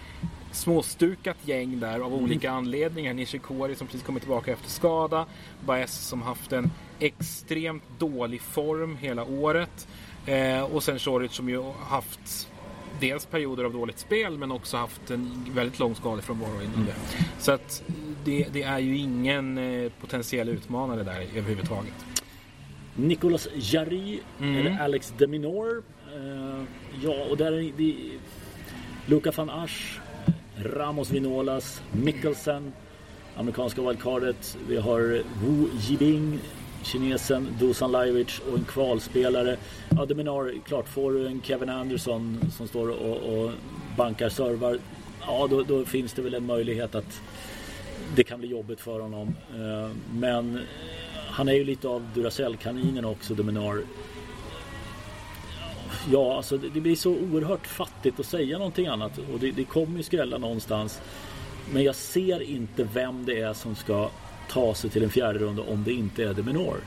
småstukat 0.52 1.38
gäng 1.42 1.80
där 1.80 2.00
av 2.00 2.14
olika 2.14 2.52
anledningar. 2.52 3.14
Nishikori 3.14 3.76
som 3.76 3.88
precis 3.88 4.04
kommit 4.04 4.24
tillbaka 4.24 4.52
efter 4.52 4.70
skada. 4.70 5.26
Baez 5.66 6.08
som 6.08 6.22
haft 6.22 6.54
en 6.54 6.72
extremt 7.00 7.84
dålig 7.98 8.42
form 8.42 8.98
hela 8.98 9.24
året. 9.24 9.88
Eh, 10.26 10.64
och 10.64 10.84
sen 10.84 11.00
Choric 11.00 11.32
som 11.32 11.50
ju 11.50 11.64
haft 11.90 12.50
dels 13.00 13.26
perioder 13.26 13.64
av 13.64 13.74
dåligt 13.74 14.00
spel 14.00 14.38
men 14.38 14.52
också 14.52 14.78
haft 14.78 15.12
en 15.12 15.46
väldigt 15.56 15.80
lång 15.80 15.96
skadefrånvaro 15.96 16.62
innan 16.62 16.86
det. 16.86 16.96
Så 17.40 17.52
att 17.52 17.84
det, 18.24 18.48
det 18.54 18.64
är 18.64 18.80
ju 18.80 18.98
ingen 18.98 19.58
eh, 19.58 19.92
potentiell 20.02 20.50
utmanare 20.50 21.04
där 21.04 21.22
överhuvudtaget. 21.36 22.06
Nicolas 22.96 23.48
Jarry 23.56 24.20
Mm. 24.40 24.56
eller 24.56 24.80
Alex 24.82 25.14
Deminor. 25.18 25.84
Eh, 26.16 26.64
ja, 27.04 27.26
och 27.30 27.38
där 27.38 27.52
är 27.52 27.72
det 27.78 27.96
Luca 29.06 29.32
van 29.36 29.50
Asch, 29.50 30.00
Ramos 30.58 31.12
Vinolas, 31.12 31.82
Mikkelsen, 31.92 32.74
amerikanska 33.36 33.82
wildcardet. 33.82 34.58
Vi 34.68 34.78
har 34.78 35.00
Wu 35.44 35.68
Jibing, 35.80 36.40
kinesen 36.86 37.58
Dusan 37.60 37.92
Lajovic 37.92 38.42
och 38.52 38.58
en 38.58 38.64
kvalspelare. 38.64 39.58
Ja, 39.90 40.06
Deminor, 40.06 40.54
klart, 40.68 40.90
får 40.90 41.12
du 41.12 41.28
en 41.28 41.42
Kevin 41.42 41.70
Anderson 41.70 42.52
som 42.58 42.68
står 42.68 42.90
och, 42.90 43.34
och 43.34 43.52
bankar 43.98 44.30
servar. 44.30 44.80
Ja, 45.22 45.48
då, 45.50 45.64
då 45.64 45.86
finns 45.86 46.14
det 46.14 46.22
väl 46.22 46.34
en 46.34 46.46
möjlighet 46.46 46.96
att 46.96 47.22
det 48.16 48.24
kan 48.24 48.40
bli 48.40 48.50
jobbigt 48.50 48.82
för 48.82 49.00
honom. 49.00 49.36
Eh, 49.50 49.90
men 50.14 50.60
han 51.30 51.48
är 51.48 51.54
ju 51.54 51.64
lite 51.64 51.88
av 51.88 52.08
Duracell-kaninen 52.14 53.06
också, 53.06 53.34
Dominar. 53.34 53.82
Ja, 56.12 56.38
alltså 56.38 56.58
det 56.58 56.70
det 56.70 56.82
blir 56.82 56.96
så 56.96 57.12
oerhört 57.12 57.68
fattigt 57.68 58.20
att 58.20 58.26
säga 58.26 58.58
någonting 58.58 58.88
annat 58.88 59.18
och 59.34 59.40
det, 59.40 59.52
det 59.52 59.64
kommer 59.64 59.98
ju 59.98 60.04
skrälla 60.04 60.38
någonstans. 60.38 61.02
Men 61.74 61.84
jag 61.84 61.96
ser 61.96 62.42
inte 62.42 62.84
vem 62.94 63.26
det 63.26 63.42
är 63.42 63.54
som 63.54 63.76
ska 63.76 64.10
ta 64.50 64.76
sig 64.76 64.90
till 64.90 65.04
en 65.04 65.10
fjärde 65.10 65.40
runda 65.40 65.62
om 65.62 65.84
det 65.84 65.94
inte 65.94 66.24
är 66.24 66.34
Deminor. 66.34 66.78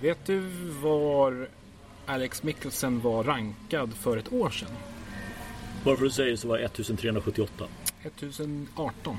Vet 0.00 0.26
du 0.26 0.40
var 0.82 1.48
Alex 2.06 2.42
Mikkelsen 2.42 3.00
var 3.00 3.24
rankad 3.24 3.94
för 3.94 4.16
ett 4.16 4.32
år 4.32 4.50
sedan? 4.50 4.70
Bara 5.84 5.96
för 5.96 6.06
att 6.06 6.12
säga 6.12 6.36
så 6.36 6.48
var 6.48 6.58
det 6.58 6.64
1378. 6.64 7.64
1018. 8.02 9.16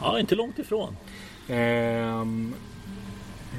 Ja, 0.00 0.20
inte 0.20 0.34
långt 0.34 0.58
ifrån. 0.58 0.96
Ehm, 1.48 2.54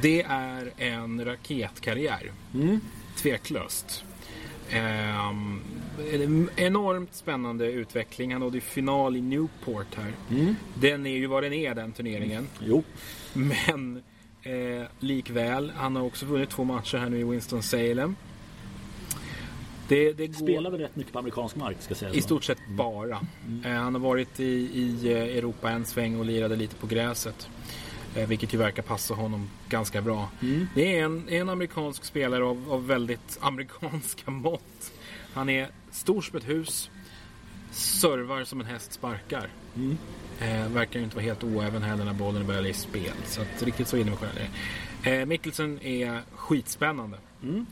det 0.01 0.21
är 0.21 0.73
en 0.77 1.25
raketkarriär. 1.25 2.31
Tveklöst. 3.17 4.03
Ehm, 4.71 5.61
en 6.13 6.49
enormt 6.55 7.15
spännande 7.15 7.71
utveckling. 7.71 8.31
Han 8.31 8.41
nådde 8.41 8.57
ju 8.57 8.61
final 8.61 9.15
i 9.15 9.21
Newport 9.21 9.95
här. 9.95 10.13
Den 10.73 11.05
är 11.05 11.17
ju 11.17 11.27
vad 11.27 11.43
den 11.43 11.53
är 11.53 11.75
den 11.75 11.91
turneringen. 11.91 12.47
Jo, 12.59 12.83
Men 13.33 14.03
eh, 14.43 14.87
likväl, 14.99 15.71
han 15.75 15.95
har 15.95 16.03
också 16.03 16.25
vunnit 16.25 16.49
två 16.49 16.63
matcher 16.63 16.97
här 16.97 17.09
nu 17.09 17.19
i 17.19 17.23
Winston-Salem. 17.23 18.15
Det, 19.87 20.13
det 20.13 20.27
går 20.27 20.33
spelar 20.33 20.71
väl 20.71 20.79
rätt 20.79 20.95
mycket 20.95 21.13
på 21.13 21.19
amerikansk 21.19 21.55
mark 21.55 21.77
ska 21.79 21.95
sägas. 21.95 22.15
i 22.15 22.19
va? 22.19 22.23
stort 22.23 22.43
sett 22.43 22.57
bara. 22.77 23.19
Eh, 23.65 23.71
han 23.71 23.93
har 23.93 24.01
varit 24.01 24.39
i, 24.39 24.43
i 24.73 25.11
eh, 25.11 25.37
Europa 25.37 25.69
en 25.69 25.85
sväng 25.85 26.19
och 26.19 26.25
lirade 26.25 26.55
lite 26.55 26.75
på 26.75 26.87
gräset. 26.87 27.49
Eh, 28.15 28.27
vilket 28.27 28.53
ju 28.53 28.57
verkar 28.57 28.83
passa 28.83 29.13
honom 29.13 29.49
ganska 29.69 30.01
bra. 30.01 30.29
Det 30.75 30.97
är 30.97 31.03
en, 31.03 31.29
en 31.29 31.49
amerikansk 31.49 32.03
spelare 32.03 32.43
av, 32.43 32.71
av 32.71 32.87
väldigt 32.87 33.37
amerikanska 33.41 34.31
mått. 34.31 34.91
Han 35.33 35.49
är 35.49 35.67
stor 35.91 36.21
som 36.21 36.37
ett 36.37 36.49
hus. 36.49 36.89
Servar 37.71 38.43
som 38.43 38.59
en 38.59 38.65
häst 38.65 38.93
sparkar. 38.93 39.49
Eh, 40.39 40.67
verkar 40.67 40.99
ju 40.99 41.03
inte 41.03 41.15
vara 41.15 41.25
helt 41.25 41.43
oäven 41.43 41.83
heller 41.83 42.05
när 42.05 42.13
bollen 42.13 42.47
börjar 42.47 42.65
i 42.65 42.73
spel. 42.73 43.13
Så 43.25 43.41
att 43.41 43.63
riktigt 43.63 43.87
så 43.87 43.97
individuell 43.97 44.37
är. 45.03 45.19
Eh, 45.21 45.25
Mikkelsen 45.25 45.81
är 45.81 46.21
skitspännande. 46.35 47.17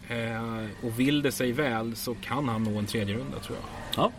Eh, 0.08 0.86
och 0.86 1.00
vill 1.00 1.22
det 1.22 1.32
sig 1.32 1.52
väl 1.52 1.96
så 1.96 2.16
kan 2.16 2.50
han 2.50 2.64
nå 2.64 2.78
en 2.80 2.86
tredje 2.86 3.16
runda 3.16 3.40
tror 3.40 3.58
jag. 3.58 4.04
Ja. 4.04 4.12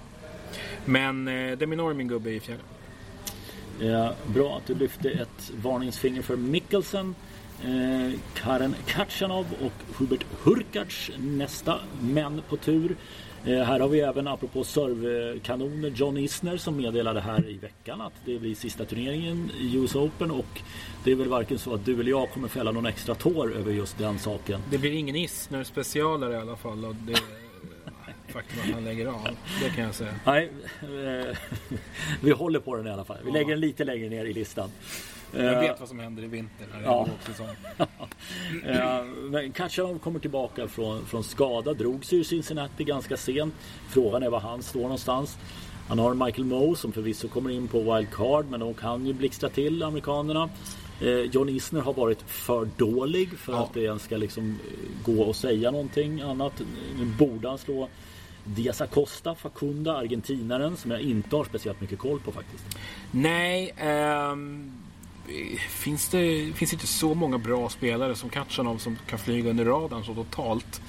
Men 0.85 1.28
eh, 1.28 1.59
Deminor 1.59 1.94
min 1.94 2.09
gubbe 2.09 2.31
i 2.31 2.40
fjärde. 2.40 2.62
Bra 4.27 4.57
att 4.57 4.67
du 4.67 4.75
lyfte 4.75 5.11
ett 5.11 5.53
varningsfinger 5.62 6.23
för 6.23 6.37
Mikkelsen. 6.37 7.14
Eh, 7.64 8.19
Karen 8.35 8.75
Katjanov 8.87 9.47
och 9.61 9.97
Hubert 9.99 10.27
Hurkacz 10.45 11.11
nästa 11.19 11.79
män 12.01 12.43
på 12.49 12.57
tur. 12.57 12.97
Eh, 13.45 13.62
här 13.62 13.81
har 13.81 13.88
vi 13.88 14.01
även 14.01 14.29
apropå 14.29 14.64
servekanoner 14.64 15.91
John 15.91 16.17
Isner 16.17 16.57
som 16.57 16.77
meddelade 16.77 17.21
här 17.21 17.49
i 17.49 17.59
veckan 17.59 18.01
att 18.01 18.12
det 18.25 18.38
blir 18.38 18.55
sista 18.55 18.85
turneringen 18.85 19.51
i 19.61 19.77
US 19.77 19.95
Open 19.95 20.31
och 20.31 20.61
det 21.05 21.12
är 21.12 21.17
väl 21.17 21.29
varken 21.29 21.59
så 21.59 21.75
att 21.75 21.85
du 21.85 22.01
eller 22.01 22.11
jag 22.11 22.31
kommer 22.31 22.49
fälla 22.49 22.73
någon 22.73 22.87
extra 22.87 23.14
tår 23.14 23.57
över 23.57 23.73
just 23.73 23.99
den 23.99 24.19
saken. 24.19 24.61
Det 24.71 24.79
blir 24.79 24.93
ingen 24.93 25.17
Isner 25.17 25.64
specialare 25.64 26.33
i 26.33 26.37
alla 26.37 26.57
fall. 26.57 26.85
Och 26.85 26.95
det 26.95 27.21
faktum 28.33 28.59
att 28.64 28.71
han 28.75 28.85
lägger 28.85 29.07
av. 29.07 29.29
Det 29.62 29.71
kan 29.71 29.85
jag 29.85 29.95
säga. 29.95 30.14
Nej, 30.27 30.51
eh, 30.83 31.37
vi 32.23 32.31
håller 32.31 32.61
på 32.61 32.77
den 32.77 32.87
i 32.87 32.91
alla 32.91 33.05
fall. 33.05 33.17
Vi 33.25 33.31
lägger 33.31 33.51
den 33.51 33.61
lite 33.61 33.85
längre 33.85 34.09
ner 34.09 34.25
i 34.25 34.33
listan. 34.33 34.71
Jag 35.33 35.55
Eh, 35.55 35.61
vet 35.61 35.81
vad 35.81 35.88
som 35.88 35.99
händer 35.99 36.23
i 36.23 36.27
vinter 36.27 36.67
när 36.73 36.79
det 36.81 36.85
är 36.85 36.88
Ja. 36.91 37.07
lågsäsong. 37.27 37.57
Eh, 38.64 39.05
men 39.31 39.53
Katjanov 39.53 39.99
kommer 39.99 40.19
tillbaka 40.21 40.69
från, 40.69 41.07
från 41.07 41.25
skada, 41.25 41.75
drog 41.75 42.05
sig 42.05 42.19
ur 42.19 42.25
Cincinnati 42.25 42.85
ganska 42.85 43.17
sent. 43.17 43.55
Frågan 43.91 44.23
är 44.23 44.29
var 44.31 44.41
han 44.41 44.62
står 44.62 44.81
någonstans. 44.83 45.38
Han 45.88 45.99
har 45.99 46.14
Michael 46.14 46.45
Moe 46.45 46.77
som 46.77 46.93
förvisso 46.93 47.29
kommer 47.29 47.51
in 47.51 47.69
på 47.69 47.95
wild 47.95 48.11
card 48.11 48.47
men 48.51 48.61
de 48.61 48.75
kan 48.75 49.07
ju 49.07 49.12
blixtra 49.12 49.49
till 49.49 49.83
amerikanerna. 49.83 50.49
Eh, 51.01 51.09
John 51.21 51.49
Isner 51.49 51.81
har 51.81 51.93
varit 51.93 52.23
för 52.23 52.69
dålig 52.77 53.38
för 53.38 53.53
Ja. 53.53 53.59
att 53.64 53.75
det 53.75 53.81
ens 53.83 54.03
ska 54.03 54.17
liksom 54.17 54.49
eh, 54.51 55.05
gå 55.12 55.23
och 55.23 55.37
säga 55.37 55.71
någonting 55.71 56.21
annat. 56.21 56.53
Nu 56.99 57.05
borde 57.05 57.49
han 57.49 57.59
slå 57.59 57.88
Diaz 58.44 58.81
Acosta, 58.81 59.35
Facunda, 59.35 59.96
argentinaren 59.96 60.77
som 60.77 60.90
jag 60.90 61.01
inte 61.01 61.37
har 61.37 61.44
speciellt 61.44 61.81
mycket 61.81 61.98
koll 61.98 62.20
på 62.20 62.33
faktiskt. 62.33 62.64
Nej, 63.11 63.74
ehm, 63.77 64.72
finns 65.68 66.09
det 66.09 66.53
finns 66.55 66.72
inte 66.72 66.87
så 66.87 67.14
många 67.14 67.38
bra 67.38 67.68
spelare 67.68 68.14
som 68.14 68.31
Katjanov 68.31 68.79
som 68.79 68.98
kan 69.07 69.18
flyga 69.18 69.51
under 69.51 69.64
radarn 69.64 70.05
så 70.05 70.14
totalt. 70.14 70.81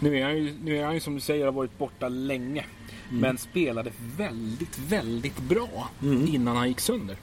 Nu 0.00 0.18
är 0.18 0.24
han 0.24 0.36
ju, 0.36 0.54
nu 0.64 0.78
är 0.78 0.84
han 0.84 0.94
ju 0.94 1.00
som 1.00 1.14
du 1.14 1.20
säger 1.20 1.44
har 1.44 1.52
varit 1.52 1.78
borta 1.78 2.08
länge. 2.08 2.64
Men 3.10 3.38
spelade 3.38 3.92
väldigt, 4.16 4.78
väldigt 4.78 5.38
bra 5.38 5.90
innan 6.28 6.56
han 6.56 6.68
gick 6.68 6.80
sönder. 6.80 7.16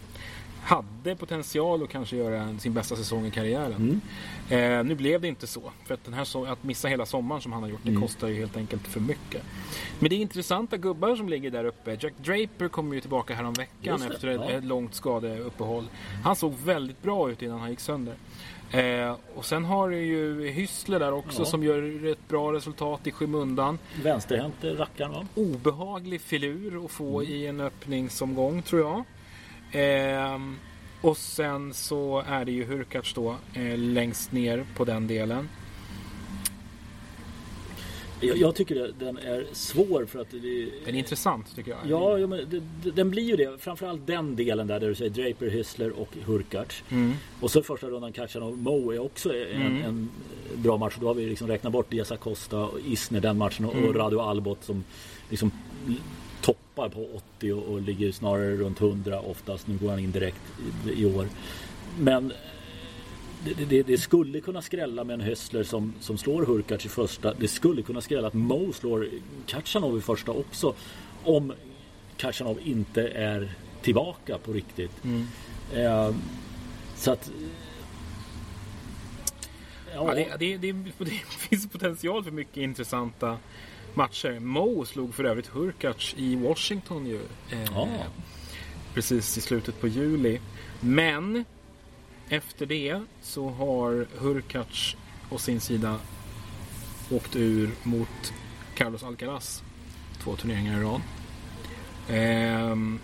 Hade 0.63 1.15
potential 1.15 1.83
att 1.83 1.89
kanske 1.89 2.15
göra 2.17 2.57
sin 2.57 2.73
bästa 2.73 2.95
säsong 2.95 3.25
i 3.25 3.31
karriären. 3.31 4.01
Eh, 4.49 4.83
nu 4.83 4.95
blev 4.95 5.21
det 5.21 5.27
inte 5.27 5.47
så. 5.47 5.71
För 5.85 5.93
att, 5.93 6.03
den 6.05 6.13
här 6.13 6.23
so- 6.23 6.51
att 6.51 6.63
missa 6.63 6.87
hela 6.87 7.05
sommaren 7.05 7.41
som 7.41 7.51
han 7.53 7.63
har 7.63 7.69
gjort, 7.69 7.79
det 7.83 7.95
kostar 7.95 8.27
ju 8.27 8.35
helt 8.35 8.57
enkelt 8.57 8.87
för 8.87 8.99
mycket. 8.99 9.43
Men 9.99 10.09
det 10.09 10.15
är 10.15 10.17
intressanta 10.17 10.77
gubbar 10.77 11.15
som 11.15 11.29
ligger 11.29 11.51
där 11.51 11.65
uppe. 11.65 11.97
Jack 11.99 12.13
Draper 12.23 12.67
kommer 12.67 12.95
ju 12.95 13.01
tillbaka 13.01 13.33
här 13.35 13.43
om 13.43 13.53
veckan 13.53 13.73
Just 13.81 14.07
det, 14.07 14.13
efter 14.15 14.27
ett, 14.27 14.41
ja. 14.43 14.49
ett 14.49 14.63
långt 14.63 14.93
skadeuppehåll. 14.95 15.85
Han 16.23 16.35
såg 16.35 16.53
väldigt 16.65 17.01
bra 17.01 17.31
ut 17.31 17.41
innan 17.41 17.59
han 17.59 17.69
gick 17.69 17.79
sönder. 17.79 18.13
Eh, 18.71 19.15
och 19.35 19.45
sen 19.45 19.65
har 19.65 19.89
du 19.89 19.97
ju 19.97 20.47
Hyssler 20.47 20.99
där 20.99 21.11
också 21.13 21.41
Ja. 21.41 21.45
som 21.45 21.63
gör 21.63 22.07
ett 22.11 22.27
bra 22.27 22.53
resultat 22.53 23.07
i 23.07 23.11
skymundan. 23.11 23.79
Vänsterhänt 24.03 24.55
rackaren 24.63 25.11
va? 25.11 25.25
Obehaglig 25.35 26.21
filur 26.21 26.85
att 26.85 26.91
få 26.91 27.21
Mm. 27.21 27.33
i 27.33 27.45
en 27.47 27.59
öppningsomgång 27.61 28.61
tror 28.61 28.81
jag. 28.81 29.03
Ehm, 29.71 30.55
och 31.01 31.17
sen 31.17 31.73
så 31.73 32.23
är 32.27 32.45
det 32.45 32.51
ju 32.51 32.63
Hurkacz 32.65 33.13
då 33.13 33.35
eh, 33.53 33.77
längst 33.77 34.31
ner 34.31 34.65
på 34.75 34.85
den 34.85 35.07
delen. 35.07 35.49
Jag, 38.21 38.37
jag 38.37 38.55
tycker 38.55 38.75
det- 38.75 38.91
den 38.99 39.17
är 39.17 39.45
svår 39.51 40.05
för 40.05 40.19
att 40.19 40.31
det, 40.31 40.65
Den 40.85 40.95
är 40.95 40.99
intressant 40.99 41.55
tycker 41.55 41.71
jag. 41.71 41.79
Ja, 41.87 42.17
ja 42.19 42.27
men 42.27 42.49
det, 42.49 42.61
det, 42.83 42.91
den 42.91 43.09
blir 43.11 43.23
ju 43.23 43.35
det. 43.35 43.57
Framförallt 43.61 44.07
den 44.07 44.35
delen 44.35 44.67
där, 44.67 44.79
där 44.79 44.87
du 44.87 44.95
säger 44.95 45.11
Draper, 45.11 45.49
Hyssler 45.49 45.99
och 45.99 46.09
Hurkacz. 46.25 46.83
Mm. 46.89 47.13
Och 47.41 47.51
så 47.51 47.63
första 47.63 47.87
rundan 47.87 48.11
Katjan 48.13 48.43
och 48.43 48.57
Moe 48.57 48.95
är 48.95 48.99
också 48.99 49.35
en, 49.35 49.61
Mm. 49.61 49.83
en 49.83 50.09
bra 50.55 50.77
match. 50.77 50.93
Då 50.99 51.07
har 51.07 51.13
vi 51.13 51.25
liksom 51.25 51.47
räknat 51.47 51.73
bort 51.73 51.89
Diaz 51.91 52.11
Acosta 52.11 52.57
och 52.59 52.79
Isner 52.79 53.19
den 53.21 53.37
matchen 53.37 53.65
och, 53.65 53.73
Mm. 53.75 53.89
och 53.89 53.95
Radio 53.95 54.19
Albot 54.19 54.63
som 54.63 54.83
liksom 55.29 55.51
toppar 56.41 56.89
på 56.89 57.07
80 57.37 57.53
och, 57.53 57.63
och 57.63 57.81
ligger 57.81 58.11
snarare 58.11 58.55
runt 58.55 58.81
100 58.81 59.19
oftast. 59.19 59.67
Nu 59.67 59.77
går 59.77 59.89
han 59.89 59.99
in 59.99 60.11
direkt 60.11 60.41
i, 60.87 61.01
i 61.01 61.05
år. 61.05 61.27
Men 61.99 62.33
det, 63.43 63.65
det, 63.65 63.83
det 63.83 63.97
skulle 63.97 64.41
kunna 64.41 64.61
skrälla 64.61 65.03
med 65.03 65.13
en 65.13 65.21
Hössler 65.21 65.63
som, 65.63 65.93
som 65.99 66.17
slår 66.17 66.45
Hurkacz 66.45 66.85
i 66.85 66.89
första. 66.89 67.33
Det 67.33 67.47
skulle 67.47 67.81
kunna 67.81 68.01
skrälla 68.01 68.27
att 68.27 68.33
Mo 68.33 68.73
slår 68.73 69.09
Katjanov 69.45 69.97
i 69.97 70.01
första 70.01 70.31
också. 70.31 70.73
Om 71.23 71.53
Katjanov 72.17 72.59
inte 72.63 73.07
är 73.07 73.51
tillbaka 73.81 74.37
på 74.37 74.53
riktigt. 74.53 75.03
Mm. 75.03 75.27
Eh, 75.73 76.15
så 76.95 77.11
att... 77.11 77.31
Ja, 79.93 80.13
det, 80.13 80.27
det, 80.39 80.57
det, 80.57 80.71
det 80.97 81.11
finns 81.49 81.69
potential 81.69 82.23
för 82.23 82.31
mycket 82.31 82.57
intressanta 82.57 83.37
matcher. 83.95 84.39
Mo 84.39 84.85
slog 84.85 85.13
för 85.15 85.23
övrigt 85.23 85.47
Hurkacz 85.47 86.13
i 86.17 86.35
Washington 86.35 87.05
ju. 87.07 87.19
Eh, 87.51 87.63
Ja. 87.73 87.87
precis 88.93 89.37
i 89.37 89.41
slutet 89.41 89.81
på 89.81 89.87
juli. 89.87 90.39
Men 90.79 91.45
efter 92.29 92.65
det 92.65 93.01
så 93.21 93.49
har 93.49 94.07
Hurkacz 94.17 94.95
å 95.29 95.37
sin 95.37 95.59
sida 95.59 95.99
åkt 97.11 97.35
ur 97.35 97.69
mot 97.83 98.33
Carlos 98.75 99.03
Alcaraz 99.03 99.63
två 100.23 100.35
turneringar 100.35 100.79
i 100.79 100.83
rad. 100.83 101.01
Ehm, 102.09 102.99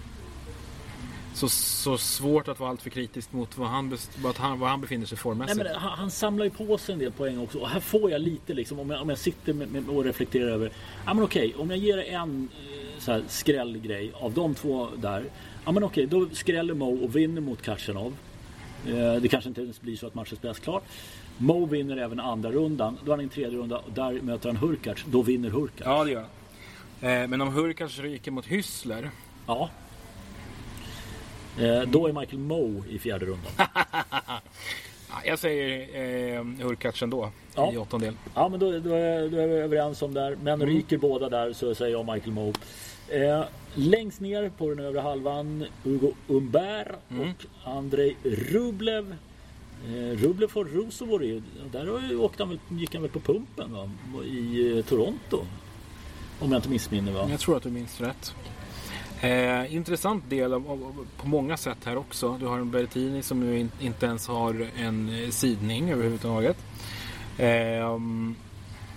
så, 1.36 1.50
så 1.50 1.98
svårt 1.98 2.48
att 2.48 2.60
vara 2.60 2.70
alltför 2.70 2.90
kritisk 2.90 3.32
mot 3.34 3.58
vad 3.58 3.68
han, 3.68 3.98
vad 4.22 4.38
han, 4.38 4.60
vad 4.60 4.70
han 4.70 4.82
befinner 4.82 5.06
sig 5.06 5.16
Nej, 5.16 5.22
formmässigt. 5.22 5.58
men 5.58 5.76
han, 5.76 5.98
han 5.98 6.12
samlar 6.12 6.46
ju 6.46 6.52
på 6.52 6.78
sig 6.78 6.94
en 6.94 7.00
del 7.00 7.12
poäng 7.12 7.40
också. 7.40 7.60
Och 7.60 7.70
här 7.70 7.80
får 7.80 8.12
jag 8.12 8.22
lite 8.22 8.54
liksom, 8.54 8.80
om 8.80 8.90
jag, 8.90 9.02
om 9.02 9.10
jag 9.10 9.18
sitter 9.18 9.54
med, 9.54 9.72
med, 9.72 9.90
och 9.90 10.04
reflekterar 10.04 10.48
över. 10.48 10.72
Ja 11.06 11.14
men 11.14 11.24
okej, 11.24 11.54
om 11.58 11.70
jag 11.70 11.80
ger 11.80 11.98
en 11.98 12.50
eh, 12.54 13.00
så 13.00 13.12
här, 13.12 13.24
skrällgrej 13.28 14.12
av 14.14 14.34
de 14.34 14.56
två 14.56 14.88
där. 14.98 15.26
Ja 15.66 15.72
men 15.72 15.84
okej, 15.84 16.06
då 16.06 16.30
skräller 16.32 16.74
Mo 16.74 17.04
och 17.04 17.16
vinner 17.16 17.42
mot 17.42 17.62
Khachanov. 17.62 18.16
Eh, 18.88 19.14
det 19.22 19.28
kanske 19.28 19.48
inte 19.48 19.62
ens 19.62 19.82
blir 19.82 19.98
så 19.98 20.08
att 20.08 20.16
matchen 20.16 20.38
spelas 20.38 20.60
klart. 20.60 20.84
Mo 21.38 21.66
vinner 21.66 21.98
även 21.98 22.20
andra 22.20 22.52
rundan. 22.52 22.98
Då 23.06 23.12
har 23.12 23.18
han 23.18 23.24
en 23.24 23.30
tredje 23.30 23.58
runda 23.58 23.78
och 23.78 23.92
där 23.94 24.22
möter 24.22 24.50
han 24.50 24.58
Hurkacz. 24.58 25.04
Då 25.08 25.22
vinner 25.22 25.50
Hurkacz. 25.50 25.86
Ja, 25.86 26.04
det 26.04 26.12
gör 26.12 26.26
han. 27.02 27.10
Eh, 27.10 27.28
men 27.28 27.42
om 27.42 27.54
Hurkacz 27.54 28.00
ryker 28.00 28.32
mot 28.32 28.46
Hyssler. 28.46 29.10
Ja. 29.48 29.70
Eh, 31.60 31.82
då 31.82 32.08
är 32.08 32.14
Michael 32.14 32.40
Mo 32.42 32.84
i 32.90 33.00
fjärde 33.00 33.26
rundan. 33.26 33.52
Ja, 35.10 35.22
jag 35.26 35.40
säger 35.40 35.80
eh, 36.38 36.44
Hurkacz 36.66 37.02
ändå 37.04 37.32
Ja. 37.56 37.74
i 37.74 37.78
åttondel. 37.78 38.14
Ja 38.36 38.50
men 38.50 38.60
då, 38.60 38.72
då, 38.80 38.94
är, 38.94 39.30
då 39.30 39.38
är 39.38 39.48
vi 39.48 39.54
överens 39.56 40.02
om 40.02 40.14
där. 40.14 40.38
Men 40.44 40.54
Mm. 40.62 40.68
ryker 40.76 40.98
båda 40.98 41.30
där 41.30 41.54
så 41.54 41.76
säger 41.76 41.92
jag 41.92 42.14
Michael 42.14 42.32
Moe. 42.32 42.54
Eh, 43.10 43.44
längst 43.76 44.20
ner 44.22 44.50
på 44.58 44.70
den 44.70 44.80
övre 44.80 45.00
halvan 45.00 45.66
Hugo 45.84 46.12
Umber 46.28 46.96
Mm. 47.10 47.30
och 47.30 47.46
Andrei 47.78 48.16
Rublev. 48.24 49.16
Eh, 49.88 49.94
Rublev 50.18 50.48
får 50.48 50.66
Rosovori. 50.66 51.42
Där 51.72 51.86
har 51.88 52.00
ju- 52.10 52.18
åkte 52.18 52.44
han 52.44 52.50
väl, 52.50 52.60
gick 52.80 52.94
han 52.94 53.02
väl 53.02 53.12
på 53.12 53.20
pumpen 53.20 53.74
va? 53.74 53.90
i 54.26 54.78
eh, 54.78 54.86
Toronto. 54.86 55.40
Om 56.40 56.52
jag 56.52 56.58
inte 56.58 56.70
missminner 56.70 57.12
va? 57.12 57.28
Jag 57.30 57.40
tror 57.40 57.58
att 57.58 57.64
du 57.64 57.70
minns 57.70 58.02
rätt. 58.02 58.36
Eh, 59.22 59.76
intressant 59.76 60.30
del 60.30 60.54
av, 60.54 60.72
av, 60.72 61.08
på 61.18 61.28
många 61.28 61.58
sätt 61.58 61.78
här 61.86 61.98
också. 61.98 62.38
Du 62.38 62.46
har 62.46 62.60
en 62.60 62.72
Berrettini 62.72 63.24
som 63.24 63.40
nu 63.40 63.60
in, 63.60 63.72
inte 63.80 64.06
ens 64.06 64.28
har 64.28 64.68
en 64.78 65.10
eh, 65.10 65.30
sidning 65.30 65.92
överhuvudtaget. 65.92 66.58
Eh, 67.38 68.00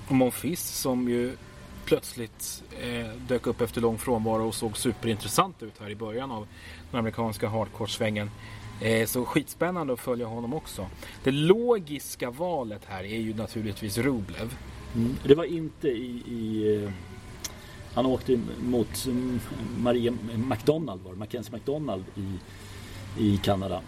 och 0.08 0.14
Monfils 0.14 0.60
som 0.60 1.08
ju 1.08 1.36
plötsligt 1.84 2.62
eh, 2.80 3.10
dök 3.28 3.46
upp 3.46 3.60
efter 3.60 3.80
lång 3.80 3.98
frånvaro 3.98 4.48
och 4.48 4.54
såg 4.54 4.76
superintressant 4.76 5.62
ut 5.62 5.80
här 5.80 5.90
i 5.90 5.96
början 5.96 6.30
av 6.30 6.46
den 6.90 6.98
amerikanska 6.98 7.48
hardcore-svängen. 7.48 8.30
Eh, 8.82 9.06
så 9.06 9.24
skitspännande 9.24 9.92
att 9.92 10.00
följa 10.00 10.26
honom 10.26 10.54
också. 10.54 10.86
Det 11.24 11.30
logiska 11.30 12.30
valet 12.30 12.82
här 12.86 13.04
är 13.04 13.18
ju 13.18 13.34
naturligtvis 13.34 13.98
Rublev. 13.98 14.56
Mm. 14.94 15.16
Det 15.24 15.34
var 15.34 15.44
inte 15.44 15.88
i... 15.88 16.22
i 16.26 16.74
eh, 16.84 16.90
han 17.98 18.06
åkte 18.06 18.40
mot 18.62 19.06
mm, 19.06 19.40
Maria 19.78 20.12
McDonald 20.50 21.00
var 21.02 21.12
det, 21.12 21.18
Mackenzie 21.18 21.52
McDonald 21.54 22.04
i, 22.16 22.38
i 23.24 23.36
Kanada. 23.36 23.80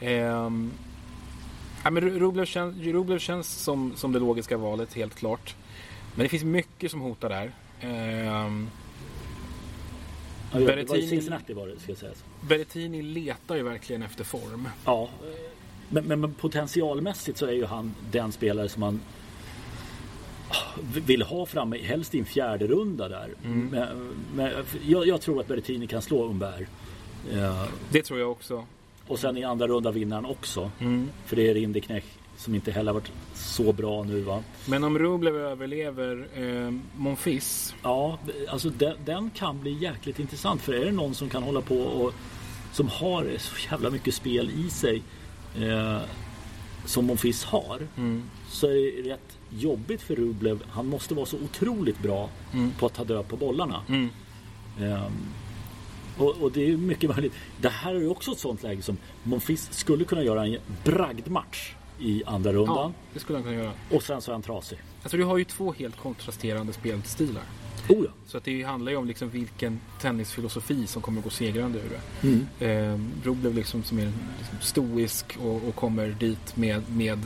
Ja, 0.00 1.90
men 1.90 2.02
Ru- 2.02 2.18
Rublev 2.18 2.44
känns, 2.44 2.76
Rublev 2.76 3.18
känns 3.18 3.48
som, 3.48 3.92
som 3.96 4.12
det 4.12 4.18
logiska 4.18 4.56
valet, 4.56 4.94
helt 4.94 5.14
klart. 5.14 5.54
Men 6.14 6.22
det 6.22 6.28
finns 6.28 6.44
mycket 6.44 6.90
som 6.90 7.00
hotar 7.00 7.28
där. 7.28 7.52
Ehm, 7.80 8.68
Ja, 10.52 10.58
det 10.58 10.66
Berrettini- 10.66 11.08
Cincinnati 11.08 11.52
var 11.52 11.66
det 11.66 11.80
ska 11.80 11.94
sägas. 11.94 12.24
Berrettini 12.48 13.02
letar 13.02 13.56
ju 13.56 13.62
verkligen 13.62 14.02
efter 14.02 14.24
form. 14.24 14.68
Ja. 14.84 15.08
Men, 15.88 16.04
men, 16.04 16.20
men 16.20 16.34
potentialmässigt 16.34 17.38
så 17.38 17.46
är 17.46 17.52
ju 17.52 17.64
han 17.64 17.94
den 18.10 18.32
spelare 18.32 18.68
som 18.68 18.80
man 18.80 19.00
vill 21.06 21.22
ha 21.22 21.46
framme, 21.46 21.78
helst 21.78 22.14
i 22.14 22.18
en 22.18 22.24
fjärde 22.24 22.66
runda 22.66 23.08
där. 23.08 23.30
Men, 23.42 24.14
men, 24.34 24.52
jag, 24.86 25.06
jag 25.06 25.20
tror 25.20 25.40
att 25.40 25.48
Berrettini 25.48 25.86
kan 25.86 26.02
slå 26.02 26.24
Umberg. 26.30 26.66
Ja. 27.32 27.66
Det 27.90 28.02
tror 28.02 28.20
jag 28.20 28.30
också. 28.30 28.64
Och 29.06 29.18
sen 29.18 29.36
i 29.36 29.44
andra 29.44 29.66
runda 29.66 29.92
han 30.14 30.24
också. 30.26 30.70
Mm. 30.80 31.08
För 31.26 31.36
det 31.36 31.50
är 31.50 31.54
Rindeknecht 31.54 32.18
som 32.36 32.54
inte 32.54 32.72
heller 32.72 32.92
varit 32.92 33.12
så 33.34 33.72
bra 33.72 34.04
nu 34.04 34.20
va. 34.20 34.42
Men 34.66 34.84
om 34.84 34.98
Rublev 34.98 35.36
överlever 35.36 36.28
eh, 36.34 36.72
Monfils. 36.96 37.74
Ja, 37.82 38.18
alltså 38.48 38.70
den, 38.70 38.96
den 39.04 39.30
kan 39.30 39.60
bli 39.60 39.72
jäkligt 39.72 40.18
intressant. 40.18 40.62
För 40.62 40.72
är 40.72 40.84
det 40.84 40.92
någon 40.92 41.14
som 41.14 41.28
kan 41.28 41.42
hålla 41.42 41.60
på 41.60 41.76
och 41.78 42.14
som 42.72 42.88
har 42.88 43.26
så 43.38 43.56
jävla 43.70 43.90
mycket 43.90 44.14
spel 44.14 44.50
i 44.66 44.70
sig 44.70 45.02
eh, 45.60 45.98
som 46.84 47.04
Monfils 47.04 47.44
har 47.44 47.78
Mm. 47.96 48.22
så 48.48 48.66
är 48.66 49.02
det 49.02 49.10
rätt 49.10 49.38
jobbigt 49.58 50.02
för 50.02 50.16
Rublev. 50.16 50.62
Han 50.70 50.86
måste 50.86 51.14
vara 51.14 51.26
så 51.26 51.36
otroligt 51.36 51.98
bra 52.02 52.30
på 52.78 52.86
att 52.86 52.94
ta 52.94 53.04
död 53.04 53.28
på 53.28 53.36
bollarna. 53.36 53.80
Mm. 53.88 54.08
Ehm, 54.80 55.12
och, 56.18 56.36
och 56.42 56.52
det 56.52 56.70
är 56.72 56.76
mycket 56.76 57.10
möjligt. 57.10 57.32
Det 57.60 57.68
här 57.68 57.94
är 57.94 58.00
ju 58.00 58.08
också 58.08 58.30
ett 58.32 58.38
sånt 58.38 58.62
läge 58.62 58.82
som 58.82 58.96
Monfils 59.22 59.68
skulle 59.72 60.04
kunna 60.04 60.22
göra 60.22 60.46
en 60.46 60.56
bragdmatch 60.84 61.72
i 62.00 62.22
andra 62.26 62.52
Ja, 62.52 62.58
rundan. 62.58 62.94
det 63.14 63.20
skulle 63.20 63.38
han 63.38 63.44
kunna 63.44 63.56
göra. 63.56 63.72
Och 63.90 64.02
sen 64.02 64.22
så 64.22 64.30
är 64.30 64.32
han 64.32 64.42
trasig. 64.42 64.78
Alltså 65.02 65.16
du 65.16 65.24
har 65.24 65.38
ju 65.38 65.44
två 65.44 65.72
helt 65.72 65.96
kontrasterande 65.96 66.72
spelstilar. 66.72 67.42
Oh 67.88 68.04
ja. 68.04 68.10
Så 68.26 68.36
att 68.38 68.44
det 68.44 68.62
handlar 68.62 68.92
ju 68.92 68.98
om 68.98 69.06
liksom 69.06 69.30
vilken 69.30 69.80
tennisfilosofi 70.00 70.86
som 70.86 71.02
kommer 71.02 71.22
gå 71.22 71.30
segrande 71.30 71.78
ur 71.78 71.90
det. 71.90 72.28
Mm. 72.28 72.46
Eh, 72.92 73.26
Rublev 73.26 73.54
liksom 73.54 73.82
som 73.82 73.98
är 73.98 74.12
liksom 74.38 74.58
stoisk 74.60 75.36
och, 75.42 75.68
och 75.68 75.74
kommer 75.74 76.08
dit 76.08 76.56
med, 76.56 76.82
med 76.90 77.18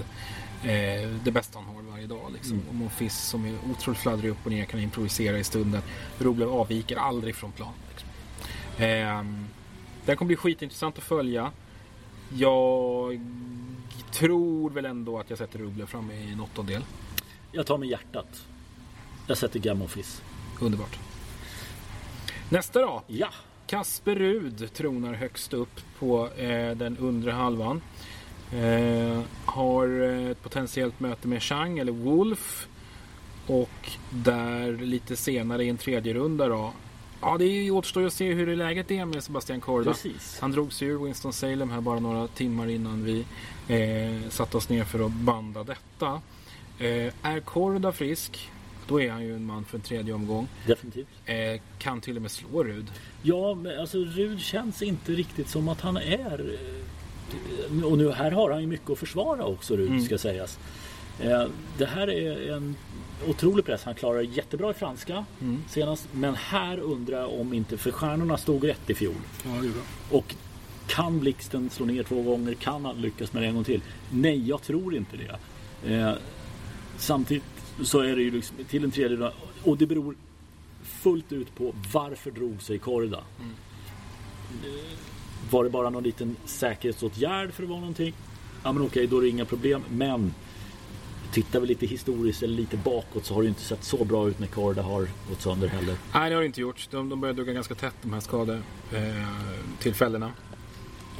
eh, 0.62 1.10
det 1.24 1.30
bästa 1.32 1.58
han 1.58 1.68
har 1.68 1.75
varje 2.06 2.22
dag. 2.22 2.32
Liksom. 2.32 2.52
Mm. 2.52 2.68
Och 2.68 2.74
Monfils 2.74 3.18
som 3.18 3.44
är 3.44 3.54
otroligt 3.70 4.00
fladdrig 4.00 4.30
upp 4.30 4.38
och 4.44 4.50
ner, 4.50 4.64
kan 4.64 4.80
improvisera 4.80 5.38
i 5.38 5.44
stunden. 5.44 5.82
Rublev 6.18 6.48
avviker 6.48 6.96
aldrig 6.96 7.34
från 7.34 7.52
plan. 7.52 7.72
Liksom. 7.90 8.08
Eh, 8.84 9.24
det 10.06 10.16
kommer 10.16 10.26
bli 10.26 10.36
skitintressant 10.36 10.98
att 10.98 11.04
följa. 11.04 11.52
Jag 12.34 13.20
tror 14.12 14.70
väl 14.70 14.84
ändå 14.84 15.18
att 15.18 15.30
jag 15.30 15.38
sätter 15.38 15.58
Rublev 15.58 15.86
framme 15.86 16.14
i 16.14 16.32
en 16.32 16.40
åttondel. 16.40 16.84
Jag 17.52 17.66
tar 17.66 17.78
med 17.78 17.88
hjärtat. 17.88 18.46
Jag 19.26 19.38
sätter 19.38 19.58
Gammofis. 19.60 20.22
Underbart. 20.60 20.98
Nästa 22.48 22.80
då. 22.80 23.02
Ja. 23.06 23.28
Kasper 23.66 24.14
Rud 24.14 24.72
tronar 24.74 25.14
högst 25.14 25.52
upp 25.52 25.80
på 25.98 26.28
eh, 26.28 26.76
den 26.76 26.96
undre 26.98 27.30
halvan. 27.30 27.80
Eh, 28.52 29.20
har 29.44 30.02
eh, 30.02 30.30
ett 30.30 30.42
potentiellt 30.42 31.00
möte 31.00 31.28
med 31.28 31.42
Chang 31.42 31.78
eller 31.78 31.92
Wolf. 31.92 32.68
Och 33.46 33.90
där 34.10 34.72
lite 34.72 35.16
senare 35.16 35.64
i 35.64 35.68
en 35.68 35.76
tredje 35.76 36.14
runda 36.14 36.48
då. 36.48 36.72
Ja, 37.20 37.36
det 37.38 37.70
återstår 37.70 38.02
ju 38.02 38.06
att 38.06 38.12
se 38.12 38.32
hur 38.32 38.46
det 38.46 38.56
läget 38.56 38.90
är 38.90 39.04
med 39.04 39.24
Sebastian 39.24 39.60
Korda. 39.60 39.90
Precis. 39.90 40.38
Han 40.40 40.52
drog 40.52 40.72
sig 40.72 40.88
ur 40.88 40.98
Winston-Salem 40.98 41.70
här 41.70 41.80
bara 41.80 42.00
några 42.00 42.28
timmar 42.28 42.66
innan 42.66 43.04
vi 43.04 43.24
eh, 43.68 44.30
satte 44.30 44.56
oss 44.56 44.68
ner 44.68 44.84
för 44.84 45.06
att 45.06 45.12
banda 45.12 45.64
detta. 45.64 46.20
Eh, 46.78 47.12
är 47.22 47.40
Korda 47.40 47.92
frisk, 47.92 48.50
då 48.88 49.00
är 49.00 49.10
han 49.10 49.22
ju 49.22 49.34
en 49.34 49.46
man 49.46 49.64
för 49.64 49.76
en 49.76 49.82
tredje 49.82 50.14
omgång. 50.14 50.48
Definitivt. 50.66 51.06
Eh, 51.24 51.60
kan 51.78 52.00
till 52.00 52.16
och 52.16 52.22
med 52.22 52.30
slå 52.30 52.64
Rud. 52.64 52.86
Ja, 53.22 53.54
men 53.54 53.80
alltså 53.80 53.98
Rud 53.98 54.40
känns 54.40 54.82
inte 54.82 55.12
riktigt 55.12 55.48
som 55.48 55.68
att 55.68 55.80
han 55.80 55.96
är... 55.96 56.56
eh, 57.78 57.84
Och 57.84 57.98
nu 57.98 58.10
här 58.10 58.30
har 58.30 58.50
han 58.50 58.60
ju 58.60 58.66
mycket 58.66 58.90
att 58.90 58.98
försvara 58.98 59.44
också 59.44 59.76
Rud 59.76 59.88
Mm. 59.90 60.02
ska 60.04 60.18
sägas. 60.18 60.58
Eh, 61.20 61.44
Det 61.78 61.86
här 61.86 62.10
är 62.10 62.52
en 62.56 62.76
otrolig 63.28 63.64
press. 63.64 63.84
Han 63.84 63.94
klarar 63.94 64.20
jättebra 64.20 64.70
i 64.70 64.74
franska 64.74 65.24
Mm. 65.40 65.62
senast. 65.68 66.08
Men 66.12 66.34
här 66.34 66.78
undrar 66.78 67.20
jag 67.20 67.40
om 67.40 67.52
inte, 67.54 67.76
för 67.76 67.90
stjärnorna 67.90 68.36
stod 68.36 68.64
rätt 68.64 68.90
i 68.90 68.94
fjol. 68.94 69.14
Ja, 69.44 69.50
det 69.50 69.56
är 69.68 69.70
bra. 69.72 69.82
Och 70.10 70.34
kan 70.86 71.20
Blixten 71.20 71.70
slå 71.70 71.86
ner 71.86 72.02
två 72.02 72.22
gånger? 72.22 72.54
Kan 72.54 72.84
han 72.84 72.96
lyckas 73.00 73.32
med 73.32 73.42
det 73.42 73.46
en 73.46 73.54
gång 73.54 73.64
till? 73.64 73.82
Nej, 74.10 74.48
jag 74.48 74.62
tror 74.62 74.94
inte 74.96 75.16
det. 75.16 75.38
Eh, 75.94 76.12
samtidigt 76.98 77.44
så 77.82 78.00
är 78.00 78.16
det 78.16 78.22
ju 78.22 78.30
liksom 78.30 78.56
till 78.68 78.84
en 78.84 78.90
tredje 78.90 79.16
runda. 79.16 79.32
Och 79.64 79.76
det 79.76 79.86
beror 79.86 80.14
fullt 80.82 81.32
ut 81.32 81.54
på 81.56 81.74
varför 81.92 82.30
drog 82.30 82.62
sig 82.62 82.78
Korda. 82.78 83.18
Eh, 84.64 84.70
Var 85.50 85.64
det 85.64 85.70
bara 85.70 85.90
någon 85.90 86.02
liten 86.02 86.36
säkerhetsåtgärd 86.44 87.52
för 87.52 87.62
att 87.62 87.68
vara 87.68 87.80
någonting? 87.80 88.14
Ja 88.64 88.72
men 88.72 88.82
okej, 88.82 89.06
då 89.06 89.18
är 89.18 89.22
det 89.22 89.28
inga 89.28 89.44
problem. 89.44 89.82
Men 89.90 90.34
tittar 91.32 91.60
vi 91.60 91.66
lite 91.66 91.86
historiskt 91.86 92.42
eller 92.42 92.54
lite 92.54 92.76
bakåt 92.76 93.24
så 93.24 93.34
har 93.34 93.40
det 93.40 93.44
ju 93.44 93.48
inte 93.48 93.60
sett 93.60 93.84
så 93.84 94.04
bra 94.04 94.28
ut 94.28 94.38
när 94.38 94.46
Korda 94.46 94.82
har 94.82 95.08
gått 95.28 95.40
sönder 95.40 95.68
heller. 95.68 95.96
Nej, 96.14 96.30
det 96.30 96.36
har 96.36 96.42
det 96.42 96.46
inte 96.46 96.60
gjort. 96.60 96.88
De, 96.90 97.08
de 97.08 97.20
börjar 97.20 97.34
dugga 97.34 97.52
ganska 97.52 97.74
tätt 97.74 97.94
de 98.02 98.12
här 98.12 98.20
skadetillfällena. 98.20 100.26
Eh. 100.26 100.32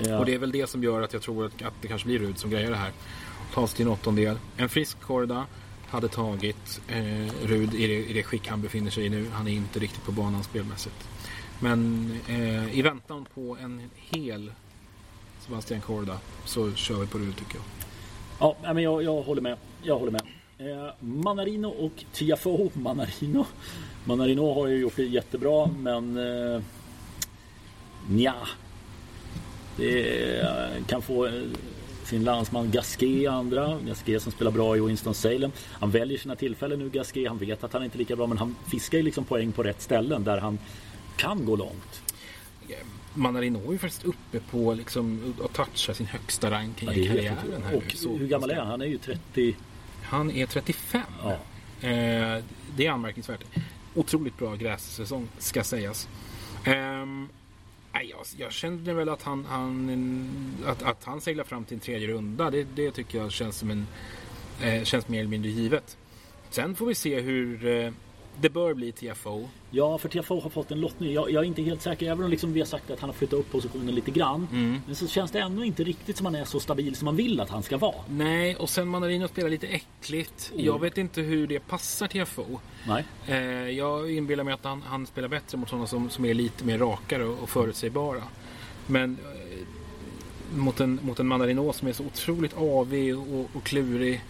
Ja. 0.09 0.19
Och 0.19 0.27
det 0.27 0.35
är 0.35 0.39
väl 0.39 0.53
det 0.53 0.71
som 0.71 0.83
gör 0.83 1.03
att 1.03 1.13
jag 1.13 1.23
tror 1.23 1.47
att, 1.47 1.63
att 1.63 1.75
det 1.81 1.89
kanske 1.89 2.07
blir 2.07 2.19
Rud 2.19 2.39
som 2.39 2.51
grejer 2.51 2.71
det 2.71 2.77
här. 2.77 2.93
Tas 3.55 3.75
till 3.75 3.87
en 3.87 3.93
åttondel. 3.93 4.39
En 4.57 4.69
frisk 4.69 5.01
Korda 5.01 5.47
hade 5.89 6.09
tagit 6.09 6.81
eh, 6.89 7.27
Rud 7.45 7.75
i 7.75 7.87
det, 7.87 8.07
i 8.07 8.13
det 8.13 8.23
skick 8.23 8.49
han 8.49 8.63
befinner 8.63 8.91
sig 8.91 9.07
i 9.07 9.09
nu. 9.09 9.27
Han 9.33 9.49
är 9.49 9.53
inte 9.53 9.79
riktigt 9.79 10.05
på 10.05 10.13
banan 10.13 10.45
spelmässigt. 10.45 11.09
Men 11.61 12.11
eh, 12.29 12.79
i 12.79 12.83
väntan 12.83 13.27
på 13.35 13.57
en 13.61 13.91
hel 13.95 14.53
Sebastian 15.41 15.81
Korda 15.81 16.19
så 16.45 16.73
kör 16.73 17.01
vi 17.01 17.07
på 17.07 17.19
det 17.19 17.33
tycker 17.33 17.57
jag. 17.57 17.65
Ja, 18.41 18.57
men 18.75 18.83
jag, 18.83 19.03
jag 19.03 19.23
håller 19.23 19.43
med. 19.43 19.57
Jag 19.83 19.99
håller 19.99 20.13
med. 20.13 20.23
Eh, 20.59 20.91
Manarino 21.01 21.69
och 21.69 22.05
Tiafoe. 22.13 22.71
Manarino. 22.73 23.47
Manarino 24.05 24.55
har 24.55 24.67
ju 24.67 24.77
gjort 24.77 24.97
det 24.97 25.05
jättebra 25.05 25.71
men 25.79 26.17
eh, 26.17 26.63
nja. 28.09 28.35
Det 29.77 30.43
kan 30.87 31.03
få 31.03 31.27
eh, 31.27 31.33
sin 32.05 32.25
landsman 32.25 32.71
Gasquet 32.71 33.31
andra. 33.31 33.79
Gasquet 33.87 34.23
som 34.23 34.33
spelar 34.33 34.51
bra 34.51 34.77
i 34.77 34.81
Winston-Salem. 34.81 35.51
Han 35.73 35.91
väljer 35.91 36.19
sina 36.19 36.37
tillfällen 36.37 36.79
nu 36.79 36.89
Gasquet. 36.89 37.29
Han 37.29 37.39
vet 37.39 37.65
att 37.65 37.73
han 37.73 37.85
inte 37.85 37.97
är 37.97 37.99
lika 37.99 38.17
bra 38.17 38.27
men 38.27 38.39
han 38.39 38.57
fiskar 38.71 38.99
ju 38.99 39.05
liksom 39.05 39.25
poäng 39.25 39.53
på 39.53 39.63
rätt 39.63 39.83
ställen 39.83 40.25
där 40.25 40.39
han 40.39 40.59
kan 41.17 41.45
gå 41.45 41.57
långt. 41.57 42.03
Manarino 43.15 43.69
är 43.69 43.73
ju 43.73 43.79
faktiskt 43.79 44.05
uppe 44.05 44.41
på 44.41 44.75
liksom 44.75 45.35
att 45.45 45.53
toucha 45.53 45.95
sin 45.95 46.07
högsta 46.07 46.51
ranking 46.51 46.89
Ja, 46.89 46.95
i 46.95 47.07
karriären. 47.07 47.63
Här 47.63 47.77
och 47.77 47.95
nu. 48.05 48.19
Hur 48.19 48.27
gammal 48.27 48.51
är 48.51 48.57
han? 48.57 48.67
Han 48.67 48.83
är 48.83 48.87
ju 48.87 48.99
30. 48.99 49.57
Han 50.03 50.31
är 50.31 50.47
35. 50.47 51.03
Ja. 51.23 51.33
Eh, 51.89 52.43
det 52.77 52.87
är 52.87 52.91
anmärkningsvärt. 52.91 53.45
Otroligt 53.95 54.39
bra 54.39 54.55
grässäsong 54.55 55.29
ska 55.39 55.65
sägas. 55.65 56.09
Nej, 57.97 58.11
jag, 58.11 58.27
jag 58.37 58.53
kände 58.53 58.95
väl 58.95 59.09
att 59.09 59.23
han, 59.23 59.45
han, 59.45 60.57
att, 60.67 60.83
att 60.83 61.05
han 61.05 61.21
seglar 61.21 61.45
fram 61.45 61.65
till 61.65 61.75
en 61.75 61.81
tredje 61.81 62.09
runda. 62.09 62.51
Det, 62.51 62.67
det 62.75 62.91
tycker 62.91 63.19
jag 63.19 63.33
känns 63.33 63.59
som 63.59 63.71
en 63.71 63.87
eh, 64.63 64.85
känns 64.85 65.09
mer 65.09 65.19
eller 65.19 65.31
mindre 65.31 65.51
givet. 65.51 65.97
Sen 66.51 66.75
får 66.75 66.87
vi 66.87 66.95
se 66.95 67.21
hur 67.21 67.67
eh, 67.67 67.93
det 68.41 68.51
bör 68.51 68.75
bli 68.75 68.93
TFO. 68.93 69.49
Ja, 69.71 69.99
för 69.99 70.09
TFO 70.09 70.41
har 70.41 70.51
fått 70.51 70.71
en 70.71 70.81
lottning. 70.81 71.13
Jag, 71.13 71.31
jag 71.31 71.43
är 71.43 71.47
inte 71.47 71.63
helt 71.63 71.83
säker, 71.83 72.11
även 72.11 72.25
om 72.25 72.31
liksom 72.31 72.53
vi 72.53 72.61
har 72.61 72.67
sagt 72.67 72.91
att 72.91 73.01
han 73.01 73.11
har 73.11 73.15
flyttat 73.15 73.39
upp 73.39 73.51
positionen 73.51 73.95
lite 73.95 74.11
grann. 74.11 74.49
Mm. 74.53 74.81
Men 74.87 74.97
så 74.97 75.09
känns 75.09 75.31
det 75.31 75.39
ändå 75.39 75.65
inte 75.65 75.85
riktigt 75.85 76.17
som 76.17 76.27
han 76.27 76.35
är 76.35 76.45
så 76.45 76.61
stabil 76.61 76.97
som 76.97 77.05
man 77.05 77.17
vill 77.17 77.41
att 77.41 77.51
han 77.51 77.63
ska 77.63 77.77
vara. 77.77 77.95
Nej, 78.09 78.57
och 78.57 78.71
sen 78.71 78.89
Manarino 78.89 79.29
spelar 79.29 79.49
lite 79.49 79.67
äckligt. 79.67 80.53
Oh. 80.55 80.65
Jag 80.65 80.81
vet 80.81 80.99
inte 80.99 81.21
hur 81.21 81.47
det 81.47 81.61
passar 81.61 82.07
TFO. 82.07 82.61
Nej. 82.87 83.05
Eh, 83.27 83.37
jag 83.71 84.13
inbillar 84.13 84.45
mig 84.45 84.55
att 84.55 84.65
han, 84.65 84.83
han 84.83 85.07
spelar 85.07 85.29
bättre 85.29 85.59
mot 85.59 85.69
sådana 85.69 85.87
som, 85.87 86.11
som 86.11 86.25
är 86.25 86.35
lite 86.35 86.65
mer 86.65 86.79
rakare 86.79 87.25
och, 87.25 87.43
och 87.43 87.49
förutsägbara. 87.49 88.23
Men 88.87 89.19
eh, 89.25 90.57
mot, 90.57 90.81
en, 90.81 91.01
mot 91.03 91.21
en 91.21 91.27
Manarino 91.27 91.73
som 91.73 91.89
är 91.89 91.93
så 91.93 92.05
otroligt 92.05 92.55
avig 92.57 93.19
och, 93.19 93.51
och 93.53 93.63
klurig. 93.65 94.23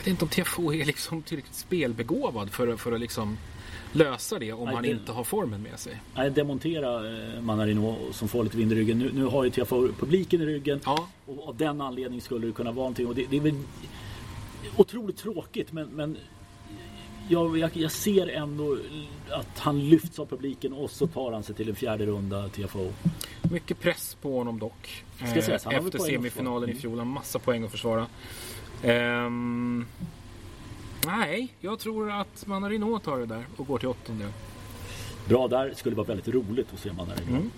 Jag 0.00 0.04
vet 0.04 0.22
inte 0.22 0.24
om 0.24 0.28
TFO 0.44 0.72
är 0.72 0.84
liksom 0.84 1.22
tillräckligt 1.22 1.54
spelbegåvad 1.56 2.50
för, 2.50 2.68
att- 2.68 2.80
för 2.80 2.92
att 2.92 3.00
liksom 3.00 3.38
lösa 3.92 4.38
det 4.38 4.52
om 4.52 4.64
Nej, 4.64 4.74
han 4.74 4.82
det- 4.82 4.90
inte 4.90 5.12
har 5.12 5.24
formen 5.24 5.62
med 5.62 5.78
sig. 5.78 6.00
Nej, 6.14 6.30
demontera 6.30 7.08
eh, 7.34 7.40
Manarino 7.40 7.96
som 8.12 8.28
får 8.28 8.44
lite 8.44 8.56
vind 8.56 8.72
i 8.72 8.74
ryggen. 8.74 8.98
Nu, 8.98 9.10
nu 9.14 9.24
har 9.24 9.44
ju 9.44 9.50
TFO 9.50 9.88
publiken 9.98 10.40
i 10.40 10.46
ryggen. 10.46 10.80
Ja, 10.84 11.08
Och 11.26 11.48
av 11.48 11.56
den 11.56 11.80
anledningen 11.80 12.20
skulle 12.20 12.46
det 12.46 12.52
kunna 12.52 12.70
vara 12.72 12.76
någonting. 12.82 13.06
Och 13.06 13.14
det, 13.14 13.26
det 13.30 13.36
är 13.36 13.40
väl 13.40 13.58
otroligt 14.76 15.16
tråkigt 15.16 15.72
men, 15.72 15.88
men 15.88 16.16
jag, 17.28 17.58
jag, 17.58 17.70
jag 17.76 17.92
ser 17.92 18.26
ändå 18.28 18.78
att 19.30 19.58
han 19.58 19.88
lyfts 19.88 20.18
av 20.18 20.26
publiken 20.26 20.72
och 20.72 20.90
så 20.90 21.06
tar 21.06 21.32
han 21.32 21.42
sig 21.42 21.54
till 21.54 21.68
en 21.68 21.74
fjärde 21.74 22.06
runda 22.06 22.48
TFO. 22.48 22.92
mycket 23.50 23.80
press 23.80 24.16
på 24.22 24.38
honom 24.38 24.58
dock. 24.58 25.04
Eh, 25.20 25.30
Ska 25.30 25.42
sägas, 25.42 25.64
han 25.64 25.74
efter 25.74 25.98
semifinalen 25.98 26.70
i 26.70 26.74
fjol. 26.74 26.98
Har 26.98 27.04
massa 27.04 27.38
poäng 27.38 27.64
att 27.64 27.70
försvara. 27.70 28.06
Ehm, 28.82 29.86
nej, 31.06 31.54
jag 31.60 31.78
tror 31.78 32.10
att 32.10 32.46
Manarino 32.46 32.98
tar 32.98 33.18
det 33.18 33.26
där 33.26 33.44
och 33.56 33.66
går 33.66 33.78
till 33.78 33.88
åttonde. 33.88 34.28
Bra 35.28 35.48
där, 35.48 35.72
skulle 35.74 35.96
vara 35.96 36.06
väldigt 36.06 36.28
roligt 36.28 36.66
att 36.74 36.80
se 36.80 36.92
Manarino. 36.92 37.36
Mm. 37.36 37.50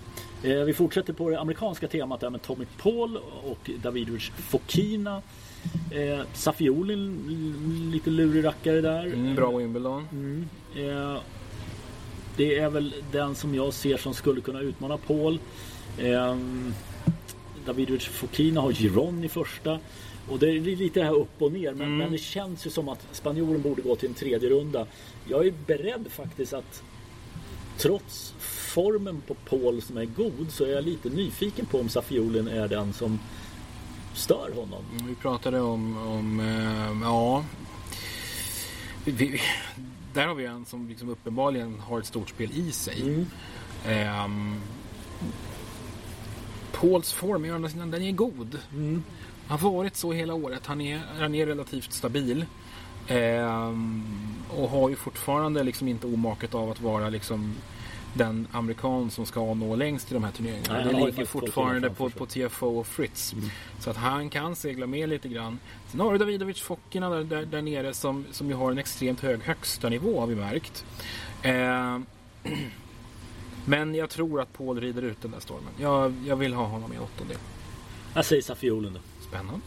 Eh, 0.43 0.65
vi 0.65 0.73
fortsätter 0.73 1.13
på 1.13 1.29
det 1.29 1.39
amerikanska 1.39 1.87
temat 1.87 2.19
där 2.19 2.29
med 2.29 2.41
Tommy 2.41 2.65
Paul 2.77 3.17
och 3.43 3.69
Davidovic 3.81 4.31
Fokina. 4.37 5.21
Eh, 5.91 6.25
Safiolin, 6.33 7.89
lite 7.93 8.09
lurig 8.09 8.45
rackare 8.45 8.81
där. 8.81 9.05
Mm, 9.05 9.35
bra 9.35 9.57
Wimbledon. 9.57 10.07
Mm. 10.11 10.47
Eh, 10.75 11.21
det 12.37 12.57
är 12.59 12.69
väl 12.69 12.93
den 13.11 13.35
som 13.35 13.55
jag 13.55 13.73
ser 13.73 13.97
som 13.97 14.13
skulle 14.13 14.41
kunna 14.41 14.59
utmana 14.59 14.97
Paul. 14.97 15.39
Eh, 15.97 16.37
Davidovic 17.65 18.05
Fokina 18.05 18.61
har 18.61 18.71
Giron 18.71 19.23
i 19.23 19.29
första. 19.29 19.79
Och 20.29 20.39
det 20.39 20.49
är 20.49 20.59
lite 20.59 21.03
här 21.03 21.13
upp 21.15 21.41
och 21.41 21.51
ner. 21.51 21.71
Men, 21.73 21.81
Mm. 21.87 21.97
men 21.97 22.11
det 22.11 22.17
känns 22.17 22.65
ju 22.65 22.69
som 22.69 22.89
att 22.89 23.07
spanjoren 23.11 23.61
borde 23.61 23.81
gå 23.81 23.95
till 23.95 24.09
en 24.09 24.15
tredje 24.15 24.49
runda. 24.49 24.87
Jag 25.29 25.47
är 25.47 25.53
beredd 25.67 26.05
faktiskt 26.09 26.53
att 26.53 26.83
trots 27.77 28.33
formen 28.39 29.21
på 29.27 29.33
Paul 29.33 29.81
som 29.81 29.97
är 29.97 30.05
god 30.05 30.47
så 30.51 30.63
är 30.65 30.69
jag 30.69 30.83
lite 30.83 31.09
nyfiken 31.09 31.65
på 31.65 31.79
om 31.79 31.89
Safiolin 31.89 32.47
är 32.47 32.67
den 32.67 32.93
som 32.93 33.19
stör 34.13 34.51
honom. 34.55 34.83
Mm, 34.93 35.07
Vi 35.07 35.15
pratade 35.15 35.61
om, 35.61 35.97
om 35.97 36.39
eh, 36.39 37.07
ja... 37.07 37.45
Vi, 39.05 39.41
där 40.13 40.27
har 40.27 40.35
vi 40.35 40.45
en 40.45 40.65
som 40.65 40.89
liksom 40.89 41.09
uppenbarligen 41.09 41.79
har 41.79 41.99
ett 41.99 42.05
stort 42.05 42.29
spel 42.29 42.51
i 42.53 42.71
sig. 42.71 43.01
Mm. 43.01 43.25
Ehm, 43.87 44.61
Pauls 46.71 47.13
form, 47.13 47.91
den 47.91 48.01
är 48.01 48.11
god. 48.11 48.59
Mm. 48.73 49.03
Han 49.47 49.59
har 49.59 49.71
varit 49.71 49.95
så 49.95 50.13
hela 50.13 50.33
året. 50.33 50.65
Han 50.65 50.81
är, 50.81 51.01
han 51.19 51.35
är 51.35 51.45
relativt 51.45 51.93
stabil. 51.93 52.45
Ehm, 53.07 54.03
och 54.49 54.69
har 54.69 54.89
ju 54.89 54.95
fortfarande 54.95 55.63
liksom 55.63 55.87
inte 55.87 56.07
omaket 56.07 56.53
av 56.53 56.71
att 56.71 56.81
vara 56.81 57.09
liksom 57.09 57.55
den 58.13 58.47
amerikan 58.51 59.11
som 59.11 59.25
ska 59.25 59.53
nå 59.53 59.75
längst 59.75 60.11
i 60.11 60.13
de 60.13 60.23
här 60.23 60.31
turneringarna. 60.31 60.83
Nej, 60.83 60.93
det 60.93 61.05
ligger 61.05 61.25
fortfarande 61.25 61.89
på, 61.89 62.09
på 62.09 62.25
TFO 62.25 62.79
och 62.79 62.87
Fritz. 62.87 63.35
Så 63.79 63.89
att 63.89 63.97
han 63.97 64.29
kan 64.29 64.55
segla 64.55 64.87
med 64.87 65.09
lite 65.09 65.29
grann. 65.29 65.59
Sen 65.87 65.99
har 65.99 66.11
du 66.11 66.17
Davidovic 66.17 66.61
Fokina 66.61 67.09
där, 67.09 67.23
där, 67.23 67.45
där 67.45 67.61
nere 67.61 67.93
som, 67.93 68.25
som 68.31 68.49
ju 68.49 68.53
har 68.53 68.71
en 68.71 68.77
extremt 68.77 69.19
hög 69.19 69.43
högsta 69.43 69.89
nivå 69.89 70.19
har 70.19 70.27
vi 70.27 70.35
märkt. 70.35 70.85
Ehm, 71.43 72.05
men 73.65 73.95
jag 73.95 74.09
tror 74.09 74.41
att 74.41 74.53
Paul 74.53 74.81
rider 74.81 75.01
ut 75.01 75.21
den 75.21 75.31
där 75.31 75.39
stormen. 75.39 75.71
Jag, 75.77 76.13
jag 76.25 76.35
vill 76.35 76.53
ha 76.53 76.65
honom 76.65 76.93
i 76.93 76.99
åttondel. 76.99 77.37
Jag 78.13 78.25
säger 78.25 78.41
Safiolin 78.41 78.93
då. 78.93 78.99
Spännande. 79.33 79.65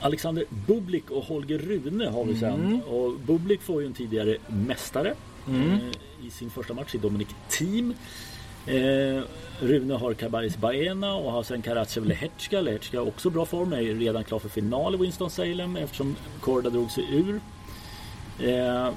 Alexander 0.00 0.44
Bublik 0.66 1.10
och 1.10 1.22
Holger 1.24 1.58
Rune 1.58 2.08
har 2.08 2.24
vi 2.24 2.36
sen. 2.36 2.54
Mm. 2.66 2.80
Och 2.80 3.12
Bublik 3.12 3.62
får 3.62 3.80
ju 3.80 3.86
en 3.86 3.92
tidigare 3.94 4.36
mästare 4.48 5.14
Mm. 5.48 5.72
eh, 5.72 5.78
i 6.26 6.30
sin 6.30 6.50
första 6.50 6.74
match 6.74 6.94
i 6.94 6.98
Dominic 6.98 7.28
Team. 7.48 7.94
Eh, 8.66 9.22
Rune 9.60 9.94
har 9.94 10.14
Kabais 10.14 10.56
Baena 10.56 11.14
och 11.14 11.32
har 11.32 11.42
sen 11.42 11.62
Karatsev 11.62 12.04
Lehechka. 12.06 12.60
Lehechka 12.60 12.98
har 12.98 13.06
också 13.06 13.30
bra 13.30 13.46
form, 13.46 13.72
är 13.72 13.78
redan 13.94 14.24
klar 14.24 14.38
för 14.38 14.48
final 14.48 14.94
i 14.94 14.98
Winston-Salem 14.98 15.76
eftersom 15.76 16.16
Korda 16.40 16.70
drog 16.70 16.90
sig 16.90 17.04
ur. 17.12 17.40
Eh, 18.38 18.90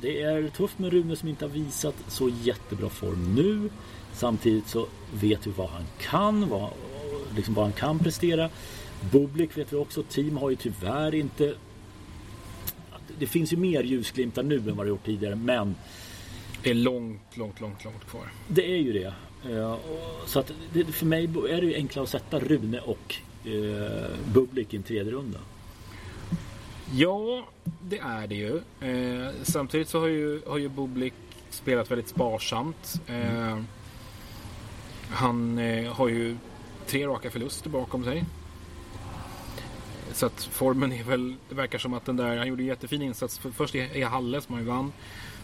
det 0.00 0.22
är 0.22 0.48
tufft 0.48 0.78
med 0.78 0.92
Rune 0.92 1.16
som 1.16 1.28
inte 1.28 1.44
har 1.44 1.50
visat 1.50 1.94
så 2.08 2.28
jättebra 2.42 2.88
form 2.88 3.34
nu. 3.34 3.70
Samtidigt 4.12 4.68
så 4.68 4.86
vet 5.14 5.46
vi 5.46 5.50
vad 5.56 5.68
han 5.68 5.84
kan, 6.00 6.48
vad, 6.48 6.70
liksom 7.36 7.54
vad 7.54 7.64
han 7.64 7.72
kan 7.72 7.98
prestera. 7.98 8.50
Bublik 9.12 9.58
vet 9.58 9.72
vi 9.72 9.76
också, 9.76 10.02
team 10.02 10.36
har 10.36 10.50
ju 10.50 10.56
tyvärr 10.56 11.14
inte 11.14 11.54
det 13.18 13.26
finns 13.26 13.52
ju 13.52 13.56
mer 13.56 13.82
ljusglimtar 13.82 14.42
nu 14.42 14.56
än 14.56 14.76
vad 14.76 14.86
det 14.86 14.88
gjort 14.88 15.04
tidigare 15.04 15.36
men 15.36 15.74
Det 16.62 16.70
är 16.70 16.74
långt, 16.74 17.36
långt, 17.36 17.60
långt, 17.60 17.84
långt 17.84 18.04
kvar. 18.10 18.32
det 18.48 18.72
är 18.72 18.76
ju 18.76 18.92
det. 18.92 19.14
Eh, 19.50 19.76
Så 20.26 20.40
att 20.40 20.52
det, 20.72 20.84
för 20.84 21.06
mig 21.06 21.24
är 21.24 21.60
det 21.60 21.66
ju 21.66 21.74
enklare 21.74 22.02
att 22.02 22.08
sätta 22.10 22.40
Rune 22.40 22.80
och 22.80 23.14
eh, 23.44 24.10
Bublik 24.34 24.74
i 24.74 24.76
en 24.76 24.82
tredje 24.82 25.12
runda. 25.12 25.38
Ja, 26.94 27.46
det 27.82 27.98
är 27.98 28.26
det 28.26 28.34
ju. 28.34 28.56
Eh, 28.80 29.30
samtidigt 29.42 29.88
så 29.88 30.00
har 30.00 30.06
ju, 30.06 30.40
har 30.46 30.58
ju 30.58 30.68
Bublik 30.68 31.14
spelat 31.50 31.90
väldigt 31.90 32.08
sparsamt. 32.08 33.00
Eh, 33.06 33.58
han 35.10 35.58
eh, 35.58 35.92
har 35.92 36.08
ju 36.08 36.36
tre 36.92 37.06
raka 37.06 37.30
förluster 37.30 37.70
bakom 37.70 38.04
sig. 38.04 38.24
Så 40.12 40.26
att 40.26 40.44
formen 40.44 40.92
är 40.92 41.04
väl, 41.04 41.34
det 41.48 41.54
verkar 41.54 41.78
som 41.78 41.94
att 41.94 42.04
den 42.04 42.16
där, 42.16 42.36
han 42.36 42.48
gjorde 42.48 42.62
en 42.62 42.66
jättefin 42.66 43.02
insats 43.02 43.38
för, 43.38 43.50
först 43.50 43.74
i, 43.74 44.02
Halle 44.02 44.40
som 44.40 44.54
han 44.54 44.66
vann. 44.66 44.92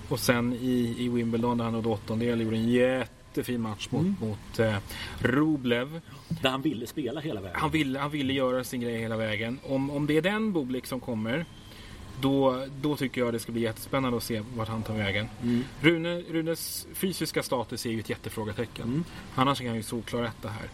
Och 0.09 0.21
sen 0.21 0.53
i, 0.53 0.95
i 0.99 1.09
Wimbledon 1.09 1.59
där 1.59 1.65
han 1.65 1.73
nådde 1.73 1.89
åttondel 1.89 2.41
gjorde 2.41 2.57
en 2.57 2.69
jättefin 2.69 3.61
match 3.61 3.89
mot, 3.91 4.01
Mm. 4.01 4.17
mot 4.21 4.59
eh, 4.59 4.77
Rublev. 5.19 6.01
Där 6.29 6.51
han 6.51 6.63
ville 6.63 6.87
spela 6.87 7.21
hela 7.21 7.41
vägen. 7.41 7.61
Han 7.61 7.71
ville, 7.71 7.99
han 7.99 8.11
ville 8.11 8.33
göra 8.33 8.65
sin 8.65 8.81
grej 8.81 8.99
hela 8.99 9.17
vägen. 9.17 9.59
Om, 9.65 9.91
om 9.91 10.07
det 10.07 10.17
är 10.17 10.23
den 10.23 10.53
Bublik 10.53 10.87
som 10.87 11.01
kommer 11.01 11.45
då, 12.21 12.67
då 12.81 12.97
tycker 12.97 13.21
jag 13.21 13.33
det 13.33 13.39
ska 13.39 13.53
bli 13.53 13.63
jättespännande 13.63 14.17
att 14.17 14.23
se 14.25 14.43
vart 14.57 14.69
han 14.69 14.83
tar 14.83 14.95
vägen. 14.95 15.29
Mm. 15.43 15.65
Rune, 15.81 16.21
Runes 16.21 16.87
fysiska 16.95 17.43
status 17.43 17.87
är 17.87 17.91
ju 17.91 18.01
ett 18.01 18.11
jättefrågetecken. 18.11 18.85
Mm. 18.89 19.05
Annars 19.35 19.61
är 19.61 19.67
han 19.67 19.77
ju 19.77 19.83
solklar 19.83 20.25
etta 20.25 20.49
här. 20.49 20.69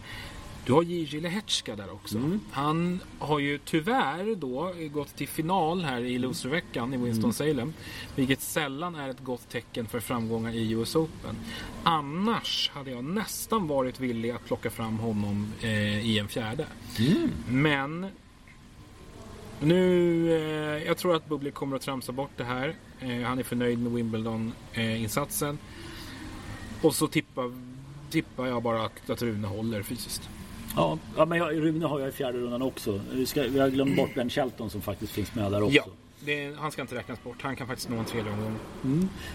Du 0.65 0.73
har 0.73 0.83
Jiri 0.83 1.19
Lehecka 1.19 1.75
där 1.75 1.93
också. 1.93 2.17
Mm. 2.17 2.39
Han 2.51 2.99
har 3.19 3.39
ju 3.39 3.57
tyvärr 3.57 4.35
då 4.35 4.73
gått 4.91 5.15
till 5.15 5.27
final 5.27 5.83
här 5.83 6.01
i 6.01 6.17
loserveckan 6.17 6.93
i 6.93 6.97
Winston-Salem. 6.97 7.73
Vilket 8.15 8.41
sällan 8.41 8.95
är 8.95 9.09
ett 9.09 9.19
gott 9.19 9.49
tecken 9.49 9.87
för 9.87 9.99
framgångar 9.99 10.51
i 10.51 10.71
US 10.71 10.95
Open. 10.95 11.35
Annars 11.83 12.71
hade 12.73 12.91
jag 12.91 13.03
nästan 13.03 13.67
varit 13.67 13.99
villig 13.99 14.31
att 14.31 14.45
plocka 14.45 14.69
fram 14.69 14.99
honom 14.99 15.53
eh, 15.61 16.05
i 16.05 16.19
en 16.19 16.27
fjärde. 16.27 16.67
Men 17.49 18.07
nu, 19.59 20.31
eh, 20.35 20.87
jag 20.87 20.97
tror 20.97 21.15
att 21.15 21.29
Bubbly 21.29 21.51
kommer 21.51 21.75
att 21.75 21.81
tramsa 21.81 22.11
bort 22.11 22.31
det 22.37 22.43
här. 22.43 22.75
Eh, 22.99 23.21
han 23.21 23.39
är 23.39 23.43
förnöjd 23.43 23.79
med 23.79 23.91
Wimbledon-insatsen. 23.91 25.57
Och 26.81 26.95
så 26.95 27.07
tippar, 27.07 27.51
tippar 28.09 28.47
jag 28.47 28.63
bara 28.63 28.85
att, 28.85 29.09
att 29.09 29.21
Rune 29.21 29.47
håller 29.47 29.83
fysiskt. 29.83 30.29
Ja, 30.75 30.97
ja 31.17 31.25
men 31.25 31.37
jag, 31.37 31.61
Rune 31.61 31.85
har 31.85 31.99
jag 31.99 32.09
i 32.09 32.11
fjärde 32.11 32.37
rundan 32.37 32.61
också. 32.61 32.99
Vi, 33.11 33.25
ska, 33.25 33.41
vi 33.41 33.59
har 33.59 33.69
glömt 33.69 33.95
bort 33.95 34.15
Ben 34.15 34.29
Shelton 34.29 34.69
som 34.69 34.81
faktiskt 34.81 35.11
finns 35.11 35.35
med 35.35 35.51
där 35.51 35.63
också. 35.63 35.75
Ja, 35.75 35.85
det, 36.19 36.55
han 36.57 36.71
ska 36.71 36.81
inte 36.81 36.95
räknas 36.95 37.23
bort. 37.23 37.41
Han 37.41 37.55
kan 37.55 37.67
faktiskt 37.67 37.89
nå 37.89 37.97
en 37.97 38.05
tredje 38.05 38.31
omgång. 38.31 38.59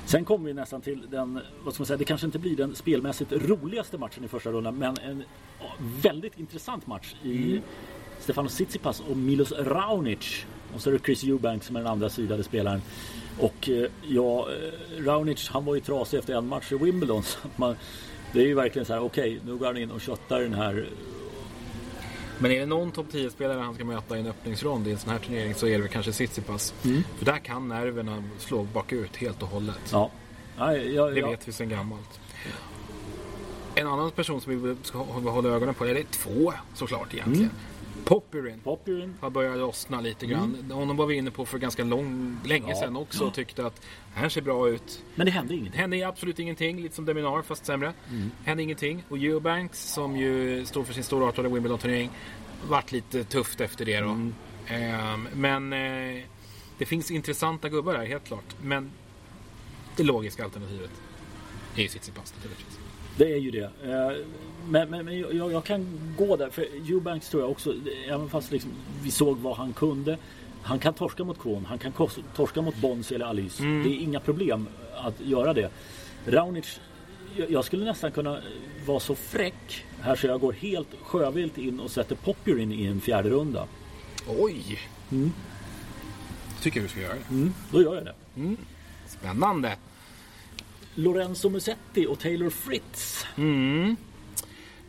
Sen 0.07 0.25
kommer 0.25 0.47
vi 0.47 0.55
nästan 0.55 0.81
till 0.81 1.07
den, 1.11 1.41
vad 1.65 1.75
ska 1.75 1.81
man 1.81 1.87
säga, 1.87 1.97
det 1.97 2.05
kanske 2.05 2.27
inte 2.27 2.39
blir 2.39 2.57
den 2.57 2.75
spelmässigt 2.75 3.33
roligaste 3.33 3.99
matchen 3.99 4.25
i 4.25 4.29
första 4.29 4.51
rundan, 4.51 4.75
men 4.75 4.99
en 4.99 5.25
väldigt 6.03 6.39
intressant 6.39 6.87
match 6.87 7.15
i 7.23 7.61
Stefanos 8.21 8.55
Tsitsipas 8.55 9.01
och 9.01 9.17
Milos 9.17 9.53
Raonic. 9.53 10.47
Och 10.75 10.81
så 10.81 10.91
är 10.91 10.93
det 10.93 11.05
Chris 11.05 11.25
Eubank 11.25 11.63
som 11.63 11.77
är 11.77 11.81
den 11.81 11.91
andra 11.91 12.11
sidade 12.11 12.43
spelaren. 12.43 12.83
Och 13.39 13.69
eh, 13.69 13.91
ja, 14.03 14.49
eh, 14.51 15.05
Raonic 15.05 15.49
han 15.49 15.65
var 15.65 15.75
ju 15.75 15.81
trasig 15.81 16.19
efter 16.19 16.35
en 16.35 16.47
match 16.47 16.73
i 16.73 16.77
Wimbledon. 16.77 17.23
Så 17.23 17.39
man, 17.57 17.77
det 18.33 18.41
är 18.41 18.47
ju 18.47 18.55
verkligen 18.55 18.87
så 18.87 18.93
här, 18.93 19.01
okej, 19.01 19.41
nu 19.47 19.57
går 19.57 19.67
han 19.67 19.77
in 19.77 19.91
och 19.91 20.01
köttar 20.01 20.41
den 20.41 20.55
här 20.55 20.87
Men 22.43 22.51
är 22.51 22.61
det 22.61 22.67
någon 22.67 22.93
topp 22.93 23.07
10-spelare 23.13 23.59
han 23.61 23.75
ska 23.75 23.85
möta 23.85 24.17
i 24.17 24.21
en 24.21 24.27
öppningsrond 24.27 24.89
i 24.89 24.93
en 24.93 24.99
sån 24.99 25.11
här 25.11 25.19
turnering 25.19 25.55
så 25.55 25.67
är 25.67 25.71
det 25.73 25.79
väl 25.79 25.89
kanske 25.89 26.13
Tsitsipas. 26.13 26.75
För 27.19 27.25
där 27.25 27.39
kan 27.39 27.69
nerverna 27.69 28.25
slå 28.39 28.63
bakut 28.63 29.17
helt 29.17 29.43
och 29.43 29.49
hållet. 29.49 29.81
Ja. 29.93 30.11
Ja, 30.59 30.77
jag, 30.77 31.15
Det 31.15 31.23
vet 31.23 31.49
vi 31.49 31.53
sedan 31.53 31.69
gammalt. 31.69 32.21
En 33.75 33.87
annan 33.87 34.11
person 34.11 34.41
som 34.41 34.63
vi 34.63 34.77
ska 34.83 34.99
hålla 34.99 35.49
ögonen 35.49 35.75
på, 35.75 35.85
eller 35.85 36.03
två 36.03 36.53
såklart 36.75 37.15
egentligen. 37.15 37.51
Popyrin 38.05 38.61
Popyrin. 38.61 39.15
har 39.21 39.31
börjat 39.31 39.59
lossna 39.59 40.01
lite 40.01 40.27
grann. 40.27 40.71
Honom 40.71 40.97
var 40.97 41.07
vi 41.07 41.15
inne 41.17 41.31
på 41.31 41.47
för 41.47 41.59
ganska 41.59 41.85
lång, 41.85 42.37
länge 42.45 42.71
Ja. 42.71 42.77
sedan 42.81 42.97
också 42.97 43.25
och 43.27 43.35
tyckte 43.35 43.67
att 43.67 43.83
han 44.15 44.31
ser 44.31 44.43
bra 44.43 44.69
ut. 44.69 45.03
Men 45.15 45.27
det 45.27 45.33
hände 45.33 45.53
Det 45.53 45.57
ingenting. 45.59 45.81
hände 45.81 46.09
absolut 46.09 46.39
ingenting, 46.39 46.83
lite 46.83 46.95
som 46.95 47.05
Deminar 47.05 47.43
fast 47.43 47.67
sämre. 47.67 47.93
Hände 48.45 48.63
ingenting. 48.63 49.05
Och 49.09 49.19
Eubanks 49.19 49.93
som 49.93 50.17
ju 50.17 50.67
står 50.67 50.85
för 50.85 50.93
sin 50.95 51.05
storartade 51.05 51.49
Wimbledon-turnering 51.49 52.11
vart 52.69 52.93
lite 52.93 53.25
tufft 53.25 53.61
efter 53.61 53.85
det 53.85 54.01
då. 54.01 54.17
Ehm, 54.67 55.29
men 55.35 55.73
eh, 55.73 56.23
det 56.79 56.87
finns 56.87 57.11
intressanta 57.11 57.69
gubbar 57.69 57.93
där, 57.95 58.07
helt 58.07 58.25
klart. 58.25 58.57
Men 58.63 58.91
det 59.97 60.03
logiska 60.03 60.45
alternativet 60.45 60.91
är 61.77 61.83
ju 61.83 61.89
Tsitsipas 61.89 62.35
naturligtvis. 62.37 62.79
Det 63.17 63.33
är 63.33 63.39
ju 63.39 63.51
det. 63.51 63.71
Eh, 63.85 64.17
Men, 64.69 64.91
men, 64.91 65.05
men 65.05 65.19
jag, 65.19 65.53
jag 65.53 65.65
kan 65.65 65.87
gå 66.19 66.37
där. 66.37 66.51
För 66.51 66.63
Eubanks 66.63 67.29
tror 67.29 67.43
jag 67.43 67.51
också, 67.51 67.75
även 68.09 68.29
fast 68.29 68.53
liksom, 68.53 68.71
vi 69.03 69.11
såg 69.11 69.39
vad 69.39 69.57
han 69.57 69.73
kunde. 69.73 70.19
Han 70.63 70.79
kan 70.79 70.95
torska 70.95 71.25
mot 71.25 71.39
Kwon, 71.39 71.67
han 71.67 71.79
kan 71.79 71.93
torska 72.37 72.63
mot 72.63 72.77
Bonsi 72.77 73.15
eller 73.15 73.27
Alice. 73.27 73.63
Det 73.63 73.69
är 73.89 74.01
inga 74.01 74.21
problem 74.21 74.67
att 74.97 75.21
göra 75.21 75.55
det. 75.55 75.71
Raonic, 76.27 76.81
jag, 77.49 77.65
skulle 77.65 77.85
nästan 77.85 78.13
kunna 78.13 78.41
vara 78.87 79.01
så 79.01 79.15
fräck 79.15 79.85
här 80.01 80.17
så 80.17 80.27
jag 80.27 80.41
går 80.41 80.53
helt 80.53 80.89
sjövilt 81.03 81.59
in 81.59 81.81
och 81.81 81.91
sätter 81.91 82.17
Popyrin 82.17 82.73
i 82.73 82.85
en 82.87 83.01
fjärde 83.01 83.29
runda. 83.31 83.67
Oj! 84.29 84.79
Tycker 86.63 86.81
du 86.81 86.89
ska 86.89 87.01
göra 87.01 87.15
det. 87.15 87.35
Mm, 87.35 87.55
då 87.73 87.83
gör 87.83 87.95
jag 87.95 88.05
det. 88.05 88.15
Spännande! 89.09 89.77
Lorenzo 90.95 91.49
Musetti 91.49 92.07
och 92.07 92.19
Taylor 92.19 92.51
Fritz. 92.51 93.27
Mm. 93.37 93.97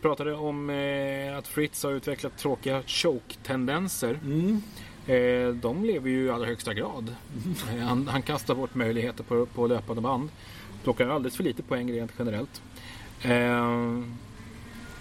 Pratade 0.01 0.33
om 0.33 0.69
eh, 0.69 1.37
att 1.37 1.47
Fritz 1.47 1.83
har 1.83 1.91
utvecklat 1.91 2.37
tråkiga 2.37 2.83
choke-tendenser. 2.87 4.19
Eh, 5.07 5.53
de 5.53 5.85
lever 5.85 6.09
ju 6.09 6.25
i 6.25 6.29
allra 6.29 6.45
högsta 6.45 6.73
grad. 6.73 7.15
Eh, 7.71 7.77
han, 7.77 8.07
han 8.07 8.21
kastar 8.21 8.55
bort 8.55 8.75
möjligheter 8.75 9.23
på, 9.23 9.45
på 9.45 9.67
löpande 9.67 10.01
band. 10.01 10.29
Plockar 10.83 11.07
alldeles 11.07 11.35
för 11.37 11.43
lite 11.43 11.63
poäng 11.63 11.91
rent 11.91 12.11
generellt. 12.19 12.61
Eh, 13.21 14.01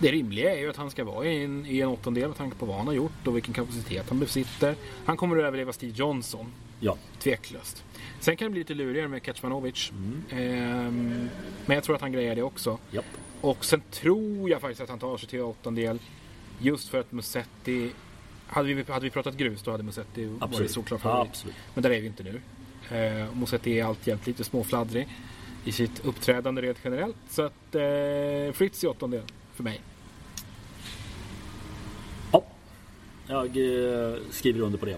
det 0.00 0.12
rimliga 0.12 0.54
är 0.54 0.58
ju 0.58 0.70
att 0.70 0.76
han 0.76 0.90
ska 0.90 1.04
vara 1.04 1.26
i 1.26 1.44
en, 1.44 1.66
i 1.66 1.80
en 1.80 1.88
åttondel 1.88 2.28
med 2.28 2.36
tanke 2.36 2.56
på 2.56 2.66
vad 2.66 2.76
han 2.76 2.86
har 2.86 2.94
gjort 2.94 3.26
och 3.26 3.36
vilken 3.36 3.54
kapacitet 3.54 4.08
han 4.08 4.18
besitter. 4.18 4.74
Han 5.04 5.16
kommer 5.16 5.36
att 5.36 5.44
överleva 5.44 5.72
Steve 5.72 5.92
Johnson. 5.96 6.52
Ja, 6.80 6.96
Tveklöst. 7.18 7.84
Sen 8.20 8.36
kan 8.36 8.46
det 8.46 8.50
bli 8.50 8.60
lite 8.60 8.74
lurigare 8.74 9.08
med 9.08 9.26
Kecmanovic. 9.26 9.92
Ehm, 10.30 11.28
men 11.66 11.74
jag 11.74 11.84
tror 11.84 11.94
att 11.96 12.00
han 12.02 12.12
grejer 12.12 12.34
det 12.36 12.42
också. 12.42 12.78
japp. 12.90 13.04
Och 13.40 13.64
sen 13.64 13.82
tror 13.90 14.50
jag 14.50 14.60
faktiskt 14.60 14.80
att 14.80 14.88
han 14.88 14.98
tar 14.98 15.16
sig 15.16 15.28
till 15.28 15.40
åttondel. 15.40 15.98
Just 16.58 16.88
för 16.88 17.00
att 17.00 17.12
Musetti... 17.12 17.90
Hade 18.46 18.74
vi, 18.74 18.84
hade 18.92 19.04
vi 19.04 19.10
pratat 19.10 19.34
grus 19.36 19.62
då 19.62 19.70
hade 19.70 19.82
Musetti 19.82 20.24
varit 20.24 20.42
Absolut. 20.42 20.70
såklart 20.70 21.00
favorit. 21.00 21.28
Absolut. 21.30 21.56
Men 21.74 21.82
där 21.82 21.90
är 21.90 22.00
vi 22.00 22.06
inte 22.06 22.22
nu. 22.22 22.40
Eh, 22.96 23.34
Musetti 23.34 23.80
är 23.80 23.84
alltjämt 23.84 24.26
lite 24.26 24.44
småfladdrig 24.44 25.08
i 25.64 25.72
sitt 25.72 26.04
uppträdande 26.04 26.62
rent 26.62 26.78
generellt. 26.84 27.16
Så 27.28 27.42
att 27.42 27.74
eh, 27.74 28.52
Fritz 28.52 28.84
i 28.84 28.86
åttondel 28.86 29.22
för 29.54 29.62
mig. 29.64 29.80
Ja, 32.32 32.44
jag 33.30 33.46
eh, 33.46 34.14
skriver 34.30 34.60
under 34.60 34.78
på 34.78 34.86
det. 34.86 34.96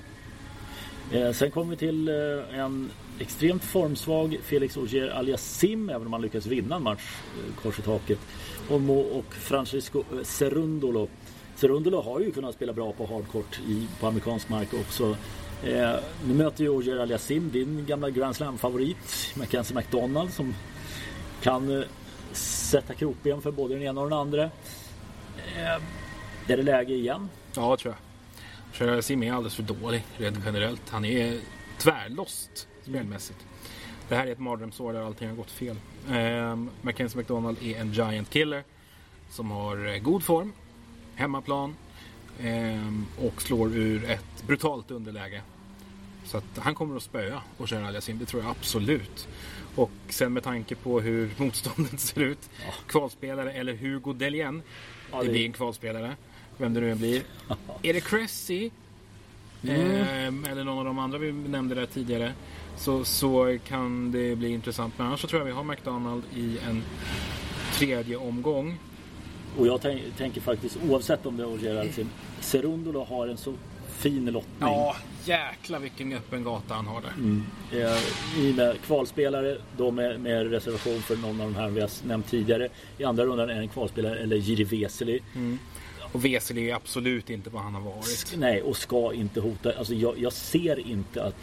Eh, 1.12 1.32
sen 1.32 1.50
kommer 1.50 1.70
vi 1.70 1.76
till 1.76 2.08
eh, 2.08 2.58
en 2.58 2.90
extremt 3.18 3.64
formsvag 3.64 4.38
Felix 4.42 4.76
Ogier 4.76 5.08
alias 5.08 5.58
Sim, 5.58 5.88
även 5.88 6.06
om 6.06 6.12
han 6.12 6.22
lyckas 6.22 6.46
vinna 6.46 6.76
en 6.76 6.82
match 6.82 7.16
kors 7.62 7.78
i 7.78 7.82
taket. 7.82 8.18
Och, 8.68 9.16
och 9.18 9.34
Francisco 9.34 10.04
Cerundolo. 10.22 11.08
Cerundolo 11.56 12.00
har 12.00 12.20
ju 12.20 12.32
kunnat 12.32 12.54
spela 12.54 12.72
bra 12.72 12.92
på 12.92 13.06
hardcourt 13.06 13.60
i, 13.68 13.86
på 14.00 14.06
amerikansk 14.06 14.48
mark 14.48 14.74
också. 14.74 15.16
Eh, 15.64 15.94
nu 16.26 16.34
möter 16.34 16.64
ju 16.64 16.70
Ogier 16.70 16.96
alias 16.96 17.24
Sim, 17.24 17.50
din 17.50 17.86
gamla 17.86 18.10
Grand 18.10 18.36
Slam-favorit 18.36 19.34
Mackenzie 19.36 19.76
McDonald 19.76 20.32
som 20.32 20.54
kan 21.42 21.78
eh, 21.78 21.84
sätta 22.32 22.94
krokben 22.94 23.42
för 23.42 23.50
både 23.50 23.74
den 23.74 23.82
ena 23.82 24.00
och 24.00 24.10
den 24.10 24.18
andra. 24.18 24.42
Eh, 25.56 25.82
är 26.48 26.56
det 26.56 26.62
läge 26.62 26.94
igen? 26.94 27.28
Ja, 27.54 27.76
tror 27.76 27.94
jag. 27.94 28.11
Sherry 28.72 29.02
Sim 29.02 29.22
är 29.22 29.32
alldeles 29.32 29.54
för 29.54 29.62
dålig 29.62 30.04
rent 30.16 30.38
generellt. 30.44 30.88
Han 30.90 31.04
är 31.04 31.40
tvärlost 31.78 32.68
spelmässigt. 32.82 33.46
Det 34.08 34.16
här 34.16 34.26
är 34.26 34.32
ett 34.32 34.38
mardrömsår 34.38 34.92
där 34.92 35.00
allting 35.00 35.28
har 35.28 35.36
gått 35.36 35.50
fel. 35.50 35.76
Um, 36.10 36.70
Mackenzie 36.82 37.18
McDonald 37.18 37.62
är 37.62 37.80
en 37.80 37.92
giant 37.92 38.30
killer 38.30 38.64
som 39.30 39.50
har 39.50 39.86
eh, 39.86 39.98
god 39.98 40.22
form, 40.22 40.52
hemmaplan 41.14 41.74
ehm, 42.40 43.06
och 43.20 43.42
slår 43.42 43.76
ur 43.76 44.04
ett 44.10 44.46
brutalt 44.46 44.90
underläge. 44.90 45.42
Så 46.24 46.36
att 46.38 46.44
han 46.58 46.74
kommer 46.74 46.96
att 46.96 47.02
spöa 47.02 47.42
och 47.56 47.68
köra 47.68 47.86
Aliasim, 47.86 48.18
det 48.18 48.24
tror 48.26 48.42
jag 48.42 48.50
absolut. 48.50 49.28
Och 49.76 49.90
sen 50.08 50.32
med 50.32 50.42
tanke 50.42 50.74
på 50.74 51.00
hur 51.00 51.30
motståndet 51.38 52.00
ser 52.00 52.20
ut. 52.20 52.50
Kvalspelare 52.86 53.52
eller 53.52 53.74
Hugo 53.74 54.12
Delien. 54.12 54.62
Ja, 55.12 55.18
det 55.18 55.24
det- 55.26 55.32
blir 55.32 55.46
en 55.46 55.52
kvalspelare. 55.52 56.16
Vem 56.58 56.74
det 56.74 56.80
nu 56.80 56.90
än 56.90 56.98
blir. 56.98 57.22
Är 57.82 57.92
det 57.92 58.00
Cressy? 58.00 58.70
ehm, 59.68 60.44
eller 60.50 60.64
någon 60.64 60.78
av 60.78 60.84
de 60.84 60.98
andra 60.98 61.18
vi 61.18 61.32
nämnde 61.32 61.74
där 61.74 61.86
tidigare. 61.86 62.32
Så, 62.76 63.04
så 63.04 63.58
kan 63.66 64.12
det 64.12 64.36
bli 64.36 64.48
intressant. 64.48 64.94
Men 64.98 65.06
annars 65.06 65.20
så 65.20 65.26
tror 65.26 65.40
jag 65.40 65.46
vi 65.46 65.52
har 65.52 65.64
McDonald 65.64 66.22
i 66.36 66.58
en 66.68 66.82
tredje 67.72 68.16
omgång. 68.16 68.78
Och 69.58 69.66
jag 69.66 69.80
tänk, 69.80 70.02
tänker 70.16 70.40
faktiskt 70.40 70.78
oavsett 70.88 71.26
om 71.26 71.36
det 71.36 71.42
är 71.42 71.46
Auger 71.46 71.70
eller 71.70 71.92
Sim. 71.92 72.08
Cerundolo 72.40 73.04
har 73.04 73.28
en 73.28 73.36
så 73.36 73.54
fin 73.88 74.26
lottning. 74.26 74.52
Ja, 74.60 74.96
jäkla 75.24 75.78
vilken 75.78 76.12
öppen 76.12 76.44
gata 76.44 76.74
han 76.74 76.86
har 76.86 77.00
där. 77.02 77.12
Eh, 77.80 77.98
I 78.44 78.52
och 78.52 78.56
med 78.56 78.80
kvalspelare, 78.80 79.56
då 79.76 79.90
med, 79.90 80.20
med 80.20 80.50
reservation 80.50 81.02
för 81.02 81.16
någon 81.16 81.40
av 81.40 81.52
de 81.52 81.54
här 81.54 81.68
vi 81.68 81.80
har 81.80 81.90
nämnt 82.06 82.26
tidigare. 82.30 82.68
I 82.98 83.04
andra 83.04 83.24
rundan 83.24 83.50
är 83.50 83.54
det 83.54 83.60
en 83.60 83.68
kvalspelare 83.68 84.18
eller 84.18 84.36
Jiri 84.36 84.64
Vesely. 84.64 85.20
Och 86.12 86.24
Vesely 86.24 86.70
är 86.70 86.74
absolut 86.74 87.30
inte 87.30 87.50
vad 87.50 87.62
han 87.62 87.74
har 87.74 87.80
varit. 87.80 88.34
Nej, 88.36 88.62
och 88.62 88.76
ska 88.76 89.12
inte 89.12 89.40
hota. 89.40 89.72
Alltså 89.78 89.94
jag, 89.94 90.18
jag 90.18 90.32
ser 90.32 90.88
inte 90.88 91.24
att 91.24 91.36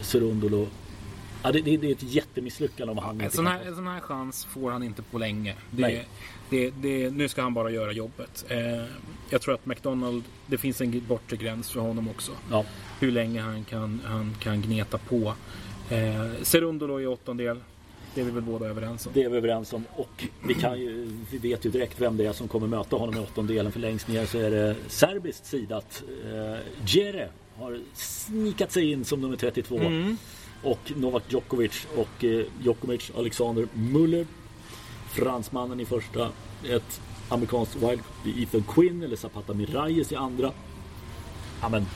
Cerundolo... 0.00 0.68
Ja, 1.42 1.52
det, 1.52 1.60
det, 1.60 1.76
det 1.76 1.86
är 1.86 1.92
ett 1.92 2.02
jättemisslyckande 2.02 2.90
om 2.90 2.98
han 2.98 3.16
En 3.16 3.24
inte 3.24 3.36
sån, 3.36 3.44
kan 3.44 3.54
här, 3.54 3.64
en 3.64 3.74
sån 3.74 3.86
här 3.86 4.00
chans 4.00 4.44
får 4.44 4.70
han 4.70 4.82
inte 4.82 5.02
på 5.02 5.18
länge. 5.18 5.54
Nej. 5.70 6.08
Det, 6.50 6.70
det, 6.70 6.70
det, 6.70 7.10
nu 7.10 7.28
ska 7.28 7.42
han 7.42 7.54
bara 7.54 7.70
göra 7.70 7.92
jobbet. 7.92 8.44
Eh, 8.48 8.84
jag 9.30 9.40
tror 9.42 9.54
att 9.54 9.66
McDonald, 9.66 10.24
det 10.46 10.58
finns 10.58 10.80
en 10.80 11.04
bortre 11.08 11.36
gräns 11.36 11.70
för 11.70 11.80
honom 11.80 12.08
också. 12.08 12.32
Ja, 12.50 12.64
Hur 13.00 13.12
länge 13.12 13.40
han 13.40 13.64
kan, 13.64 14.00
han 14.04 14.34
kan 14.40 14.62
gneta 14.62 14.98
på. 14.98 15.34
Eh, 15.90 16.42
Cerundolo 16.42 17.00
i 17.00 17.06
åttondel. 17.06 17.60
Det 18.14 18.20
är 18.20 18.24
vi 18.24 18.30
väl 18.30 18.42
båda 18.42 18.66
överens 18.66 19.06
om. 19.06 19.12
Det 19.14 19.22
är 19.22 19.28
vi 19.28 19.36
överens 19.36 19.72
om 19.72 19.84
och 19.96 20.24
vi, 20.46 20.54
kan 20.54 20.80
ju, 20.80 21.10
vi 21.30 21.38
vet 21.38 21.64
ju 21.66 21.70
direkt 21.70 22.00
vem 22.00 22.16
det 22.16 22.26
är 22.26 22.32
som 22.32 22.48
kommer 22.48 22.66
möta 22.66 22.96
honom 22.96 23.14
i 23.14 23.18
åttondelen 23.18 23.72
för 23.72 23.80
längst 23.80 24.08
ner 24.08 24.26
så 24.26 24.38
är 24.38 24.50
det 24.50 24.76
serbiskt 24.88 25.46
sidat. 25.46 26.02
Eh, 26.24 26.58
Jere 26.86 27.28
har 27.56 27.80
snikat 27.94 28.72
sig 28.72 28.90
in 28.92 29.04
som 29.04 29.20
nummer 29.20 29.36
32 29.36 29.76
Mm. 29.78 30.16
och 30.62 30.92
Novak 30.96 31.22
Djokovic 31.28 31.86
och 31.96 32.24
eh, 32.24 32.44
Djokovic 32.62 33.10
Alexander 33.16 33.66
Muller 33.72 34.26
fransmannen 35.12 35.80
i 35.80 35.84
första 35.84 36.28
ett 36.70 37.00
amerikanskt 37.28 37.76
wild 37.76 38.00
Ethan 38.38 38.62
Quinn 38.62 39.02
eller 39.02 39.16
Zapata 39.16 39.54
Miralles 39.54 40.12
i 40.12 40.16
andra 40.16 40.52
ja 41.60 41.68
men. 41.68 41.86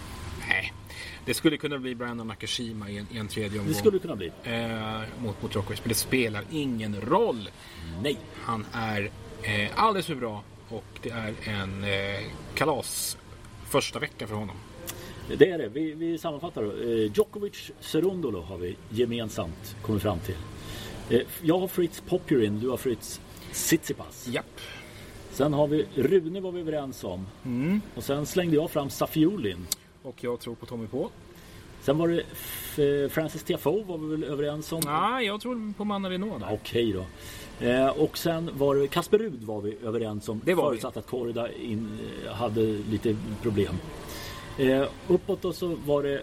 Det 1.24 1.34
skulle 1.34 1.56
kunna 1.56 1.78
bli 1.78 1.94
Brandon 1.94 2.26
Nakashima 2.26 2.90
i 2.90 2.98
en, 2.98 3.06
i 3.12 3.18
en 3.18 3.28
tredje 3.28 3.58
omgång. 3.58 3.68
det 3.72 3.74
skulle 3.78 3.98
kunna 3.98 4.16
bli 4.16 4.32
eh, 4.42 5.00
mot, 5.22 5.42
mot 5.42 5.54
Djokovic. 5.54 5.80
Men 5.82 5.88
det 5.88 5.94
spelar 5.94 6.44
ingen 6.50 7.00
roll. 7.00 7.48
nej 8.02 8.18
Han 8.34 8.66
är 8.72 9.10
eh, 9.42 9.70
alldeles 9.74 10.06
för 10.06 10.14
bra 10.14 10.42
och 10.68 10.84
det 11.02 11.10
är 11.10 11.34
en 11.44 11.84
eh, 11.84 12.20
kalas 12.54 13.18
första 13.70 13.98
vecka 13.98 14.26
för 14.26 14.34
honom. 14.34 14.56
Det 15.38 15.50
är 15.50 15.58
det. 15.58 15.68
Vi, 15.68 15.92
vi 15.92 16.18
sammanfattar 16.18 16.62
då. 16.62 16.70
Eh, 16.70 17.12
Djokovic 17.14 17.70
Serundolo 17.80 18.40
har 18.40 18.58
vi 18.58 18.76
gemensamt 18.88 19.76
kommit 19.82 20.02
fram 20.02 20.18
till. 20.18 20.36
Eh, 21.10 21.20
jag 21.42 21.58
har 21.58 21.68
Fritz 21.68 22.00
Popyrin, 22.08 22.60
du 22.60 22.68
har 22.68 22.76
Fritz 22.76 23.20
Tsitsipas. 23.52 24.28
Japp. 24.28 24.60
Sen 25.32 25.52
har 25.52 25.66
vi 25.66 25.86
Rune 25.94 26.40
var 26.40 26.52
vi 26.52 26.60
överens 26.60 27.04
om. 27.04 27.26
Och 27.94 28.04
sen 28.04 28.26
slängde 28.26 28.56
jag 28.56 28.70
fram 28.70 28.90
Safiulin. 28.90 29.66
Och 30.02 30.24
jag 30.24 30.40
tror 30.40 30.54
på 30.54 30.66
Tommy 30.66 30.86
på. 30.86 31.10
Sen 31.80 31.98
var 31.98 32.08
det 32.08 33.08
Francis 33.08 33.42
Tiafoe 33.42 33.84
var 33.84 33.98
vi 33.98 34.06
väl 34.06 34.24
överens 34.24 34.72
om. 34.72 34.80
Nej, 34.84 35.26
jag 35.26 35.40
tror 35.40 35.72
på 35.72 35.84
Manna 35.84 36.10
Renault 36.10 36.40
där. 36.40 36.52
Okej 36.52 36.92
då. 36.92 37.04
Eh, 37.66 37.88
och 37.88 38.18
sen 38.18 38.50
var 38.52 38.74
det 38.74 38.88
Kasper 38.88 39.18
Rud 39.18 39.42
var 39.42 39.60
vi 39.60 39.78
överens 39.84 40.28
om. 40.28 40.40
Det 40.44 40.54
var 40.54 40.64
vi. 40.64 40.68
förutsatt 40.68 40.96
att 40.96 41.06
Korda 41.06 41.52
in, 41.52 41.98
eh, 42.26 42.32
hade 42.32 42.60
lite 42.62 43.16
problem. 43.42 43.74
Eh, 44.58 44.84
uppåt 45.08 45.42
då 45.42 45.52
så 45.52 45.76
var 45.86 46.02
det 46.02 46.22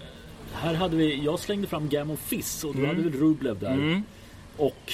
här 0.53 0.73
hade 0.73 0.97
vi, 0.97 1.23
jag 1.23 1.39
slängde 1.39 1.67
fram 1.67 1.89
Gammon 1.89 2.17
Fiss 2.17 2.63
och 2.63 2.75
du 2.75 2.86
hade 2.86 3.01
väl 3.01 3.13
Rublev 3.13 3.59
där. 3.59 3.73
Mm. 3.73 4.03
Och 4.57 4.93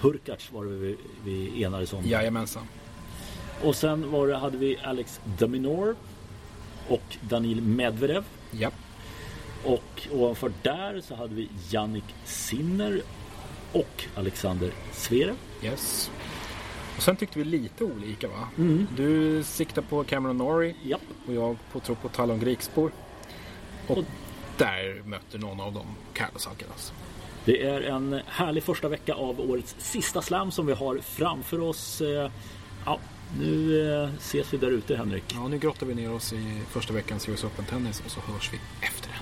Hurkacz 0.00 0.52
var 0.52 0.64
det 0.64 0.70
vi, 0.70 0.96
vi 1.24 1.64
enades 1.64 1.92
om. 1.92 2.04
Jajamensan. 2.04 2.62
Och 3.64 3.76
sen 3.76 4.10
var 4.10 4.26
det, 4.26 4.36
hade 4.36 4.56
vi 4.56 4.78
Alex 4.82 5.20
Daminor 5.38 5.96
och 6.90 7.16
Danil 7.20 7.62
Medvedev. 7.62 8.24
Japp. 8.50 8.74
Och 9.64 10.08
ovanför 10.12 10.52
där 10.62 11.00
så 11.00 11.14
hade 11.14 11.34
vi 11.34 11.48
Jannik 11.70 12.04
Sinner 12.24 13.02
och 13.72 14.04
Alexander 14.14 14.70
Zverev. 14.92 15.34
Yes. 15.62 16.10
Och 16.96 17.02
sen 17.02 17.16
tyckte 17.16 17.38
vi 17.38 17.44
lite 17.44 17.84
olika 17.84 18.28
va? 18.28 18.48
Mm. 18.58 18.86
Du 18.96 19.42
siktar 19.44 19.82
på 19.82 20.04
Cameron 20.04 20.38
Norrie 20.38 20.74
Japp. 20.84 21.00
och 21.26 21.34
jag 21.34 21.56
på, 21.72 21.80
tror 21.80 21.96
på 21.96 22.08
Talon 22.08 22.40
Grikspor. 22.40 22.92
Och, 23.86 23.98
Och- 23.98 24.04
där 24.56 25.02
möter 25.04 25.38
någon 25.38 25.60
av 25.60 25.72
dem 25.72 25.86
Carlos 26.12 26.46
Alcaraz. 26.46 26.92
Det 27.44 27.62
är 27.66 27.80
en 27.82 28.20
härlig 28.26 28.62
första 28.62 28.88
vecka 28.88 29.14
av 29.14 29.40
årets 29.50 29.74
sista 29.78 30.22
slam 30.22 30.50
som 30.50 30.66
vi 30.66 30.72
har 30.72 30.98
framför 30.98 31.60
oss. 31.60 32.00
Eh, 32.00 32.30
Ja, 32.86 32.98
nu 33.38 33.80
eh, 33.92 34.08
ses 34.18 34.52
vi 34.52 34.56
där 34.58 34.70
ute 34.70 34.96
Henrik. 34.96 35.24
Ja, 35.34 35.48
nu 35.48 35.58
grottar 35.58 35.86
vi 35.86 35.94
ner 35.94 36.12
oss 36.12 36.32
i 36.32 36.60
första 36.70 36.92
veckans 36.92 37.28
US 37.28 37.44
Open 37.44 37.64
Tennis 37.64 38.02
och 38.04 38.10
så 38.10 38.20
hörs 38.20 38.52
vi 38.52 38.58
efter 38.86 39.08
det. 39.08 39.20